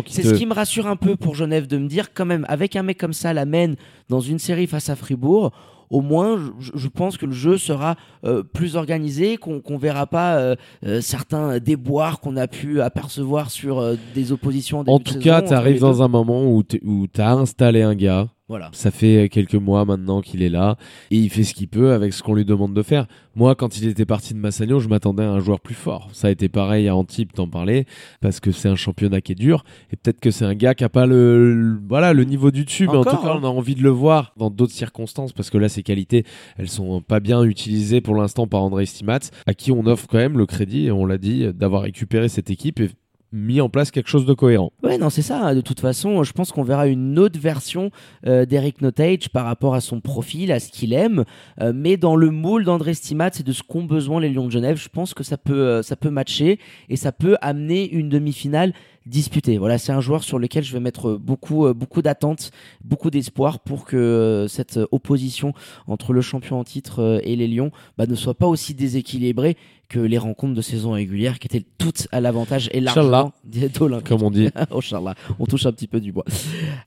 c'est 0.08 0.22
te- 0.22 0.28
ce 0.28 0.34
qui 0.34 0.46
me 0.46 0.54
rassure 0.54 0.86
un 0.86 0.96
peu 0.96 1.16
pour 1.16 1.34
Genève 1.34 1.66
de 1.66 1.78
me 1.78 1.88
dire, 1.88 2.12
quand 2.14 2.24
même, 2.26 2.46
avec 2.48 2.76
un 2.76 2.82
mec 2.82 2.98
comme 2.98 3.12
ça, 3.12 3.32
la 3.32 3.44
mène 3.44 3.76
dans 4.08 4.20
une 4.20 4.38
série 4.38 4.66
face 4.66 4.88
à 4.88 4.96
Fribourg, 4.96 5.52
au 5.90 6.00
moins, 6.00 6.40
je, 6.58 6.70
je 6.74 6.88
pense 6.88 7.18
que 7.18 7.26
le 7.26 7.32
jeu 7.32 7.58
sera 7.58 7.96
euh, 8.24 8.42
plus 8.42 8.76
organisé, 8.76 9.36
qu'on 9.36 9.60
qu'on 9.60 9.76
verra 9.76 10.06
pas 10.06 10.36
euh, 10.38 10.56
euh, 10.86 11.02
certains 11.02 11.58
déboires 11.58 12.20
qu'on 12.20 12.38
a 12.38 12.46
pu 12.48 12.80
apercevoir 12.80 13.50
sur 13.50 13.94
des 14.14 14.32
oppositions. 14.32 14.80
En, 14.80 14.84
En 14.94 14.98
tout 15.00 15.18
cas, 15.18 15.42
tu 15.42 15.52
arrives 15.52 15.80
dans 15.80 16.02
un 16.02 16.08
moment 16.08 16.46
où 16.50 16.62
tu 16.62 16.80
as 17.18 17.32
installé 17.32 17.82
un 17.82 17.94
gars. 17.94 18.28
Voilà. 18.52 18.68
Ça 18.74 18.90
fait 18.90 19.30
quelques 19.30 19.54
mois 19.54 19.86
maintenant 19.86 20.20
qu'il 20.20 20.42
est 20.42 20.50
là 20.50 20.76
et 21.10 21.16
il 21.16 21.30
fait 21.30 21.42
ce 21.42 21.54
qu'il 21.54 21.68
peut 21.68 21.92
avec 21.92 22.12
ce 22.12 22.22
qu'on 22.22 22.34
lui 22.34 22.44
demande 22.44 22.74
de 22.74 22.82
faire. 22.82 23.06
Moi, 23.34 23.54
quand 23.54 23.78
il 23.78 23.88
était 23.88 24.04
parti 24.04 24.34
de 24.34 24.38
Massagno, 24.38 24.78
je 24.78 24.88
m'attendais 24.88 25.22
à 25.22 25.30
un 25.30 25.40
joueur 25.40 25.58
plus 25.58 25.74
fort. 25.74 26.10
Ça 26.12 26.28
a 26.28 26.30
été 26.30 26.50
pareil 26.50 26.86
à 26.86 26.94
Antibes, 26.94 27.30
t'en 27.32 27.48
parlais, 27.48 27.86
parce 28.20 28.40
que 28.40 28.52
c'est 28.52 28.68
un 28.68 28.76
championnat 28.76 29.22
qui 29.22 29.32
est 29.32 29.36
dur 29.36 29.64
et 29.90 29.96
peut-être 29.96 30.20
que 30.20 30.30
c'est 30.30 30.44
un 30.44 30.54
gars 30.54 30.74
qui 30.74 30.84
a 30.84 30.90
pas 30.90 31.06
le, 31.06 31.54
le- 31.54 31.80
voilà 31.88 32.12
le 32.12 32.24
niveau 32.24 32.50
du 32.50 32.66
dessus, 32.66 32.86
mais 32.88 32.98
en 32.98 33.04
tout 33.04 33.16
cas, 33.16 33.32
hein. 33.32 33.38
on 33.40 33.44
a 33.44 33.48
envie 33.48 33.74
de 33.74 33.82
le 33.82 33.88
voir 33.88 34.34
dans 34.36 34.50
d'autres 34.50 34.74
circonstances 34.74 35.32
parce 35.32 35.48
que 35.48 35.56
là, 35.56 35.70
ses 35.70 35.82
qualités, 35.82 36.24
elles 36.58 36.68
sont 36.68 37.00
pas 37.00 37.20
bien 37.20 37.42
utilisées 37.44 38.02
pour 38.02 38.14
l'instant 38.16 38.46
par 38.46 38.62
André 38.62 38.84
Stimats, 38.84 39.30
à 39.46 39.54
qui 39.54 39.72
on 39.72 39.86
offre 39.86 40.06
quand 40.08 40.18
même 40.18 40.36
le 40.36 40.44
crédit, 40.44 40.88
et 40.88 40.92
on 40.92 41.06
l'a 41.06 41.16
dit, 41.16 41.46
d'avoir 41.54 41.82
récupéré 41.84 42.28
cette 42.28 42.50
équipe 42.50 42.80
et 42.80 42.90
mis 43.32 43.60
en 43.60 43.68
place 43.68 43.90
quelque 43.90 44.08
chose 44.08 44.26
de 44.26 44.34
cohérent. 44.34 44.72
Ouais, 44.82 44.98
non, 44.98 45.10
c'est 45.10 45.22
ça. 45.22 45.54
De 45.54 45.60
toute 45.60 45.80
façon, 45.80 46.22
je 46.22 46.32
pense 46.32 46.52
qu'on 46.52 46.62
verra 46.62 46.86
une 46.86 47.18
autre 47.18 47.40
version 47.40 47.90
euh, 48.26 48.44
d'Eric 48.44 48.82
Notage 48.82 49.28
par 49.30 49.44
rapport 49.44 49.74
à 49.74 49.80
son 49.80 50.00
profil, 50.00 50.52
à 50.52 50.60
ce 50.60 50.70
qu'il 50.70 50.92
aime, 50.92 51.24
euh, 51.60 51.72
mais 51.74 51.96
dans 51.96 52.16
le 52.16 52.30
moule 52.30 52.64
d'André 52.64 52.94
Stimat 52.94 53.30
et 53.40 53.42
de 53.42 53.52
ce 53.52 53.62
qu'ont 53.62 53.84
besoin 53.84 54.20
les 54.20 54.28
Lions 54.28 54.46
de 54.46 54.52
Genève, 54.52 54.76
je 54.76 54.88
pense 54.88 55.14
que 55.14 55.24
ça 55.24 55.38
peut, 55.38 55.54
euh, 55.54 55.82
ça 55.82 55.96
peut 55.96 56.10
matcher 56.10 56.58
et 56.88 56.96
ça 56.96 57.12
peut 57.12 57.36
amener 57.40 57.90
une 57.90 58.08
demi-finale 58.08 58.72
disputée. 59.06 59.58
Voilà, 59.58 59.78
c'est 59.78 59.92
un 59.92 60.00
joueur 60.00 60.24
sur 60.24 60.38
lequel 60.38 60.64
je 60.64 60.72
vais 60.72 60.80
mettre 60.80 61.14
beaucoup, 61.14 61.66
euh, 61.66 61.74
beaucoup 61.74 62.02
d'attentes, 62.02 62.50
beaucoup 62.84 63.10
d'espoir 63.10 63.60
pour 63.60 63.84
que 63.84 63.96
euh, 63.96 64.48
cette 64.48 64.78
opposition 64.90 65.52
entre 65.86 66.12
le 66.12 66.20
champion 66.20 66.58
en 66.58 66.64
titre 66.64 67.00
euh, 67.00 67.20
et 67.22 67.36
les 67.36 67.48
Lions 67.48 67.70
bah, 67.98 68.06
ne 68.06 68.14
soit 68.14 68.34
pas 68.34 68.46
aussi 68.46 68.74
déséquilibrée 68.74 69.56
que 69.92 70.00
les 70.00 70.16
rencontres 70.16 70.54
de 70.54 70.62
saison 70.62 70.92
régulière 70.92 71.38
qui 71.38 71.46
étaient 71.46 71.64
toutes 71.76 72.08
à 72.12 72.20
l'avantage 72.20 72.70
et 72.72 72.80
largement 72.80 73.32
d'Olympique. 73.44 74.08
Comme 74.08 74.22
on 74.22 74.30
dit. 74.30 74.48
oh 74.70 74.80
Charles, 74.80 75.14
on 75.38 75.44
touche 75.44 75.66
un 75.66 75.72
petit 75.72 75.86
peu 75.86 76.00
du 76.00 76.12
bois. 76.12 76.24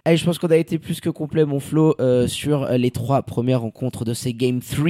Allez, 0.05 0.17
je 0.17 0.25
pense 0.25 0.39
qu'on 0.39 0.47
a 0.47 0.57
été 0.57 0.79
plus 0.79 0.99
que 0.99 1.11
complet, 1.11 1.45
mon 1.45 1.59
Flo, 1.59 1.95
euh, 1.99 2.27
sur 2.27 2.67
les 2.69 2.89
trois 2.89 3.21
premières 3.21 3.61
rencontres 3.61 4.05
de 4.05 4.15
ces 4.15 4.33
Game 4.33 4.59
3 4.59 4.85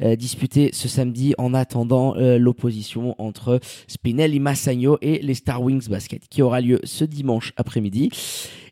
euh, 0.00 0.16
disputées 0.16 0.70
ce 0.72 0.88
samedi 0.88 1.34
en 1.36 1.52
attendant 1.52 2.16
euh, 2.16 2.38
l'opposition 2.38 3.14
entre 3.18 3.60
Spinelli 3.86 4.40
Massagno 4.40 4.96
et 5.02 5.18
les 5.18 5.34
Star 5.34 5.62
Wings 5.62 5.88
Basket 5.88 6.26
qui 6.28 6.40
aura 6.40 6.62
lieu 6.62 6.67
ce 6.84 7.04
dimanche 7.04 7.52
après-midi. 7.56 8.10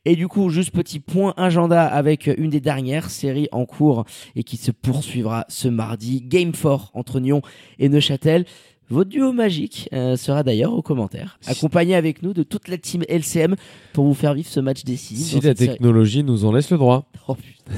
Et 0.05 0.15
du 0.15 0.29
coup, 0.29 0.51
juste 0.51 0.71
petit 0.71 1.01
point 1.01 1.35
agenda 1.37 1.85
avec 1.85 2.31
une 2.39 2.51
des 2.51 2.61
dernières 2.61 3.11
séries 3.11 3.49
en 3.51 3.67
cours 3.67 4.05
et 4.37 4.45
qui 4.45 4.57
se 4.57 4.71
poursuivra 4.71 5.45
ce 5.49 5.67
mardi. 5.67 6.23
Game 6.23 6.53
4 6.53 6.93
entre 6.95 7.19
Nyon 7.19 7.43
et 7.81 7.89
Neuchâtel. 7.89 8.45
Votre 8.89 9.11
duo 9.11 9.33
magique 9.33 9.89
euh, 9.93 10.17
sera 10.17 10.45
d'ailleurs 10.45 10.73
aux 10.73 10.83
commentaires, 10.83 11.41
accompagné 11.47 11.97
avec 11.97 12.23
nous 12.23 12.33
de 12.33 12.45
toute 12.45 12.69
la 12.69 12.79
team 12.79 13.03
LCM 13.09 13.57
pour 13.93 14.05
vous 14.05 14.15
faire 14.15 14.33
vivre 14.33 14.49
ce 14.49 14.61
match 14.61 14.85
décisif. 14.85 15.27
Si 15.27 15.35
la 15.45 15.57
série. 15.57 15.71
technologie 15.71 16.23
nous 16.23 16.45
en 16.45 16.53
laisse 16.53 16.71
le 16.71 16.79
droit. 16.79 17.11
Oh 17.29 17.35
putain, 17.35 17.73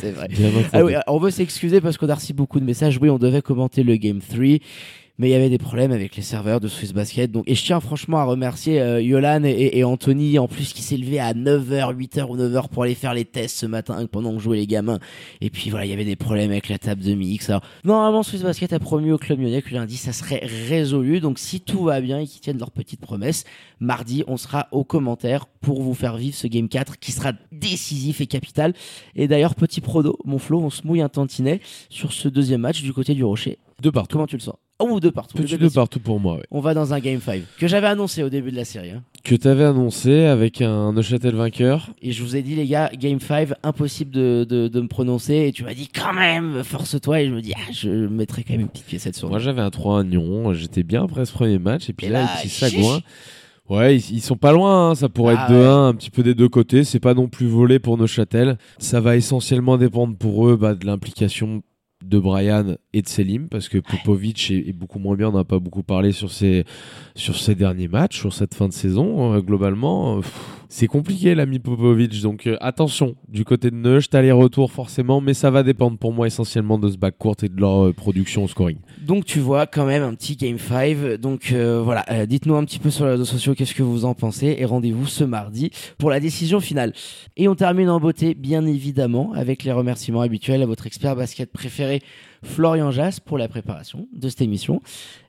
c'est 0.00 0.12
vrai. 0.12 0.28
Ah 0.72 0.82
oui, 0.82 0.94
on 1.08 1.18
veut 1.18 1.30
s'excuser 1.30 1.82
parce 1.82 1.98
qu'on 1.98 2.08
a 2.08 2.14
reçu 2.14 2.32
beaucoup 2.32 2.58
de 2.58 2.64
messages. 2.64 2.98
Oui, 3.02 3.10
on 3.10 3.18
devait 3.18 3.42
commenter 3.42 3.82
le 3.82 3.96
Game 3.96 4.20
3. 4.20 4.60
Mais 5.16 5.28
il 5.28 5.30
y 5.30 5.36
avait 5.36 5.48
des 5.48 5.58
problèmes 5.58 5.92
avec 5.92 6.16
les 6.16 6.22
serveurs 6.22 6.58
de 6.58 6.66
Swiss 6.66 6.92
Basket. 6.92 7.30
Donc, 7.30 7.44
et 7.46 7.54
je 7.54 7.64
tiens 7.64 7.78
franchement 7.78 8.18
à 8.18 8.24
remercier 8.24 8.80
euh, 8.80 9.00
Yolan 9.00 9.44
et, 9.44 9.70
et 9.78 9.84
Anthony, 9.84 10.40
en 10.40 10.48
plus, 10.48 10.72
qui 10.72 10.82
s'est 10.82 10.96
levé 10.96 11.20
à 11.20 11.34
9h, 11.34 11.94
8h 11.94 12.24
ou 12.24 12.36
9h 12.36 12.68
pour 12.68 12.82
aller 12.82 12.96
faire 12.96 13.14
les 13.14 13.24
tests 13.24 13.58
ce 13.58 13.66
matin 13.66 14.04
pendant 14.10 14.34
que 14.34 14.40
jouaient 14.40 14.56
les 14.56 14.66
gamins. 14.66 14.98
Et 15.40 15.50
puis 15.50 15.70
voilà, 15.70 15.86
il 15.86 15.90
y 15.90 15.92
avait 15.92 16.04
des 16.04 16.16
problèmes 16.16 16.50
avec 16.50 16.68
la 16.68 16.78
table 16.78 17.00
de 17.00 17.14
mix. 17.14 17.48
Alors, 17.48 17.62
normalement, 17.84 18.24
Swiss 18.24 18.42
Basket 18.42 18.72
a 18.72 18.80
promis 18.80 19.12
au 19.12 19.18
club 19.18 19.38
lyonnais 19.38 19.62
que 19.62 19.72
lundi, 19.72 19.96
ça 19.96 20.12
serait 20.12 20.44
résolu. 20.68 21.20
Donc, 21.20 21.38
si 21.38 21.60
tout 21.60 21.84
va 21.84 22.00
bien 22.00 22.18
et 22.18 22.26
qu'ils 22.26 22.40
tiennent 22.40 22.58
leur 22.58 22.72
petite 22.72 23.00
promesse, 23.00 23.44
mardi, 23.78 24.24
on 24.26 24.36
sera 24.36 24.66
aux 24.72 24.82
commentaires 24.82 25.46
pour 25.60 25.80
vous 25.80 25.94
faire 25.94 26.16
vivre 26.16 26.34
ce 26.34 26.48
Game 26.48 26.68
4 26.68 26.98
qui 26.98 27.12
sera 27.12 27.34
décisif 27.52 28.20
et 28.20 28.26
capital. 28.26 28.74
Et 29.14 29.28
d'ailleurs, 29.28 29.54
petit 29.54 29.80
prodo, 29.80 30.18
mon 30.24 30.38
Flo, 30.38 30.60
on 30.60 30.70
se 30.70 30.84
mouille 30.84 31.02
un 31.02 31.08
tantinet 31.08 31.60
sur 31.88 32.12
ce 32.12 32.26
deuxième 32.26 32.62
match 32.62 32.82
du 32.82 32.92
côté 32.92 33.14
du 33.14 33.22
Rocher. 33.22 33.58
De 33.80 33.90
partout. 33.90 34.16
Comment 34.16 34.26
tu 34.26 34.36
le 34.36 34.42
sens? 34.42 34.56
Oh, 34.80 34.98
deux 35.00 35.12
partout. 35.12 35.36
Petit 35.36 35.52
de 35.52 35.56
deux 35.58 35.64
possibles. 35.66 35.74
partout 35.80 36.00
pour 36.00 36.18
moi, 36.18 36.34
ouais. 36.34 36.42
On 36.50 36.60
va 36.60 36.74
dans 36.74 36.92
un 36.92 36.98
Game 36.98 37.20
5 37.20 37.42
que 37.58 37.68
j'avais 37.68 37.86
annoncé 37.86 38.22
au 38.24 38.28
début 38.28 38.50
de 38.50 38.56
la 38.56 38.64
série. 38.64 38.90
hein. 38.90 39.02
Que 39.22 39.34
t'avais 39.36 39.64
annoncé 39.64 40.24
avec 40.24 40.60
un 40.60 40.92
Neuchâtel 40.92 41.34
vainqueur. 41.34 41.90
Et 42.02 42.10
je 42.12 42.22
vous 42.24 42.34
ai 42.36 42.42
dit, 42.42 42.56
les 42.56 42.66
gars, 42.66 42.90
Game 42.98 43.20
5, 43.20 43.50
impossible 43.62 44.10
de, 44.10 44.44
de, 44.48 44.68
de 44.68 44.80
me 44.80 44.88
prononcer. 44.88 45.46
Et 45.48 45.52
tu 45.52 45.62
m'as 45.64 45.74
dit, 45.74 45.88
quand 45.88 46.12
même, 46.12 46.62
force-toi. 46.64 47.22
Et 47.22 47.26
je 47.28 47.32
me 47.32 47.40
dis, 47.40 47.52
ah, 47.56 47.70
je 47.72 47.88
mettrai 47.88 48.42
quand 48.42 48.52
même 48.54 48.62
une 48.62 48.68
petite 48.68 48.86
piécette 48.86 49.14
sur 49.16 49.28
Moi 49.30 49.38
j'avais 49.38 49.62
un 49.62 49.70
3 49.70 50.00
à 50.00 50.02
Nyon, 50.02 50.52
j'étais 50.54 50.82
bien 50.82 51.04
après 51.04 51.24
ce 51.24 51.32
premier 51.32 51.58
match, 51.58 51.88
et 51.88 51.92
puis 51.92 52.06
Et 52.06 52.10
là, 52.10 52.22
là, 52.22 52.36
chiche. 52.42 52.58
sagouins. 52.58 53.00
Ouais, 53.70 53.96
ils, 53.96 54.16
ils 54.16 54.20
sont 54.20 54.36
pas 54.36 54.52
loin, 54.52 54.90
hein, 54.90 54.94
ça 54.94 55.08
pourrait 55.08 55.36
Ah 55.38 55.46
être 55.50 55.54
2-1 55.54 55.88
un 55.88 55.94
petit 55.94 56.10
peu 56.10 56.22
des 56.22 56.34
deux 56.34 56.50
côtés, 56.50 56.84
c'est 56.84 57.00
pas 57.00 57.14
non 57.14 57.28
plus 57.28 57.46
volé 57.46 57.78
pour 57.78 57.96
Neuchâtel. 57.96 58.58
Ça 58.78 59.00
va 59.00 59.16
essentiellement 59.16 59.78
dépendre 59.78 60.16
pour 60.18 60.46
eux 60.48 60.56
bah, 60.56 60.74
de 60.74 60.84
l'implication 60.84 61.62
de 62.08 62.18
Brian 62.18 62.76
et 62.92 63.02
de 63.02 63.08
Selim, 63.08 63.48
parce 63.48 63.68
que 63.68 63.78
Popovic 63.78 64.50
est, 64.50 64.68
est 64.68 64.72
beaucoup 64.72 64.98
moins 64.98 65.16
bien, 65.16 65.28
on 65.28 65.32
n'a 65.32 65.44
pas 65.44 65.58
beaucoup 65.58 65.82
parlé 65.82 66.12
sur 66.12 66.30
ces, 66.30 66.64
sur 67.14 67.36
ces 67.36 67.54
derniers 67.54 67.88
matchs, 67.88 68.18
sur 68.18 68.32
cette 68.32 68.54
fin 68.54 68.68
de 68.68 68.72
saison, 68.72 69.34
euh, 69.34 69.40
globalement. 69.40 70.18
euh, 70.18 70.20
pff, 70.20 70.53
c'est 70.68 70.86
compliqué 70.86 71.34
l'ami 71.34 71.58
Popovic, 71.58 72.20
donc 72.22 72.46
euh, 72.46 72.56
attention, 72.60 73.14
du 73.28 73.44
côté 73.44 73.70
de 73.70 73.76
Neuch, 73.76 74.08
t'as 74.08 74.22
les 74.22 74.32
retours 74.32 74.72
forcément, 74.72 75.20
mais 75.20 75.34
ça 75.34 75.50
va 75.50 75.62
dépendre 75.62 75.98
pour 75.98 76.12
moi 76.12 76.26
essentiellement 76.26 76.78
de 76.78 76.90
ce 76.90 76.96
backcourt 76.96 77.36
et 77.42 77.48
de 77.48 77.60
leur 77.60 77.86
euh, 77.86 77.92
production 77.92 78.44
au 78.44 78.48
scoring. 78.48 78.78
Donc 79.00 79.24
tu 79.24 79.40
vois 79.40 79.66
quand 79.66 79.86
même 79.86 80.02
un 80.02 80.14
petit 80.14 80.36
Game 80.36 80.58
5. 80.58 81.20
Donc 81.20 81.52
euh, 81.52 81.80
voilà, 81.82 82.26
dites-nous 82.26 82.54
un 82.56 82.64
petit 82.64 82.78
peu 82.78 82.90
sur 82.90 83.04
les 83.04 83.12
réseaux 83.12 83.24
sociaux 83.24 83.54
qu'est-ce 83.54 83.74
que 83.74 83.82
vous 83.82 84.04
en 84.04 84.14
pensez 84.14 84.56
et 84.58 84.64
rendez-vous 84.64 85.06
ce 85.06 85.24
mardi 85.24 85.70
pour 85.98 86.10
la 86.10 86.20
décision 86.20 86.60
finale. 86.60 86.92
Et 87.36 87.48
on 87.48 87.54
termine 87.54 87.90
en 87.90 88.00
beauté 88.00 88.34
bien 88.34 88.66
évidemment 88.66 89.32
avec 89.34 89.64
les 89.64 89.72
remerciements 89.72 90.22
habituels 90.22 90.62
à 90.62 90.66
votre 90.66 90.86
expert 90.86 91.16
basket 91.16 91.52
préféré 91.52 92.00
Florian 92.42 92.90
Jass 92.90 93.20
pour 93.20 93.38
la 93.38 93.48
préparation 93.48 94.08
de 94.14 94.28
cette 94.28 94.42
émission. 94.42 94.82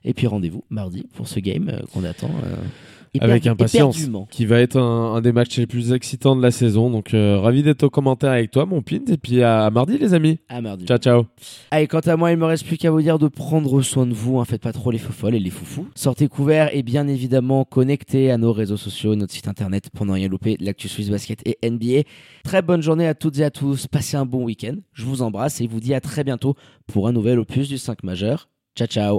Et 0.04 0.14
puis 0.14 0.26
rendez-vous 0.26 0.64
mardi 0.70 1.06
pour 1.14 1.28
ce 1.28 1.40
game 1.40 1.80
qu'on 1.92 2.04
attend. 2.04 2.30
Avec 3.20 3.46
impatience, 3.46 4.08
qui 4.30 4.46
va 4.46 4.60
être 4.60 4.76
un, 4.76 5.14
un 5.14 5.20
des 5.20 5.32
matchs 5.32 5.58
les 5.58 5.66
plus 5.66 5.92
excitants 5.92 6.36
de 6.36 6.42
la 6.42 6.50
saison. 6.50 6.90
Donc 6.90 7.14
euh, 7.14 7.38
ravi 7.38 7.62
d'être 7.62 7.84
au 7.84 7.90
commentaire 7.90 8.32
avec 8.32 8.50
toi, 8.50 8.66
mon 8.66 8.82
pint, 8.82 9.04
et 9.08 9.16
puis 9.16 9.42
à 9.42 9.70
mardi 9.70 9.98
les 9.98 10.14
amis. 10.14 10.38
À 10.48 10.60
mardi. 10.60 10.86
Ciao 10.86 10.98
ciao. 10.98 11.26
Allez, 11.70 11.86
quant 11.86 12.00
à 12.00 12.16
moi, 12.16 12.32
il 12.32 12.36
me 12.36 12.44
reste 12.44 12.66
plus 12.66 12.76
qu'à 12.76 12.90
vous 12.90 13.02
dire 13.02 13.18
de 13.18 13.28
prendre 13.28 13.82
soin 13.82 14.06
de 14.06 14.14
vous. 14.14 14.38
Hein, 14.38 14.44
faites 14.44 14.62
pas 14.62 14.72
trop 14.72 14.90
les 14.90 14.98
faux 14.98 15.12
folles 15.12 15.34
et 15.34 15.40
les 15.40 15.50
foufous. 15.50 15.88
Sortez 15.94 16.28
couverts 16.28 16.74
et 16.74 16.82
bien 16.82 17.08
évidemment 17.08 17.64
connectés 17.64 18.30
à 18.30 18.38
nos 18.38 18.52
réseaux 18.52 18.76
sociaux, 18.76 19.14
notre 19.14 19.32
site 19.32 19.48
internet 19.48 19.90
pour 19.90 20.06
ne 20.06 20.12
rien 20.12 20.28
louper, 20.28 20.56
l'actu 20.60 20.88
Swiss 20.88 21.10
Basket 21.10 21.40
et 21.46 21.58
NBA. 21.68 22.02
Très 22.44 22.62
bonne 22.62 22.82
journée 22.82 23.06
à 23.06 23.14
toutes 23.14 23.38
et 23.38 23.44
à 23.44 23.50
tous. 23.50 23.86
Passez 23.86 24.16
un 24.16 24.26
bon 24.26 24.44
week-end. 24.44 24.76
Je 24.92 25.04
vous 25.04 25.22
embrasse 25.22 25.60
et 25.60 25.66
vous 25.66 25.80
dis 25.80 25.94
à 25.94 26.00
très 26.00 26.24
bientôt 26.24 26.54
pour 26.86 27.08
un 27.08 27.12
nouvel 27.12 27.38
opus 27.38 27.68
du 27.68 27.78
5 27.78 28.02
majeur. 28.02 28.48
Ciao 28.76 28.86
ciao. 28.86 29.14